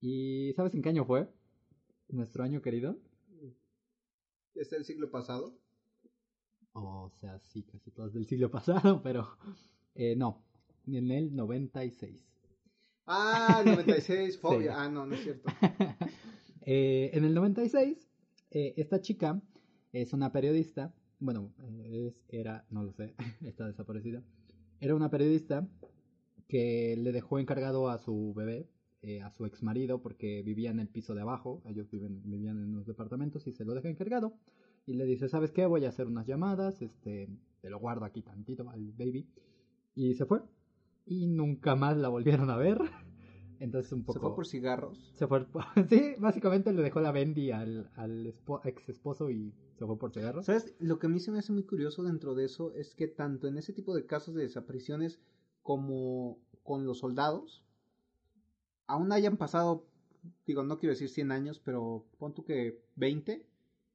¿Y 0.00 0.52
sabes 0.54 0.74
en 0.74 0.82
qué 0.82 0.90
año 0.90 1.04
fue? 1.04 1.28
Nuestro 2.08 2.44
año 2.44 2.62
querido. 2.62 2.98
¿Es 4.54 4.72
el 4.72 4.84
siglo 4.84 5.10
pasado? 5.10 5.58
O 6.72 7.10
sea, 7.20 7.38
sí, 7.40 7.62
casi 7.62 7.90
todos 7.90 8.12
del 8.12 8.26
siglo 8.26 8.50
pasado, 8.50 9.02
pero 9.02 9.36
eh, 9.94 10.14
no, 10.16 10.42
en 10.86 11.10
el 11.10 11.34
96. 11.34 12.24
Ah, 13.06 13.62
96, 13.64 14.38
fobia. 14.40 14.72
Sí. 14.72 14.78
Ah, 14.78 14.88
no, 14.88 15.06
no 15.06 15.14
es 15.14 15.22
cierto. 15.22 15.50
Eh, 16.66 17.10
en 17.12 17.24
el 17.24 17.34
96, 17.34 18.08
eh, 18.50 18.72
esta 18.78 18.98
chica 19.02 19.38
es 19.92 20.14
una 20.14 20.32
periodista, 20.32 20.94
bueno, 21.20 21.52
eh, 21.62 22.06
es, 22.08 22.24
era, 22.30 22.64
no 22.70 22.82
lo 22.82 22.94
sé, 22.94 23.14
está 23.42 23.66
desaparecida, 23.66 24.22
era 24.80 24.94
una 24.94 25.10
periodista 25.10 25.68
que 26.48 26.96
le 26.98 27.12
dejó 27.12 27.38
encargado 27.38 27.88
a 27.88 27.98
su 27.98 28.32
bebé, 28.34 28.68
eh, 29.02 29.20
a 29.22 29.30
su 29.30 29.44
ex 29.46 29.62
marido, 29.62 30.00
porque 30.00 30.42
vivía 30.42 30.70
en 30.70 30.80
el 30.80 30.88
piso 30.88 31.14
de 31.14 31.20
abajo, 31.22 31.62
ellos 31.66 31.90
viven, 31.90 32.22
vivían 32.24 32.58
en 32.58 32.70
unos 32.74 32.86
departamentos 32.86 33.46
y 33.46 33.52
se 33.52 33.64
lo 33.64 33.74
deja 33.74 33.88
encargado. 33.88 34.34
Y 34.86 34.94
le 34.94 35.04
dice, 35.06 35.28
¿sabes 35.28 35.50
qué? 35.50 35.66
Voy 35.66 35.84
a 35.84 35.88
hacer 35.88 36.06
unas 36.06 36.26
llamadas, 36.26 36.82
este, 36.82 37.28
te 37.60 37.70
lo 37.70 37.78
guardo 37.78 38.04
aquí 38.04 38.22
tantito 38.22 38.68
al 38.70 38.92
baby. 38.92 39.26
Y 39.94 40.14
se 40.14 40.26
fue. 40.26 40.40
Y 41.06 41.26
nunca 41.26 41.74
más 41.76 41.96
la 41.96 42.08
volvieron 42.08 42.50
a 42.50 42.56
ver. 42.56 42.78
Entonces 43.60 43.92
un 43.92 44.02
poco... 44.04 44.12
Se 44.14 44.20
fue 44.20 44.34
por 44.34 44.46
cigarros. 44.46 44.98
Se 45.14 45.26
fue, 45.26 45.46
sí, 45.88 46.14
básicamente 46.18 46.72
le 46.72 46.82
dejó 46.82 47.00
la 47.00 47.12
Bendy 47.12 47.50
al, 47.50 47.90
al 47.94 48.26
espo- 48.26 48.60
ex 48.64 48.88
esposo 48.88 49.30
y 49.30 49.54
se 49.78 49.86
fue 49.86 49.98
por 49.98 50.12
cigarros. 50.12 50.46
¿Sabes? 50.46 50.74
Lo 50.80 50.98
que 50.98 51.06
a 51.06 51.10
mí 51.10 51.20
se 51.20 51.30
me 51.30 51.38
hace 51.38 51.52
muy 51.52 51.64
curioso 51.64 52.02
dentro 52.02 52.34
de 52.34 52.44
eso 52.44 52.72
es 52.74 52.94
que 52.94 53.06
tanto 53.08 53.48
en 53.48 53.56
ese 53.56 53.72
tipo 53.72 53.94
de 53.94 54.06
casos 54.06 54.34
de 54.34 54.42
desapariciones 54.42 55.20
como 55.64 56.38
con 56.62 56.86
los 56.86 56.98
soldados, 56.98 57.64
aún 58.86 59.10
hayan 59.10 59.36
pasado, 59.36 59.88
digo, 60.46 60.62
no 60.62 60.78
quiero 60.78 60.92
decir 60.92 61.08
100 61.08 61.32
años, 61.32 61.58
pero 61.58 62.06
pon 62.18 62.34
tú 62.34 62.44
que 62.44 62.80
20 62.94 63.44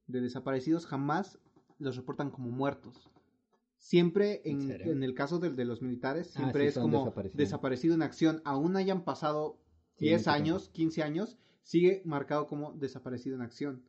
de 0.08 0.22
desaparecidos 0.22 0.86
jamás 0.86 1.40
los 1.78 1.96
reportan 1.96 2.32
como 2.32 2.50
muertos. 2.50 3.10
Siempre 3.78 4.42
¿En 4.44 4.70
en, 4.70 5.04
el 5.04 5.14
caso 5.14 5.40
de 5.40 5.64
los 5.64 5.82
militares, 5.82 6.32
Ah, 6.36 6.40
siempre 6.40 6.64
sí, 6.64 6.68
es 6.68 6.78
como 6.78 7.14
desaparecido 7.34 7.96
en 7.96 8.02
acción, 8.02 8.42
aún 8.44 8.76
hayan 8.76 9.06
pasado 9.06 9.58
Sí, 10.00 10.06
10 10.06 10.22
mucho 10.22 10.32
años, 10.32 10.64
tiempo. 10.64 10.76
15 10.76 11.04
años, 11.04 11.38
sigue 11.64 12.02
marcado 12.04 12.48
como 12.48 12.74
desaparecido 12.74 13.36
en 13.36 13.42
acción. 13.42 13.84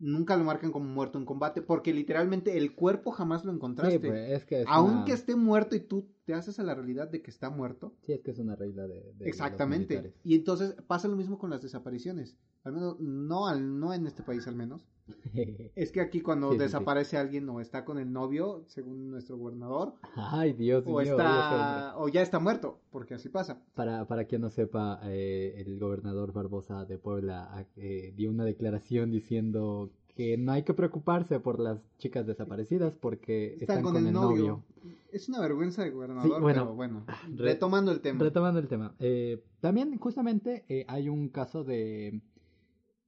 Nunca 0.00 0.36
lo 0.36 0.44
marcan 0.44 0.72
como 0.72 0.88
muerto 0.88 1.18
en 1.18 1.26
combate, 1.26 1.60
porque 1.62 1.92
literalmente 1.92 2.56
el 2.56 2.74
cuerpo 2.74 3.10
jamás 3.10 3.44
lo 3.44 3.52
encontraste. 3.52 3.98
Sí, 3.98 3.98
pues 4.06 4.30
es 4.30 4.44
que 4.46 4.62
es 4.62 4.66
Aunque 4.68 5.12
una... 5.12 5.14
esté 5.14 5.36
muerto 5.36 5.76
y 5.76 5.80
tú 5.80 6.08
te 6.24 6.32
haces 6.34 6.58
a 6.58 6.62
la 6.62 6.74
realidad 6.74 7.08
de 7.08 7.20
que 7.22 7.30
está 7.30 7.50
muerto. 7.50 7.94
Sí, 8.00 8.12
es 8.14 8.20
que 8.22 8.30
es 8.30 8.38
una 8.38 8.56
regla 8.56 8.88
de, 8.88 8.94
de- 8.94 9.02
de 9.02 9.12
los 9.18 9.26
Exactamente. 9.28 10.14
Y 10.24 10.34
entonces 10.36 10.74
pasa 10.86 11.06
lo 11.06 11.16
mismo 11.16 11.38
con 11.38 11.50
las 11.50 11.60
desapariciones. 11.60 12.36
Al 12.64 12.72
menos, 12.72 12.98
no, 12.98 13.46
al, 13.46 13.78
no 13.78 13.92
en 13.94 14.06
este 14.06 14.22
país 14.22 14.46
al 14.48 14.56
menos. 14.56 14.86
Es 15.76 15.92
que 15.92 16.00
aquí 16.00 16.20
cuando 16.20 16.48
Sí, 16.48 16.54
sí, 16.54 16.58
sí. 16.58 16.62
desaparece 16.64 17.16
alguien 17.16 17.48
o 17.48 17.60
está 17.60 17.84
con 17.84 17.98
el 17.98 18.12
novio, 18.12 18.64
según 18.66 19.10
nuestro 19.10 19.36
gobernador, 19.36 19.94
Ay, 20.16 20.52
Dios 20.52 20.84
mío. 20.84 20.94
o 20.94 20.98
hombre. 20.98 21.10
está 21.10 21.94
o 21.98 22.08
ya 22.08 22.22
está 22.22 22.38
muerto, 22.38 22.78
porque 22.90 23.14
así 23.14 23.28
pasa. 23.28 23.60
Para, 23.74 24.06
para 24.06 24.24
quien 24.24 24.40
no 24.42 24.50
sepa, 24.50 25.00
eh, 25.04 25.54
el 25.64 25.78
gobernador 25.78 26.32
Barbosa 26.32 26.84
de 26.84 26.98
Puebla 26.98 27.66
eh, 27.76 28.12
dio 28.16 28.30
una 28.30 28.44
declaración 28.44 29.10
diciendo 29.10 29.90
que 30.16 30.36
no 30.36 30.52
hay 30.52 30.64
que 30.64 30.74
preocuparse 30.74 31.40
por 31.40 31.60
las 31.60 31.78
chicas 31.98 32.26
desaparecidas 32.26 32.92
porque 32.94 33.54
Están 33.54 33.78
están, 33.78 33.82
con, 33.82 33.92
con, 33.94 34.02
el, 34.02 34.08
el 34.08 34.12
novio. 34.12 34.36
novio. 34.48 34.64
Es 35.12 35.28
una 35.28 35.40
vergüenza 35.40 35.82
de 35.82 35.90
gobernador, 35.90 36.24
Sí, 36.36 36.40
bueno, 36.40 36.62
pero 36.62 36.74
bueno. 36.74 37.04
re- 37.36 37.44
retomando 37.52 37.90
el 37.92 38.00
tema. 38.00 38.22
Retomando 38.22 38.60
el 38.60 38.68
tema. 38.68 38.94
eh, 38.98 39.42
también 39.60 39.96
justamente 39.98 40.64
eh, 40.68 40.84
hay 40.88 41.08
un 41.08 41.28
caso 41.28 41.64
de 41.64 42.20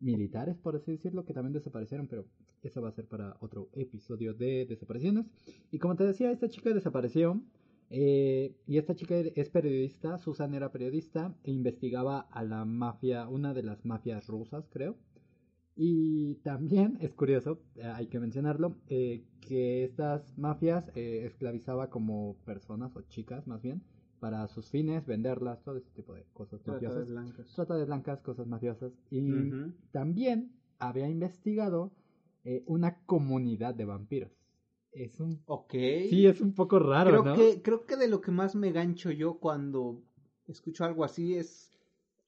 militares, 0.03 0.57
por 0.59 0.76
así 0.76 0.92
decirlo, 0.92 1.24
que 1.24 1.32
también 1.34 1.53
desaparecieron, 1.55 2.09
pero 2.09 2.26
eso 2.62 2.82
va 2.82 2.88
a 2.90 2.92
ser 2.92 3.07
para 3.07 3.36
otro 3.40 3.70
episodio 3.74 4.34
de 4.34 4.66
desapariciones. 4.66 5.26
Y 5.70 5.78
como 5.78 5.96
te 5.96 6.05
decía, 6.05 6.30
esta 6.30 6.48
chica 6.48 6.70
desapareció. 6.74 7.40
eh, 7.90 8.57
y 8.66 8.78
esta 8.78 8.94
chica 8.94 9.16
es 9.16 9.50
periodista, 9.50 10.18
Susan 10.18 10.55
era 10.55 10.72
periodista 10.72 11.34
e 11.44 11.53
investigaba 11.53 12.20
a 12.20 12.42
la 12.42 12.64
mafia, 12.64 13.28
una 13.28 13.55
de 13.55 13.62
las 13.62 13.84
mafias 13.84 14.26
rusas, 14.28 14.68
creo. 14.70 14.96
Y 15.76 16.36
también 16.36 16.98
es 17.00 17.12
curioso, 17.14 17.61
eh, 17.76 17.84
hay 17.84 18.07
que 18.09 18.20
mencionarlo, 18.20 18.76
eh, 18.88 19.24
que 19.40 19.84
estas 19.84 20.36
mafias 20.38 20.84
eh, 20.94 21.24
esclavizaba 21.26 21.90
como 21.90 22.36
personas 22.44 22.94
o 22.96 23.03
chicas 23.03 23.46
más 23.46 23.62
bien 23.62 23.82
para 24.23 24.47
sus 24.47 24.70
fines, 24.70 25.05
venderlas, 25.05 25.61
todo 25.64 25.77
ese 25.79 25.91
tipo 25.91 26.14
de 26.14 26.23
cosas 26.33 26.62
Trata 26.62 26.79
de 26.79 26.87
mafiosas. 26.87 27.11
blancas. 27.11 27.53
Trata 27.57 27.75
de 27.75 27.85
blancas, 27.85 28.20
cosas 28.23 28.47
mafiosas. 28.47 28.93
Y 29.11 29.51
también 29.91 30.53
había 30.79 31.09
investigado 31.09 31.91
eh, 32.45 32.62
una 32.66 33.05
comunidad 33.05 33.75
de 33.75 33.85
vampiros. 33.85 34.31
Es 34.93 35.18
un... 35.18 35.43
Ok. 35.47 35.73
Sí, 35.73 36.25
es 36.27 36.41
un 36.41 36.55
poco 36.55 36.79
raro, 36.79 37.11
creo 37.11 37.25
¿no? 37.25 37.35
que 37.35 37.62
creo 37.62 37.85
que 37.85 37.97
de 37.97 38.07
lo 38.07 38.20
que 38.20 38.31
más 38.31 38.55
me 38.55 38.70
gancho 38.70 39.11
yo 39.11 39.41
cuando 39.41 40.01
escucho 40.47 40.85
algo 40.85 41.03
así 41.03 41.35
es 41.35 41.77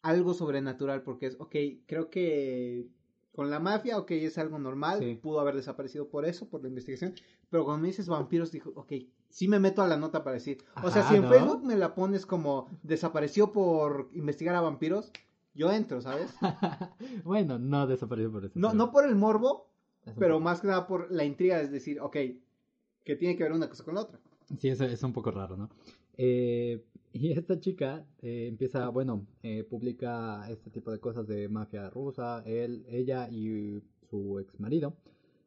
algo 0.02 0.34
sobrenatural 0.34 1.02
porque 1.04 1.26
es 1.26 1.36
ok 1.38 1.54
creo 1.86 2.10
que 2.10 2.88
con 3.32 3.50
la 3.50 3.60
mafia 3.60 3.98
ok 3.98 4.10
es 4.12 4.36
algo 4.38 4.58
normal 4.58 4.98
Sí. 4.98 5.14
pudo 5.22 5.38
haber 5.40 5.54
desaparecido 5.56 6.08
por 6.08 6.24
eso 6.24 6.48
por 6.48 6.62
la 6.62 6.68
investigación 6.68 7.14
pero 7.50 7.64
cuando 7.64 7.82
me 7.82 7.88
dices 7.88 8.08
vampiros 8.08 8.50
dijo 8.50 8.72
ok 8.76 8.92
sí 9.34 9.48
me 9.48 9.58
meto 9.58 9.82
a 9.82 9.88
la 9.88 9.96
nota 9.96 10.22
para 10.22 10.34
decir 10.34 10.58
o 10.82 10.90
sea 10.90 11.02
Ajá, 11.02 11.10
si 11.10 11.16
en 11.16 11.22
¿no? 11.22 11.28
Facebook 11.28 11.64
me 11.64 11.76
la 11.76 11.94
pones 11.94 12.24
como 12.24 12.68
desapareció 12.84 13.50
por 13.50 14.08
investigar 14.12 14.54
a 14.54 14.60
vampiros 14.60 15.10
yo 15.54 15.72
entro 15.72 16.00
sabes 16.00 16.30
bueno, 17.24 17.58
no 17.58 17.86
desapareció 17.86 18.30
por 18.30 18.44
eso. 18.44 18.52
no 18.58 18.68
pero 18.68 18.78
no 18.78 18.90
por 18.92 19.04
el 19.06 19.16
morbo 19.16 19.70
es 20.06 20.14
pero 20.18 20.38
más 20.38 20.60
que 20.60 20.68
nada 20.68 20.86
por 20.86 21.10
la 21.10 21.24
intriga 21.24 21.60
es 21.60 21.72
decir 21.72 21.98
ok 22.00 22.16
que 23.04 23.16
tiene 23.16 23.36
que 23.36 23.42
ver 23.42 23.52
una 23.52 23.68
cosa 23.68 23.84
con 23.84 23.94
la 23.96 24.02
otra 24.02 24.20
Sí, 24.58 24.68
eso 24.68 24.84
es 24.84 25.02
un 25.02 25.14
poco 25.14 25.30
raro, 25.30 25.56
¿no? 25.56 25.70
Eh, 26.18 26.84
y 27.14 27.32
esta 27.32 27.58
chica 27.58 28.04
eh, 28.20 28.46
empieza, 28.46 28.86
bueno, 28.90 29.26
eh, 29.42 29.64
publica 29.64 30.46
este 30.50 30.68
tipo 30.70 30.92
de 30.92 31.00
cosas 31.00 31.26
de 31.26 31.48
mafia 31.48 31.88
rusa, 31.88 32.42
él, 32.44 32.84
ella 32.90 33.26
y 33.30 33.80
su 34.10 34.38
ex 34.38 34.60
marido. 34.60 34.92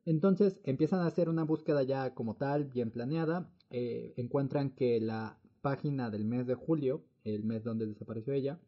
Entonces 0.04 0.60
empiezan 0.64 1.02
a 1.02 1.06
hacer 1.06 1.30
una 1.30 1.44
búsqueda 1.44 1.84
ya 1.84 2.16
como 2.16 2.36
tal, 2.38 2.66
bien 2.66 2.90
planeada. 2.90 3.48
Eh, 3.70 4.13
encuentran 4.18 4.72
que 4.72 4.99
la 4.99 5.39
página 5.61 6.09
del 6.09 6.26
mes 6.26 6.47
de 6.47 6.55
julio, 6.55 7.03
el 7.24 7.43
mes 7.43 7.63
donde 7.63 7.86
desapareció 7.86 8.34
ella, 8.34 8.59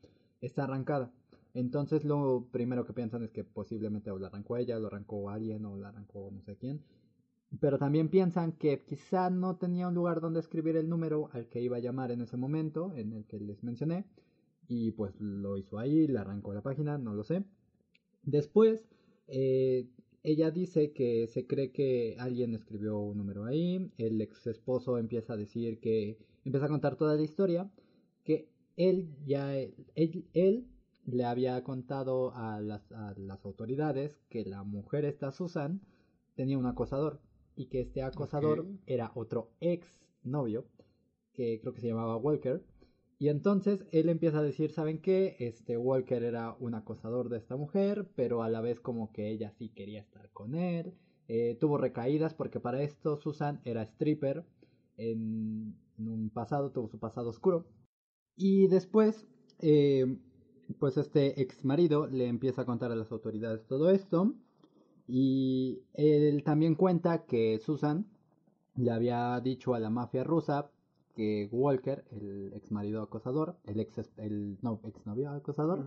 está 0.42 0.66
arrancada. 0.66 1.12
Entonces 1.54 2.04
lo 2.04 2.48
primero 2.52 2.86
que 2.86 2.94
piensan 2.94 3.24
es 3.24 3.32
que 3.32 3.44
posiblemente 3.44 4.12
o 4.12 4.20
la 4.20 4.28
arrancó 4.28 4.58
ella, 4.58 4.80
lo 4.80 4.88
arrancó 4.88 5.30
alguien, 5.30 5.66
o 5.66 5.78
la 5.78 5.90
arrancó 5.90 6.30
no 6.32 6.42
sé 6.44 6.58
quién. 6.58 6.84
Pero 7.60 7.80
también 7.80 8.10
piensan 8.10 8.52
que 8.54 8.84
quizá 8.86 9.30
no 9.30 9.58
tenía 9.58 9.88
un 9.88 9.96
lugar 9.96 10.22
donde 10.22 10.40
escribir 10.40 10.76
el 10.78 10.88
número 10.88 11.30
al 11.34 11.50
que 11.50 11.62
iba 11.62 11.78
a 11.78 11.80
llamar 11.80 12.12
en 12.12 12.22
ese 12.22 12.38
momento, 12.38 12.94
en 12.96 13.14
el 13.14 13.26
que 13.26 13.40
les 13.40 13.64
mencioné. 13.64 14.06
Y 14.68 14.92
pues 14.92 15.20
lo 15.20 15.58
hizo 15.58 15.80
ahí, 15.80 16.08
le 16.08 16.20
arrancó 16.20 16.54
la 16.54 16.62
página, 16.62 17.00
no 17.00 17.16
lo 17.16 17.24
sé. 17.24 17.44
Después, 18.22 18.88
eh, 19.28 19.90
ella 20.24 20.52
dice 20.52 20.92
que 20.92 21.28
se 21.28 21.48
cree 21.48 21.72
que 21.72 22.16
alguien 22.20 22.54
escribió 22.54 23.00
un 23.00 23.18
número 23.18 23.46
ahí. 23.46 23.92
El 23.98 24.22
ex 24.22 24.48
esposo 24.48 24.98
empieza 24.98 25.34
a 25.34 25.38
decir 25.38 25.80
que, 25.80 26.18
empieza 26.44 26.66
a 26.66 26.70
contar 26.70 26.96
toda 26.96 27.16
la 27.16 27.22
historia, 27.22 27.72
que 28.24 28.50
él 28.76 29.16
ya, 29.26 29.56
él, 29.56 29.76
él 30.34 30.68
le 31.06 31.24
había 31.26 31.64
contado 31.64 32.34
a 32.36 32.62
las, 32.62 32.92
a 32.92 33.14
las 33.18 33.46
autoridades 33.46 34.20
que 34.30 34.46
la 34.46 34.64
mujer 34.64 35.06
esta 35.06 35.32
Susan 35.32 35.82
tenía 36.36 36.58
un 36.58 36.66
acosador 36.66 37.22
y 37.56 37.66
que 37.66 37.82
este 37.82 38.04
acosador 38.04 38.68
era 38.86 39.12
otro 39.16 39.52
ex 39.60 40.00
novio 40.24 40.66
que 41.34 41.60
creo 41.60 41.74
que 41.74 41.82
se 41.82 41.88
llamaba 41.88 42.18
Walker 42.18 42.64
y 43.20 43.28
entonces 43.28 43.86
él 43.92 44.08
empieza 44.08 44.40
a 44.40 44.44
decir 44.44 44.72
saben 44.72 45.02
qué 45.02 45.36
este 45.40 45.78
Walker 45.78 46.24
era 46.24 46.56
un 46.60 46.74
acosador 46.74 47.28
de 47.28 47.38
esta 47.38 47.58
mujer 47.58 48.10
pero 48.16 48.42
a 48.42 48.50
la 48.50 48.62
vez 48.62 48.80
como 48.80 49.12
que 49.12 49.30
ella 49.30 49.52
sí 49.52 49.70
quería 49.70 50.00
estar 50.00 50.32
con 50.32 50.56
él. 50.56 50.94
Eh, 51.28 51.58
tuvo 51.60 51.78
recaídas 51.78 52.34
porque 52.34 52.60
para 52.60 52.82
esto 52.82 53.18
Susan 53.18 53.62
era 53.66 53.84
stripper 53.84 54.46
en, 54.98 55.76
en 55.98 56.08
un 56.08 56.30
pasado 56.30 56.72
tuvo 56.72 56.88
su 56.88 56.98
pasado 56.98 57.30
oscuro. 57.30 57.68
Y 58.38 58.68
después 58.68 59.28
eh, 59.60 60.18
pues 60.80 60.98
este 60.98 61.42
ex 61.42 61.66
marido 61.66 62.08
le 62.08 62.28
empieza 62.28 62.62
a 62.62 62.66
contar 62.66 62.92
a 62.92 62.96
las 62.96 63.12
autoridades 63.12 63.66
todo 63.68 63.90
esto. 63.90 64.34
Y 65.08 65.82
él 65.94 66.44
también 66.44 66.76
cuenta 66.76 67.26
que 67.26 67.60
Susan 67.60 68.08
le 68.76 68.92
había 68.92 69.40
dicho 69.42 69.74
a 69.74 69.80
la 69.80 69.90
mafia 69.90 70.24
rusa 70.24 70.72
que 71.16 71.50
Walker, 71.52 72.06
el 72.12 72.54
ex 72.54 72.72
marido 72.72 73.02
acosador, 73.02 73.58
el 73.66 73.80
ex 73.80 74.10
el 74.18 74.58
no, 74.62 74.80
ex 74.84 75.06
novio 75.06 75.30
acosador, 75.32 75.84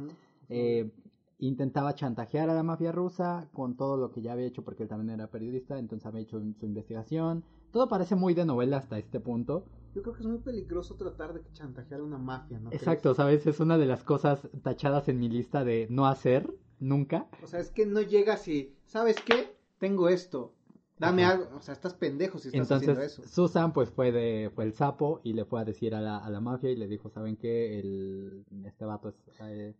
eh, 0.48 0.90
intentaba 1.38 1.94
chantajear 1.94 2.50
a 2.50 2.54
la 2.54 2.62
mafia 2.62 2.92
rusa 2.92 3.48
con 3.52 3.76
todo 3.76 3.96
lo 3.96 4.12
que 4.12 4.22
ya 4.22 4.32
había 4.32 4.46
hecho 4.46 4.62
porque 4.62 4.84
él 4.84 4.88
también 4.88 5.10
era 5.10 5.30
periodista, 5.30 5.78
entonces 5.78 6.06
había 6.06 6.22
hecho 6.22 6.40
su 6.58 6.66
investigación. 6.66 7.44
Todo 7.72 7.88
parece 7.88 8.14
muy 8.14 8.34
de 8.34 8.44
novela 8.44 8.76
hasta 8.76 8.98
este 8.98 9.18
punto. 9.18 9.64
Yo 9.94 10.02
creo 10.02 10.14
que 10.14 10.20
es 10.20 10.26
muy 10.26 10.38
peligroso 10.38 10.94
tratar 10.94 11.34
de 11.34 11.42
chantajear 11.52 12.00
a 12.00 12.04
una 12.04 12.18
mafia, 12.18 12.60
¿no? 12.60 12.70
crees? 12.70 12.82
Exacto, 12.82 13.14
¿sabes? 13.14 13.46
Es 13.46 13.60
una 13.60 13.76
de 13.76 13.86
las 13.86 14.04
cosas 14.04 14.48
tachadas 14.62 15.08
en 15.08 15.18
mi 15.18 15.28
lista 15.28 15.64
de 15.64 15.86
no 15.90 16.06
hacer 16.06 16.54
nunca. 16.78 17.28
O 17.42 17.46
sea, 17.46 17.60
es 17.60 17.70
que 17.70 17.86
no 17.86 18.00
llegas 18.00 18.46
y, 18.48 18.74
¿sabes 18.84 19.16
qué? 19.20 19.56
Tengo 19.78 20.08
esto. 20.08 20.54
Dame 21.02 21.24
Ajá. 21.24 21.32
algo. 21.34 21.56
O 21.56 21.60
sea, 21.60 21.74
estás 21.74 21.94
pendejo 21.94 22.38
si 22.38 22.48
estás 22.48 22.70
haciendo 22.70 23.00
Entonces 23.02 23.18
eso. 23.18 23.28
Susan 23.28 23.72
pues 23.72 23.90
fue 23.90 24.12
de 24.12 24.50
fue 24.54 24.64
el 24.64 24.72
sapo 24.72 25.20
y 25.24 25.32
le 25.32 25.44
fue 25.44 25.60
a 25.60 25.64
decir 25.64 25.94
a 25.94 26.00
la, 26.00 26.18
a 26.18 26.30
la 26.30 26.40
mafia 26.40 26.70
y 26.70 26.76
le 26.76 26.86
dijo, 26.88 27.10
¿saben 27.10 27.36
qué? 27.36 27.78
El, 27.80 28.44
este 28.64 28.84
vato 28.84 29.08
es... 29.08 29.14
eh, 29.40 29.74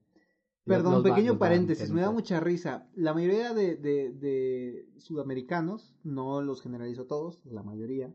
Perdón, 0.64 0.95
los 0.95 1.03
pequeño 1.03 1.33
los 1.33 1.39
paréntesis, 1.39 1.91
me 1.91 2.03
da 2.03 2.11
mucha 2.12 2.39
risa. 2.41 2.87
La 2.95 3.14
mayoría 3.14 3.53
de, 3.53 3.77
de, 3.77 4.12
de 4.12 4.89
sudamericanos, 4.99 5.95
no 6.05 6.41
los 6.41 6.62
generalizo 6.62 7.07
todos, 7.07 7.41
la 7.45 7.62
mayoría, 7.62 8.12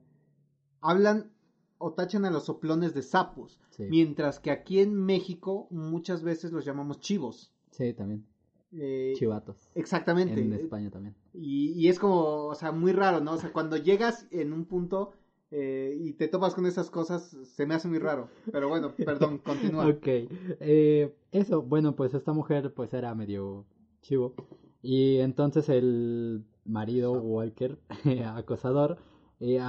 hablan 0.81 1.31
o 1.77 1.93
tachan 1.93 2.25
a 2.25 2.31
los 2.31 2.45
soplones 2.45 2.93
de 2.93 3.01
sapos. 3.03 3.59
Sí. 3.71 3.83
Mientras 3.89 4.39
que 4.39 4.51
aquí 4.51 4.79
en 4.79 4.93
México 4.95 5.67
muchas 5.71 6.23
veces 6.23 6.51
los 6.51 6.65
llamamos 6.65 6.99
chivos. 6.99 7.53
Sí, 7.71 7.93
también. 7.93 8.25
Eh, 8.71 9.13
Chivatos. 9.15 9.69
Exactamente. 9.75 10.39
En 10.39 10.53
España 10.53 10.89
también. 10.89 11.15
Y, 11.33 11.71
y 11.73 11.87
es 11.87 11.99
como, 11.99 12.45
o 12.47 12.55
sea, 12.55 12.71
muy 12.71 12.91
raro, 12.91 13.21
¿no? 13.21 13.33
O 13.33 13.37
sea, 13.37 13.51
cuando 13.51 13.77
llegas 13.77 14.27
en 14.31 14.53
un 14.53 14.65
punto 14.65 15.13
eh, 15.51 15.97
y 15.97 16.13
te 16.13 16.27
topas 16.27 16.53
con 16.53 16.65
esas 16.65 16.89
cosas, 16.89 17.37
se 17.43 17.65
me 17.65 17.75
hace 17.75 17.87
muy 17.87 17.99
raro. 17.99 18.29
Pero 18.51 18.67
bueno, 18.69 18.93
perdón, 18.95 19.37
continúa. 19.43 19.87
Ok. 19.87 20.07
Eh, 20.07 21.15
eso, 21.31 21.61
bueno, 21.61 21.95
pues 21.95 22.13
esta 22.13 22.33
mujer 22.33 22.73
pues 22.73 22.93
era 22.93 23.15
medio 23.15 23.65
chivo. 24.01 24.33
Y 24.81 25.17
entonces 25.17 25.69
el 25.69 26.45
marido 26.65 27.13
Walker, 27.13 27.77
acosador, 28.35 28.97
eh, 29.39 29.59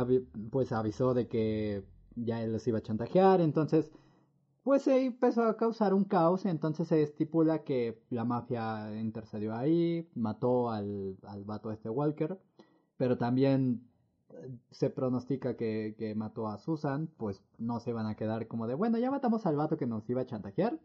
pues 0.51 0.73
avisó 0.73 1.15
de 1.15 1.29
que 1.29 1.85
ya 2.17 2.43
él 2.43 2.53
los 2.53 2.67
iba 2.67 2.79
a 2.79 2.83
chantajear. 2.83 3.41
Entonces, 3.41 3.91
pues 4.69 4.83
se 4.83 5.03
empezó 5.07 5.45
a 5.45 5.57
causar 5.57 5.95
un 5.95 6.05
caos. 6.05 6.45
Entonces 6.45 6.89
se 6.89 7.03
estipula 7.03 7.65
que 7.65 8.03
la 8.11 8.27
mafia 8.27 8.95
intercedió 9.01 9.55
ahí, 9.55 10.07
mató 10.15 10.69
al, 10.71 11.17
al 11.23 11.45
vato 11.45 11.73
este 11.73 11.89
Walker. 11.89 12.39
Pero 12.99 13.17
también 13.17 13.81
eh, 14.29 14.51
se 14.71 14.91
pronostica 14.91 15.57
que, 15.57 15.95
que 15.99 16.15
mató 16.15 16.49
a 16.49 16.59
Susan, 16.59 17.09
pues 17.17 17.43
no 17.57 17.81
se 17.81 17.95
van 17.95 18.05
a 18.05 18.15
quedar 18.15 18.47
como 18.47 18.67
de, 18.67 18.75
bueno, 18.75 18.99
ya 18.99 19.11
matamos 19.11 19.47
al 19.47 19.57
vato 19.57 19.79
que 19.79 19.87
nos 19.87 20.07
iba 20.11 20.21
a 20.21 20.27
chantajear. 20.27 20.79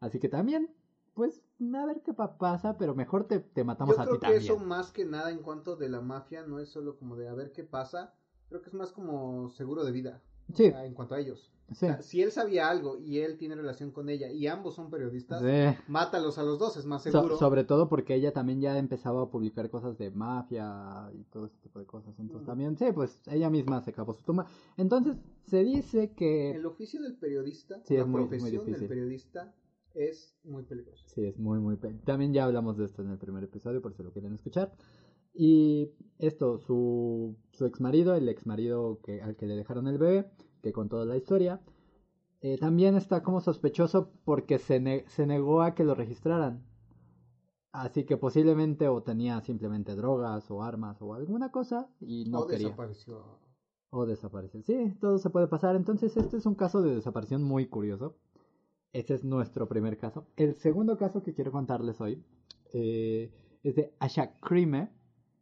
Así 0.00 0.18
que 0.18 0.28
también, 0.28 0.68
pues, 1.14 1.40
a 1.74 1.86
ver 1.86 2.02
qué 2.02 2.12
pa- 2.12 2.36
pasa, 2.36 2.76
pero 2.76 2.94
mejor 2.94 3.24
te, 3.24 3.38
te 3.40 3.64
matamos 3.64 3.96
Yo 3.96 4.02
a 4.02 4.04
ti 4.04 4.08
creo 4.10 4.20
que 4.20 4.26
también. 4.26 4.42
eso 4.42 4.58
más 4.58 4.92
que 4.92 5.06
nada 5.06 5.30
en 5.30 5.38
cuanto 5.38 5.76
de 5.76 5.88
la 5.88 6.02
mafia 6.02 6.42
no 6.46 6.58
es 6.58 6.68
solo 6.68 6.98
como 6.98 7.16
de 7.16 7.28
a 7.28 7.32
ver 7.34 7.50
qué 7.52 7.64
pasa, 7.64 8.12
creo 8.50 8.60
que 8.60 8.68
es 8.68 8.74
más 8.74 8.92
como 8.92 9.48
seguro 9.48 9.84
de 9.84 9.92
vida. 9.92 10.20
o 10.52 10.54
Sí. 10.56 10.68
sea, 10.70 10.84
en 10.84 10.92
cuanto 10.92 11.14
a 11.14 11.18
ellos. 11.20 11.50
Sí. 11.74 11.86
O 11.86 11.88
sea, 11.88 12.02
si 12.02 12.22
él 12.22 12.30
sabía 12.32 12.68
algo 12.68 12.98
y 12.98 13.18
él 13.18 13.36
tiene 13.38 13.54
relación 13.54 13.90
con 13.90 14.08
ella 14.08 14.30
y 14.30 14.46
ambos 14.46 14.74
son 14.74 14.90
periodistas, 14.90 15.40
Sí. 15.42 15.78
mátalos 15.88 16.38
a 16.38 16.42
los 16.42 16.58
dos, 16.58 16.76
es 16.76 16.86
más 16.86 17.02
So- 17.02 17.10
seguro. 17.10 17.36
sobre 17.36 17.64
todo 17.64 17.88
porque 17.88 18.14
ella 18.14 18.32
también 18.32 18.60
ya 18.60 18.78
empezaba 18.78 19.22
a 19.22 19.30
publicar 19.30 19.70
cosas 19.70 19.96
de 19.98 20.10
mafia 20.10 21.10
y 21.14 21.24
todo 21.24 21.46
ese 21.46 21.58
tipo 21.58 21.78
de 21.78 21.86
cosas. 21.86 22.18
Entonces 22.18 22.42
Mm. 22.44 22.50
también, 22.50 22.76
sí, 22.76 22.86
pues 22.94 23.20
ella 23.26 23.50
misma 23.50 23.80
se 23.82 23.92
cavó 23.92 24.14
su 24.14 24.22
tumba. 24.24 24.46
Entonces 24.76 25.16
se 25.46 25.64
dice 25.64 26.12
que... 26.14 26.50
El 26.52 26.66
oficio 26.66 27.00
del 27.02 27.16
periodista, 27.16 27.80
Sí, 27.84 27.94
la 27.94 28.00
es 28.02 28.06
muy- 28.06 28.20
muy 28.20 28.28
profesión 28.28 28.50
del 28.64 28.66
difícil. 28.66 28.88
periodista 28.88 29.54
es 29.94 30.36
muy 30.44 30.62
peligrosa. 30.62 31.04
Sí, 31.08 31.24
es 31.26 31.38
muy, 31.38 31.58
muy... 31.60 31.76
pe- 31.76 31.92
También 32.04 32.32
ya 32.32 32.44
hablamos 32.44 32.78
de 32.78 32.84
esto 32.86 33.02
en 33.02 33.10
el 33.10 33.18
primer 33.18 33.44
episodio, 33.44 33.82
por 33.82 33.92
si 33.94 34.02
lo 34.02 34.10
quieren 34.12 34.32
escuchar. 34.32 34.72
Y 35.34 35.90
esto, 36.18 36.58
su, 36.58 37.36
su 37.52 37.64
ex 37.66 37.80
marido, 37.80 38.14
el 38.14 38.28
ex 38.28 38.46
marido 38.46 39.00
que, 39.02 39.22
al 39.22 39.34
que 39.36 39.46
le 39.46 39.56
dejaron 39.56 39.86
el 39.88 39.96
bebé, 39.98 40.30
que 40.62 40.72
contó 40.72 41.04
la 41.04 41.16
historia, 41.16 41.60
eh, 42.40 42.58
también 42.58 42.96
está 42.96 43.22
como 43.22 43.40
sospechoso 43.40 44.10
porque 44.24 44.58
se, 44.58 45.04
se 45.08 45.26
negó 45.26 45.62
a 45.62 45.74
que 45.74 45.84
lo 45.84 45.94
registraran. 45.94 46.64
Así 47.72 48.04
que 48.04 48.16
posiblemente 48.16 48.88
o 48.88 49.02
tenía 49.02 49.40
simplemente 49.40 49.94
drogas 49.94 50.50
o 50.50 50.62
armas 50.62 51.00
o 51.00 51.14
alguna 51.14 51.50
cosa 51.50 51.88
y 52.00 52.26
no 52.26 52.40
o 52.40 52.46
quería. 52.46 52.66
desapareció. 52.68 53.40
O 53.90 54.06
desapareció. 54.06 54.62
Sí, 54.62 54.94
todo 55.00 55.18
se 55.18 55.30
puede 55.30 55.48
pasar. 55.48 55.76
Entonces 55.76 56.16
este 56.16 56.36
es 56.36 56.46
un 56.46 56.54
caso 56.54 56.82
de 56.82 56.94
desaparición 56.94 57.42
muy 57.42 57.66
curioso. 57.68 58.16
Este 58.92 59.14
es 59.14 59.24
nuestro 59.24 59.68
primer 59.68 59.96
caso. 59.96 60.26
El 60.36 60.54
segundo 60.54 60.98
caso 60.98 61.22
que 61.22 61.34
quiero 61.34 61.50
contarles 61.52 62.00
hoy 62.00 62.22
eh, 62.74 63.32
es 63.62 63.76
de 63.76 63.94
Asha 64.00 64.38
Krime 64.40 64.90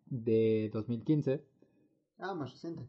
de 0.07 0.71
2015. 0.73 1.45
Ah, 2.19 2.35
más 2.35 2.53
reciente. 2.53 2.87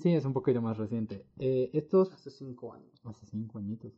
Sí, 0.00 0.12
es 0.12 0.24
un 0.24 0.32
poquito 0.32 0.60
más 0.60 0.76
reciente. 0.76 1.26
Eh, 1.38 1.70
estos... 1.72 2.12
Hace 2.12 2.30
cinco 2.30 2.72
años. 2.72 3.00
Hace 3.04 3.26
cinco 3.26 3.58
añitos. 3.58 3.92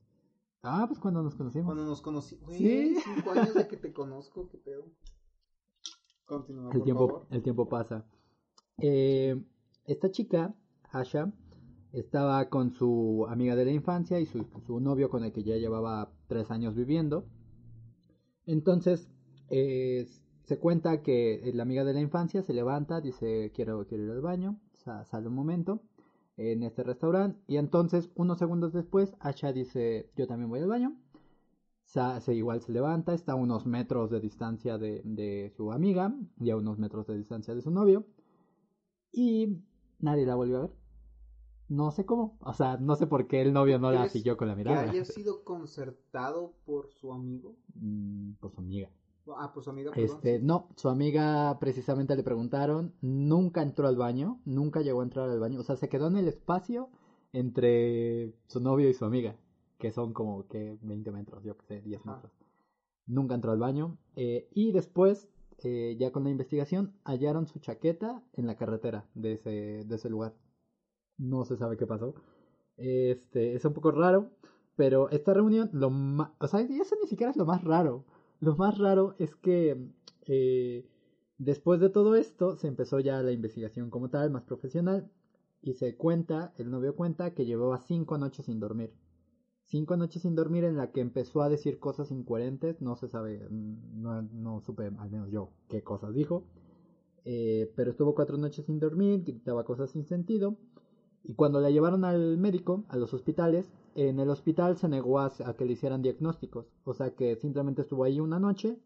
Ah, 0.62 0.84
pues 0.88 0.98
cuando 0.98 1.22
nos 1.22 1.34
conocimos. 1.34 1.66
Cuando 1.66 1.84
nos 1.84 2.02
conocimos. 2.02 2.54
Sí. 2.54 2.96
Cinco 3.14 3.30
años 3.32 3.54
de 3.54 3.68
que 3.68 3.76
te 3.76 3.92
conozco, 3.92 4.48
qué 4.48 4.58
pedo. 4.58 4.84
Continúa, 6.24 6.66
el 6.66 6.72
por 6.72 6.84
tiempo, 6.84 7.08
favor. 7.08 7.26
el 7.30 7.42
tiempo 7.42 7.68
pasa. 7.68 8.06
Eh, 8.78 9.42
esta 9.86 10.10
chica, 10.10 10.54
Asha, 10.92 11.32
estaba 11.92 12.48
con 12.50 12.72
su 12.72 13.26
amiga 13.28 13.56
de 13.56 13.64
la 13.64 13.72
infancia 13.72 14.20
y 14.20 14.26
su, 14.26 14.46
su 14.66 14.78
novio 14.80 15.08
con 15.08 15.24
el 15.24 15.32
que 15.32 15.42
ya 15.42 15.56
llevaba 15.56 16.12
tres 16.26 16.50
años 16.50 16.74
viviendo. 16.74 17.26
Entonces, 18.46 19.08
eh, 19.50 20.06
se 20.44 20.58
cuenta 20.58 21.02
que 21.02 21.50
la 21.54 21.62
amiga 21.62 21.84
de 21.84 21.94
la 21.94 22.00
infancia 22.00 22.42
se 22.42 22.52
levanta, 22.52 23.00
dice 23.00 23.52
quiero, 23.54 23.86
quiero 23.86 24.04
ir 24.04 24.10
al 24.10 24.20
baño, 24.20 24.60
sale 25.04 25.28
un 25.28 25.34
momento 25.34 25.80
en 26.36 26.62
este 26.62 26.82
restaurante 26.84 27.38
y 27.46 27.56
entonces 27.56 28.10
unos 28.14 28.38
segundos 28.38 28.72
después 28.72 29.14
Asha 29.20 29.52
dice 29.52 30.10
yo 30.16 30.26
también 30.26 30.48
voy 30.50 30.60
al 30.60 30.68
baño. 30.68 30.96
Sa- 31.84 32.20
se 32.20 32.34
igual 32.34 32.60
se 32.60 32.72
levanta, 32.72 33.14
está 33.14 33.32
a 33.32 33.36
unos 33.36 33.64
metros 33.66 34.10
de 34.10 34.20
distancia 34.20 34.76
de, 34.78 35.00
de 35.04 35.50
su 35.56 35.72
amiga 35.72 36.14
y 36.38 36.50
a 36.50 36.56
unos 36.56 36.78
metros 36.78 37.06
de 37.06 37.16
distancia 37.16 37.54
de 37.54 37.62
su 37.62 37.70
novio 37.70 38.04
y 39.12 39.58
nadie 39.98 40.26
la 40.26 40.34
volvió 40.34 40.58
a 40.58 40.60
ver. 40.62 40.70
No 41.68 41.90
sé 41.90 42.06
cómo, 42.06 42.36
o 42.40 42.52
sea, 42.54 42.78
no 42.78 42.94
sé 42.96 43.06
por 43.06 43.26
qué 43.26 43.42
el 43.42 43.52
novio 43.52 43.78
no 43.78 43.90
la 43.90 44.00
¿Crees 44.00 44.12
siguió 44.12 44.36
con 44.36 44.48
la 44.48 44.54
Que 44.54 44.58
mirada. 44.58 44.82
haya 44.90 45.04
sido 45.04 45.44
concertado 45.44 46.54
por 46.64 46.88
su 46.88 47.12
amigo. 47.12 47.56
Mm, 47.74 48.32
por 48.40 48.52
su 48.52 48.60
amiga. 48.60 48.90
Ah, 49.36 49.52
por 49.52 49.62
su 49.62 49.70
amiga. 49.70 49.90
perdón. 49.90 50.16
Este, 50.16 50.38
no, 50.40 50.68
su 50.76 50.88
amiga 50.88 51.58
precisamente 51.58 52.16
le 52.16 52.22
preguntaron, 52.22 52.94
nunca 53.00 53.62
entró 53.62 53.88
al 53.88 53.96
baño, 53.96 54.40
nunca 54.44 54.80
llegó 54.80 55.00
a 55.00 55.04
entrar 55.04 55.28
al 55.28 55.40
baño, 55.40 55.60
o 55.60 55.62
sea, 55.62 55.76
se 55.76 55.88
quedó 55.88 56.08
en 56.08 56.16
el 56.16 56.28
espacio 56.28 56.88
entre 57.32 58.32
su 58.46 58.60
novio 58.60 58.88
y 58.88 58.94
su 58.94 59.04
amiga, 59.04 59.36
que 59.78 59.92
son 59.92 60.12
como 60.12 60.46
que 60.48 60.78
20 60.82 61.10
metros, 61.10 61.42
yo 61.44 61.56
que 61.56 61.66
sé, 61.66 61.80
10 61.82 62.00
Ajá. 62.00 62.14
metros. 62.14 62.32
Nunca 63.06 63.34
entró 63.34 63.52
al 63.52 63.58
baño 63.58 63.98
eh, 64.16 64.48
y 64.52 64.72
después, 64.72 65.28
eh, 65.62 65.96
ya 65.98 66.12
con 66.12 66.24
la 66.24 66.30
investigación, 66.30 66.94
hallaron 67.04 67.46
su 67.46 67.58
chaqueta 67.58 68.22
en 68.34 68.46
la 68.46 68.56
carretera 68.56 69.06
de 69.14 69.32
ese, 69.32 69.50
de 69.84 69.94
ese 69.94 70.10
lugar. 70.10 70.34
No 71.16 71.44
se 71.44 71.56
sabe 71.56 71.76
qué 71.76 71.86
pasó. 71.86 72.14
Este, 72.76 73.54
es 73.54 73.64
un 73.64 73.72
poco 73.72 73.90
raro, 73.90 74.30
pero 74.76 75.10
esta 75.10 75.34
reunión, 75.34 75.68
lo 75.72 75.90
más, 75.90 76.30
o 76.38 76.46
sea, 76.46 76.60
eso 76.60 76.96
ni 77.00 77.08
siquiera 77.08 77.30
es 77.30 77.36
lo 77.36 77.44
más 77.46 77.64
raro. 77.64 78.04
Lo 78.40 78.56
más 78.56 78.78
raro 78.78 79.14
es 79.18 79.34
que 79.34 79.76
eh, 80.26 80.86
después 81.38 81.80
de 81.80 81.90
todo 81.90 82.14
esto 82.14 82.56
se 82.56 82.68
empezó 82.68 83.00
ya 83.00 83.22
la 83.22 83.32
investigación 83.32 83.90
como 83.90 84.10
tal, 84.10 84.30
más 84.30 84.44
profesional, 84.44 85.10
y 85.60 85.74
se 85.74 85.96
cuenta, 85.96 86.52
el 86.56 86.70
novio 86.70 86.94
cuenta 86.94 87.34
que 87.34 87.44
llevaba 87.44 87.78
cinco 87.78 88.16
noches 88.16 88.46
sin 88.46 88.60
dormir. 88.60 88.92
Cinco 89.64 89.96
noches 89.96 90.22
sin 90.22 90.34
dormir 90.34 90.64
en 90.64 90.76
la 90.76 90.92
que 90.92 91.00
empezó 91.00 91.42
a 91.42 91.48
decir 91.48 91.78
cosas 91.78 92.10
incoherentes, 92.10 92.80
no 92.80 92.96
se 92.96 93.08
sabe, 93.08 93.46
mm, 93.50 94.32
no, 94.42 94.60
supe, 94.60 94.86
al 94.86 95.10
menos 95.10 95.30
yo, 95.30 95.50
qué 95.68 95.82
cosas 95.82 96.14
dijo. 96.14 96.44
Eh, 97.24 97.70
pero 97.76 97.90
estuvo 97.90 98.14
cuatro 98.14 98.38
noches 98.38 98.64
sin 98.66 98.78
dormir, 98.78 99.22
gritaba 99.24 99.64
cosas 99.64 99.90
sin 99.90 100.06
sentido. 100.06 100.56
Y 101.28 101.34
cuando 101.34 101.60
la 101.60 101.70
llevaron 101.70 102.06
al 102.06 102.38
médico, 102.38 102.84
a 102.88 102.96
los 102.96 103.12
hospitales, 103.12 103.70
en 103.94 104.18
el 104.18 104.30
hospital 104.30 104.78
se 104.78 104.88
negó 104.88 105.20
a, 105.20 105.30
que 105.58 105.66
le 105.66 105.74
hicieran 105.74 106.00
diagnósticos. 106.00 106.72
O 106.84 106.94
sea 106.94 107.14
que 107.14 107.36
simplemente 107.36 107.82
estuvo 107.82 108.04
ahí 108.04 108.18
una 108.18 108.40
noche, 108.40 108.78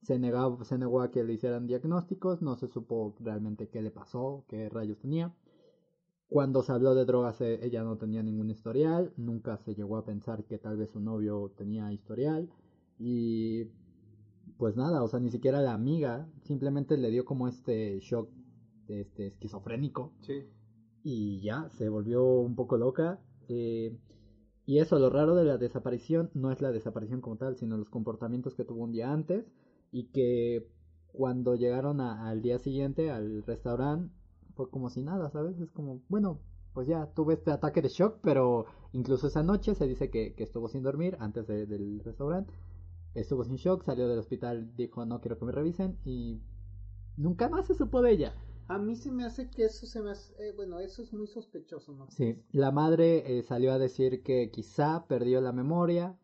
se, 0.00 0.18
se 0.64 0.78
negó 0.78 1.02
a 1.02 1.10
que 1.10 1.22
le 1.22 1.34
hicieran 1.34 1.66
diagnósticos, 1.66 2.40
no 2.40 2.56
se 2.56 2.68
supo 2.68 3.14
realmente 3.20 3.68
qué 3.68 3.82
le 3.82 3.90
pasó, 3.90 4.46
qué 4.48 4.70
rayos 4.70 4.98
tenía. 4.98 5.34
Cuando 6.30 6.62
se 6.62 6.72
habló 6.72 6.94
de 6.94 7.04
drogas, 7.04 7.42
eh, 7.42 7.60
ella 7.62 7.84
no 7.84 7.98
tenía 7.98 8.22
ningún 8.22 8.48
historial, 8.48 9.12
nunca 9.18 9.58
se 9.58 9.74
llegó 9.74 9.98
a 9.98 10.06
pensar 10.06 10.44
que 10.44 10.56
tal 10.56 10.78
vez 10.78 10.88
su 10.88 11.00
novio 11.00 11.52
tenía 11.54 11.92
historial. 11.92 12.48
Y 12.98 13.64
pues 14.56 14.74
nada, 14.74 15.02
o 15.02 15.08
sea, 15.08 15.20
ni 15.20 15.30
siquiera 15.30 15.60
la 15.60 15.74
amiga, 15.74 16.30
simplemente 16.44 16.96
le 16.96 17.10
dio 17.10 17.26
como 17.26 17.46
este 17.46 18.00
shock 18.00 18.30
este, 18.88 19.26
esquizofrénico 19.26 20.12
Sí. 20.22 20.44
Y 21.04 21.40
ya 21.40 21.68
se 21.70 21.88
volvió 21.88 22.24
un 22.24 22.56
poco 22.56 22.76
loca. 22.78 23.20
eh, 23.48 23.96
y 24.66 24.78
eso, 24.78 24.98
lo 24.98 25.10
raro 25.10 25.34
de 25.36 25.44
la 25.44 25.58
desaparición 25.58 26.30
no 26.34 26.50
es 26.52 26.62
la 26.62 26.72
desaparición 26.72 27.20
como 27.20 27.36
tal, 27.36 27.56
sino 27.56 27.76
los 27.76 27.90
comportamientos 27.90 28.54
que 28.54 28.64
tuvo 28.64 28.84
un 28.84 28.92
día 28.92 29.12
antes 29.12 29.44
y 29.92 30.04
que 30.06 30.66
cuando 31.08 31.54
llegaron 31.56 32.00
a- 32.00 32.28
al 32.30 32.42
día 32.42 32.58
siguiente 32.58 33.10
al 33.10 33.42
restaurante 33.44 34.12
fue 34.56 34.70
como 34.70 34.90
si 34.90 35.02
nada, 35.02 35.30
¿sabes? 35.30 35.58
Es 35.60 35.70
como, 35.72 36.00
bueno, 36.08 36.40
pues 36.74 36.88
ya 36.88 37.06
tuve 37.14 37.34
este 37.34 37.50
ataque 37.52 37.82
de 37.82 37.88
shock, 37.90 38.18
pero 38.22 38.66
incluso 38.92 39.26
esa 39.28 39.42
noche 39.42 39.74
se 39.74 39.86
dice 39.86 40.10
que, 40.10 40.34
estuvo 40.38 40.68
sin 40.68 40.82
dormir 40.82 41.16
antes 41.20 41.46
de- 41.46 41.66
del 41.66 42.00
restaurante. 42.04 42.52
Estuvo 43.14 43.44
sin 43.44 43.56
shock, 43.56 43.84
salió 43.84 44.08
del 44.08 44.18
hospital, 44.18 44.74
dijo 44.76 45.04
no 45.06 45.20
quiero 45.20 45.38
que 45.38 45.44
me 45.46 45.52
revisen 45.52 45.96
y 46.04 46.40
nunca 47.16 47.48
más 47.48 47.66
se 47.66 47.74
supo 47.74 48.02
de 48.02 48.12
ella. 48.12 48.34
A 48.68 48.78
mí 48.78 48.96
se 48.96 49.10
me 49.10 49.24
hace 49.24 49.50
que 49.50 49.64
eso 49.64 49.86
se 49.86 50.00
me 50.02 50.10
hace. 50.10 50.32
eh, 50.38 50.52
bueno, 50.52 50.80
eso 50.80 51.02
es 51.02 51.12
muy 51.12 51.26
sospechoso, 51.26 51.92
¿no? 51.92 52.10
Sí, 52.10 52.42
la 52.52 52.70
madre 52.70 53.38
eh, 53.38 53.42
salió 53.42 53.72
a 53.72 53.78
decir 53.78 54.22
que 54.22 54.50
quizá 54.50 55.06
perdió 55.06 55.40
la 55.40 55.52
memoria, 55.52 56.18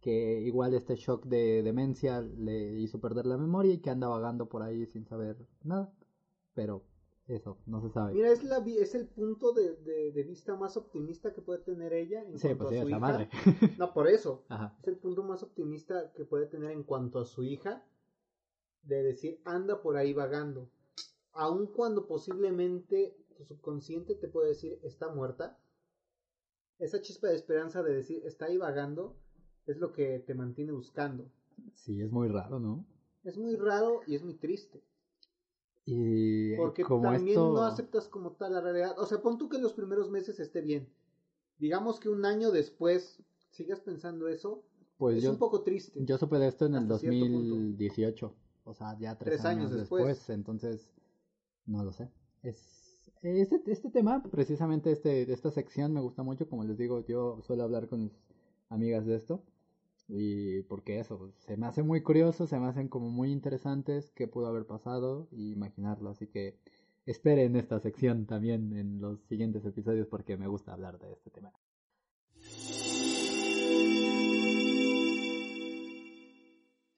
que 0.00 0.40
igual 0.40 0.74
este 0.74 0.96
shock 0.96 1.24
de 1.26 1.62
demencia 1.62 2.20
le 2.20 2.78
hizo 2.80 3.00
perder 3.00 3.26
la 3.26 3.36
memoria 3.36 3.72
y 3.74 3.78
que 3.78 3.90
anda 3.90 4.08
vagando 4.08 4.48
por 4.48 4.62
ahí 4.62 4.86
sin 4.86 5.04
saber 5.06 5.36
nada. 5.62 5.92
Pero 6.54 6.82
eso, 7.28 7.58
no 7.66 7.80
se 7.80 7.90
sabe. 7.90 8.14
Mira, 8.14 8.32
es, 8.32 8.42
la, 8.42 8.58
vi- 8.60 8.78
es 8.78 8.94
el 8.94 9.06
punto 9.06 9.52
de, 9.52 9.76
de- 9.76 10.10
de 10.12 10.22
vista 10.24 10.56
más 10.56 10.76
optimista 10.76 11.32
que 11.32 11.42
puede 11.42 11.60
tener 11.60 11.92
ella 11.92 12.22
en 12.24 12.38
sí, 12.38 12.48
cuanto 12.48 12.64
pues 12.64 12.78
a 12.78 12.82
su 12.82 12.86
es 12.86 12.90
la 12.90 12.98
madre. 12.98 13.28
No, 13.78 13.92
por 13.92 14.08
eso. 14.08 14.44
Ajá. 14.48 14.74
Es 14.80 14.88
el 14.88 14.96
punto 14.96 15.22
más 15.22 15.42
optimista 15.42 16.12
que 16.12 16.24
puede 16.24 16.46
tener 16.46 16.70
en 16.72 16.82
cuanto 16.82 17.20
a 17.20 17.24
su 17.24 17.44
hija. 17.44 17.84
De 18.82 19.02
decir, 19.02 19.40
anda 19.44 19.82
por 19.82 19.96
ahí 19.96 20.12
vagando. 20.14 20.70
Aun 21.38 21.68
cuando 21.68 22.08
posiblemente 22.08 23.16
tu 23.36 23.44
subconsciente 23.44 24.16
te 24.16 24.26
puede 24.26 24.48
decir, 24.48 24.80
está 24.82 25.08
muerta. 25.08 25.56
Esa 26.80 27.00
chispa 27.00 27.28
de 27.28 27.36
esperanza 27.36 27.82
de 27.84 27.94
decir, 27.94 28.22
está 28.24 28.46
ahí 28.46 28.56
vagando, 28.56 29.16
es 29.64 29.78
lo 29.78 29.92
que 29.92 30.18
te 30.18 30.34
mantiene 30.34 30.72
buscando. 30.72 31.30
Sí, 31.74 32.00
es 32.00 32.10
muy 32.10 32.26
raro, 32.26 32.58
¿no? 32.58 32.84
Es 33.22 33.38
muy 33.38 33.54
raro 33.54 34.00
y 34.08 34.16
es 34.16 34.24
muy 34.24 34.34
triste. 34.34 34.82
Y 35.84 36.56
Porque 36.56 36.82
como 36.82 37.04
también 37.04 37.28
esto... 37.28 37.52
no 37.52 37.62
aceptas 37.62 38.08
como 38.08 38.32
tal 38.32 38.54
la 38.54 38.60
realidad. 38.60 38.98
O 38.98 39.06
sea, 39.06 39.22
pon 39.22 39.38
tú 39.38 39.48
que 39.48 39.58
en 39.58 39.62
los 39.62 39.74
primeros 39.74 40.10
meses 40.10 40.40
esté 40.40 40.60
bien. 40.60 40.88
Digamos 41.58 42.00
que 42.00 42.08
un 42.08 42.24
año 42.24 42.50
después 42.50 43.22
sigas 43.50 43.80
pensando 43.80 44.26
eso. 44.26 44.64
pues 44.96 45.18
es 45.18 45.22
yo, 45.22 45.30
un 45.30 45.38
poco 45.38 45.62
triste. 45.62 46.04
yo 46.04 46.18
supe 46.18 46.38
de 46.38 46.48
esto 46.48 46.66
en 46.66 46.74
el 46.74 46.82
hasta 46.82 46.98
cierto 46.98 47.26
punto. 47.26 47.54
2018. 47.54 48.34
O 48.64 48.74
sea, 48.74 48.98
ya 48.98 49.16
tres, 49.16 49.36
Tres 49.36 49.44
años 49.44 49.66
años, 49.70 49.80
después. 49.80 50.04
después. 50.04 50.30
Entonces, 50.30 50.92
no 51.68 51.84
lo 51.84 51.92
sé. 51.92 52.10
Es, 52.42 53.10
este, 53.22 53.60
este 53.70 53.90
tema, 53.90 54.22
precisamente 54.22 54.90
este, 54.90 55.30
esta 55.32 55.50
sección 55.50 55.92
me 55.92 56.00
gusta 56.00 56.22
mucho. 56.22 56.48
Como 56.48 56.64
les 56.64 56.78
digo, 56.78 57.04
yo 57.06 57.40
suelo 57.42 57.62
hablar 57.62 57.88
con 57.88 58.04
mis 58.04 58.12
amigas 58.68 59.06
de 59.06 59.16
esto. 59.16 59.44
Y 60.08 60.62
porque 60.62 61.00
eso, 61.00 61.32
se 61.36 61.56
me 61.58 61.66
hace 61.66 61.82
muy 61.82 62.02
curioso, 62.02 62.46
se 62.46 62.58
me 62.58 62.66
hacen 62.66 62.88
como 62.88 63.10
muy 63.10 63.30
interesantes 63.30 64.10
qué 64.12 64.26
pudo 64.26 64.46
haber 64.46 64.66
pasado 64.66 65.28
y 65.30 65.52
imaginarlo. 65.52 66.10
Así 66.10 66.26
que 66.26 66.58
esperen 67.04 67.56
esta 67.56 67.78
sección 67.78 68.26
también 68.26 68.72
en 68.74 69.00
los 69.00 69.20
siguientes 69.28 69.64
episodios 69.66 70.08
porque 70.08 70.38
me 70.38 70.46
gusta 70.46 70.72
hablar 70.72 70.98
de 70.98 71.12
este 71.12 71.30
tema. 71.30 71.52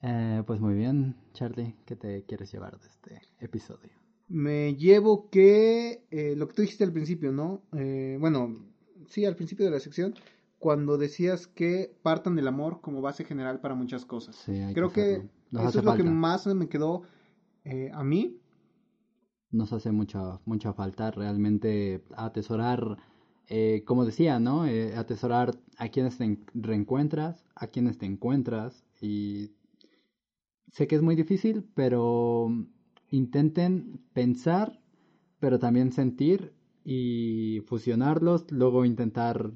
Eh, 0.02 0.42
pues 0.46 0.60
muy 0.60 0.74
bien, 0.74 1.16
Charlie, 1.32 1.76
¿qué 1.84 1.96
te 1.96 2.24
quieres 2.24 2.50
llevar 2.52 2.78
de 2.78 2.86
este 2.86 3.20
episodio? 3.40 4.09
Me 4.32 4.76
llevo 4.76 5.28
que 5.28 6.04
eh, 6.12 6.34
lo 6.36 6.46
que 6.46 6.54
tú 6.54 6.62
dijiste 6.62 6.84
al 6.84 6.92
principio, 6.92 7.32
¿no? 7.32 7.62
Eh, 7.76 8.16
bueno, 8.20 8.64
sí, 9.08 9.24
al 9.24 9.34
principio 9.34 9.64
de 9.64 9.72
la 9.72 9.80
sección, 9.80 10.14
cuando 10.60 10.96
decías 10.98 11.48
que 11.48 11.92
partan 12.02 12.36
del 12.36 12.46
amor 12.46 12.80
como 12.80 13.00
base 13.00 13.24
general 13.24 13.60
para 13.60 13.74
muchas 13.74 14.04
cosas. 14.04 14.36
Sí, 14.36 14.52
Creo 14.72 14.92
que 14.92 15.28
eso 15.52 15.78
es 15.80 15.84
lo 15.84 15.96
que 15.96 16.04
más 16.04 16.46
me 16.46 16.68
quedó 16.68 17.02
eh, 17.64 17.90
a 17.92 18.04
mí. 18.04 18.38
nos 19.50 19.72
hace 19.72 19.90
mucha, 19.90 20.40
mucha 20.44 20.72
falta 20.74 21.10
realmente 21.10 22.04
atesorar, 22.14 22.98
eh, 23.48 23.82
como 23.84 24.04
decía, 24.04 24.38
¿no? 24.38 24.62
Atesorar 24.96 25.58
a 25.76 25.88
quienes 25.88 26.18
te 26.18 26.38
reencuentras, 26.54 27.44
a 27.56 27.66
quienes 27.66 27.98
te 27.98 28.06
encuentras 28.06 28.84
y 29.00 29.50
sé 30.70 30.86
que 30.86 30.94
es 30.94 31.02
muy 31.02 31.16
difícil, 31.16 31.64
pero 31.74 32.48
intenten 33.10 34.00
pensar, 34.12 34.80
pero 35.38 35.58
también 35.58 35.92
sentir 35.92 36.54
y 36.84 37.62
fusionarlos, 37.66 38.50
luego 38.50 38.84
intentar, 38.84 39.52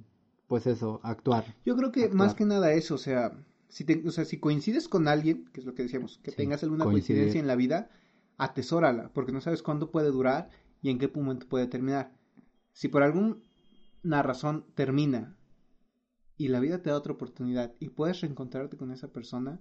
pues 0.46 0.66
eso, 0.66 1.00
actuar. 1.02 1.56
Yo 1.64 1.76
creo 1.76 1.92
que 1.92 2.08
más 2.10 2.34
que 2.34 2.44
nada 2.44 2.72
eso, 2.72 2.96
o 2.96 2.98
sea, 2.98 3.32
si 3.68 3.84
o 4.06 4.10
sea, 4.10 4.24
si 4.24 4.38
coincides 4.38 4.88
con 4.88 5.08
alguien, 5.08 5.46
que 5.52 5.60
es 5.60 5.66
lo 5.66 5.74
que 5.74 5.84
decíamos, 5.84 6.18
que 6.22 6.32
tengas 6.32 6.62
alguna 6.62 6.84
coincidencia 6.84 7.40
en 7.40 7.46
la 7.46 7.56
vida, 7.56 7.90
atesórala, 8.36 9.10
porque 9.12 9.32
no 9.32 9.40
sabes 9.40 9.62
cuándo 9.62 9.90
puede 9.90 10.10
durar 10.10 10.50
y 10.82 10.90
en 10.90 10.98
qué 10.98 11.08
momento 11.08 11.48
puede 11.48 11.66
terminar. 11.66 12.12
Si 12.72 12.88
por 12.88 13.02
alguna 13.02 14.22
razón 14.22 14.66
termina 14.74 15.36
y 16.36 16.48
la 16.48 16.60
vida 16.60 16.82
te 16.82 16.90
da 16.90 16.96
otra 16.96 17.12
oportunidad 17.12 17.72
y 17.78 17.90
puedes 17.90 18.20
reencontrarte 18.20 18.76
con 18.76 18.90
esa 18.90 19.08
persona, 19.12 19.60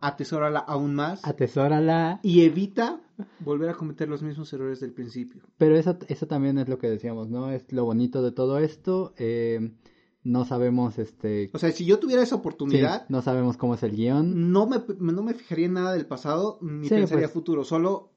atesórala 0.00 0.60
aún 0.60 0.94
más. 0.94 1.26
Atesórala. 1.26 2.20
Y 2.22 2.42
evita 2.42 3.00
volver 3.40 3.70
a 3.70 3.74
cometer 3.74 4.08
los 4.08 4.22
mismos 4.22 4.52
errores 4.52 4.80
del 4.80 4.92
principio. 4.92 5.42
Pero 5.56 5.76
eso, 5.76 5.98
eso 6.08 6.26
también 6.26 6.58
es 6.58 6.68
lo 6.68 6.78
que 6.78 6.88
decíamos, 6.88 7.28
¿no? 7.28 7.50
Es 7.50 7.72
lo 7.72 7.84
bonito 7.84 8.22
de 8.22 8.32
todo 8.32 8.58
esto. 8.58 9.14
Eh, 9.16 9.72
no 10.22 10.44
sabemos, 10.44 10.98
este... 10.98 11.50
O 11.52 11.58
sea, 11.58 11.70
si 11.70 11.84
yo 11.84 11.98
tuviera 11.98 12.22
esa 12.22 12.34
oportunidad... 12.34 13.08
no 13.08 13.22
sabemos 13.22 13.56
cómo 13.56 13.74
es 13.74 13.82
el 13.82 13.92
guion. 13.92 14.50
No 14.50 14.66
me, 14.66 14.82
no 14.98 15.22
me 15.22 15.34
fijaría 15.34 15.66
en 15.66 15.74
nada 15.74 15.92
del 15.92 16.06
pasado, 16.06 16.58
ni 16.60 16.88
pensaría 16.88 17.26
pues, 17.26 17.32
futuro. 17.32 17.64
Solo 17.64 18.10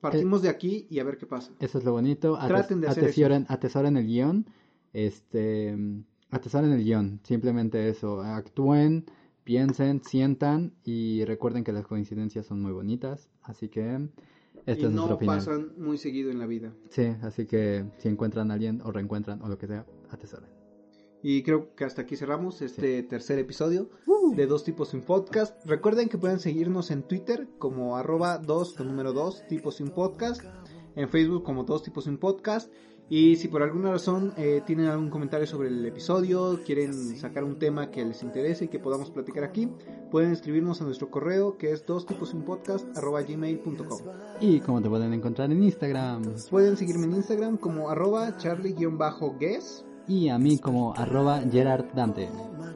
partimos 0.00 0.42
de 0.42 0.48
aquí 0.48 0.86
y 0.90 1.00
a 1.00 1.04
ver 1.04 1.18
qué 1.18 1.26
pasa. 1.26 1.52
Eso 1.58 1.78
es 1.78 1.84
lo 1.84 1.92
bonito. 1.92 2.38
Traten 2.46 2.80
de 2.80 2.88
hacer 2.88 3.04
atesoren, 3.04 3.46
atesoren 3.48 3.96
el 3.96 4.06
guion. 4.06 4.46
Este... 4.92 5.76
Atesoren 6.30 6.72
el 6.72 6.82
guion. 6.82 7.20
Simplemente 7.24 7.88
eso. 7.88 8.20
Actúen 8.20 9.06
piensen, 9.46 10.02
sientan 10.02 10.74
y 10.84 11.24
recuerden 11.24 11.62
que 11.62 11.72
las 11.72 11.86
coincidencias 11.86 12.46
son 12.46 12.60
muy 12.60 12.72
bonitas. 12.72 13.30
Así 13.42 13.68
que 13.68 14.08
este 14.66 14.86
es 14.86 14.92
no 14.92 15.16
pasan 15.20 15.72
muy 15.78 15.96
seguido 15.98 16.32
en 16.32 16.40
la 16.40 16.46
vida. 16.46 16.74
Sí, 16.90 17.14
así 17.22 17.46
que 17.46 17.86
si 17.98 18.08
encuentran 18.08 18.50
a 18.50 18.54
alguien 18.54 18.82
o 18.82 18.90
reencuentran 18.90 19.40
o 19.42 19.48
lo 19.48 19.56
que 19.56 19.68
sea, 19.68 19.86
atesoren. 20.10 20.50
Y 21.22 21.44
creo 21.44 21.74
que 21.76 21.84
hasta 21.84 22.02
aquí 22.02 22.16
cerramos 22.16 22.60
este 22.60 23.02
tercer 23.04 23.38
episodio 23.38 23.88
uh. 24.06 24.34
de 24.34 24.46
Dos 24.46 24.64
Tipos 24.64 24.88
Sin 24.88 25.02
Podcast. 25.02 25.64
Recuerden 25.64 26.08
que 26.08 26.18
pueden 26.18 26.40
seguirnos 26.40 26.90
en 26.90 27.04
Twitter 27.04 27.48
como 27.58 27.96
arroba 27.96 28.38
dos 28.38 28.74
con 28.74 28.88
número 28.88 29.12
dos 29.12 29.46
tipos 29.46 29.76
sin 29.76 29.90
podcast. 29.90 30.42
En 30.96 31.08
Facebook 31.08 31.44
como 31.44 31.62
dos 31.62 31.84
tipos 31.84 32.04
sin 32.04 32.18
podcast. 32.18 32.72
Y 33.08 33.36
si 33.36 33.46
por 33.48 33.62
alguna 33.62 33.92
razón 33.92 34.32
eh, 34.36 34.62
tienen 34.66 34.86
algún 34.86 35.10
comentario 35.10 35.46
sobre 35.46 35.68
el 35.68 35.84
episodio, 35.86 36.60
quieren 36.64 37.16
sacar 37.16 37.44
un 37.44 37.58
tema 37.58 37.90
que 37.90 38.04
les 38.04 38.22
interese 38.22 38.64
y 38.64 38.68
que 38.68 38.80
podamos 38.80 39.10
platicar 39.10 39.44
aquí, 39.44 39.68
pueden 40.10 40.32
escribirnos 40.32 40.80
a 40.80 40.84
nuestro 40.84 41.08
correo 41.10 41.56
que 41.56 41.70
es 41.70 41.86
dos 41.86 42.04
tipos 42.04 42.34
gmail.com. 42.34 43.98
¿Y 44.40 44.60
cómo 44.60 44.82
te 44.82 44.88
pueden 44.88 45.12
encontrar 45.12 45.52
en 45.52 45.62
Instagram? 45.62 46.22
Pueden 46.50 46.76
seguirme 46.76 47.04
en 47.06 47.14
Instagram 47.14 47.58
como 47.58 47.90
arroba 47.90 48.36
charlie-guess. 48.38 49.84
Y 50.08 50.28
a 50.28 50.38
mí 50.38 50.58
como 50.58 50.94
arroba 50.94 51.40
Gerard 51.50 51.86
Dante. 51.94 52.28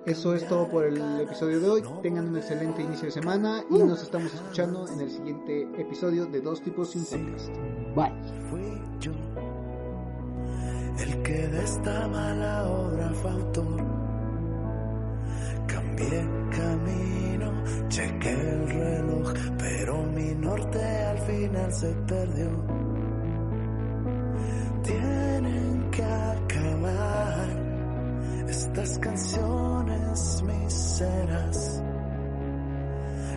Eso 0.06 0.34
es 0.34 0.46
todo 0.48 0.68
por 0.68 0.84
el 0.84 1.20
episodio 1.20 1.60
de 1.60 1.68
hoy. 1.68 1.82
Tengan 2.02 2.28
un 2.28 2.36
excelente 2.36 2.82
inicio 2.82 3.06
de 3.06 3.12
semana 3.12 3.62
y 3.70 3.78
nos 3.78 4.02
estamos 4.02 4.32
escuchando 4.34 4.88
en 4.88 5.00
el 5.00 5.10
siguiente 5.10 5.68
episodio 5.78 6.26
de 6.26 6.40
Dos 6.40 6.62
Tipos 6.62 6.90
Sin 6.90 7.04
Podcast. 7.04 7.50
Bye 7.94 8.79
el 11.02 11.22
que 11.22 11.48
de 11.48 11.64
esta 11.64 12.08
mala 12.08 12.68
obra 12.68 13.10
fue 13.10 13.30
autor. 13.30 13.76
Cambié 15.66 16.28
camino, 16.50 17.48
chequé 17.88 18.30
el 18.30 18.68
reloj, 18.68 19.32
pero 19.58 20.02
mi 20.16 20.34
norte 20.34 20.84
al 21.12 21.18
final 21.18 21.72
se 21.72 21.92
perdió. 22.06 22.50
Tienen 24.82 25.90
que 25.90 26.04
acabar 26.04 27.48
estas 28.48 28.98
canciones 28.98 30.42
miseras. 30.42 31.82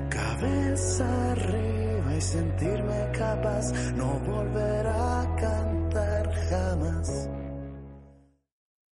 Cabeza 0.10 1.32
arriba 1.32 2.16
y 2.16 2.22
sentirme 2.22 3.12
capaz, 3.18 3.72
no 3.96 4.20
volver 4.20 4.88
a 4.88 5.36
caer 5.40 5.74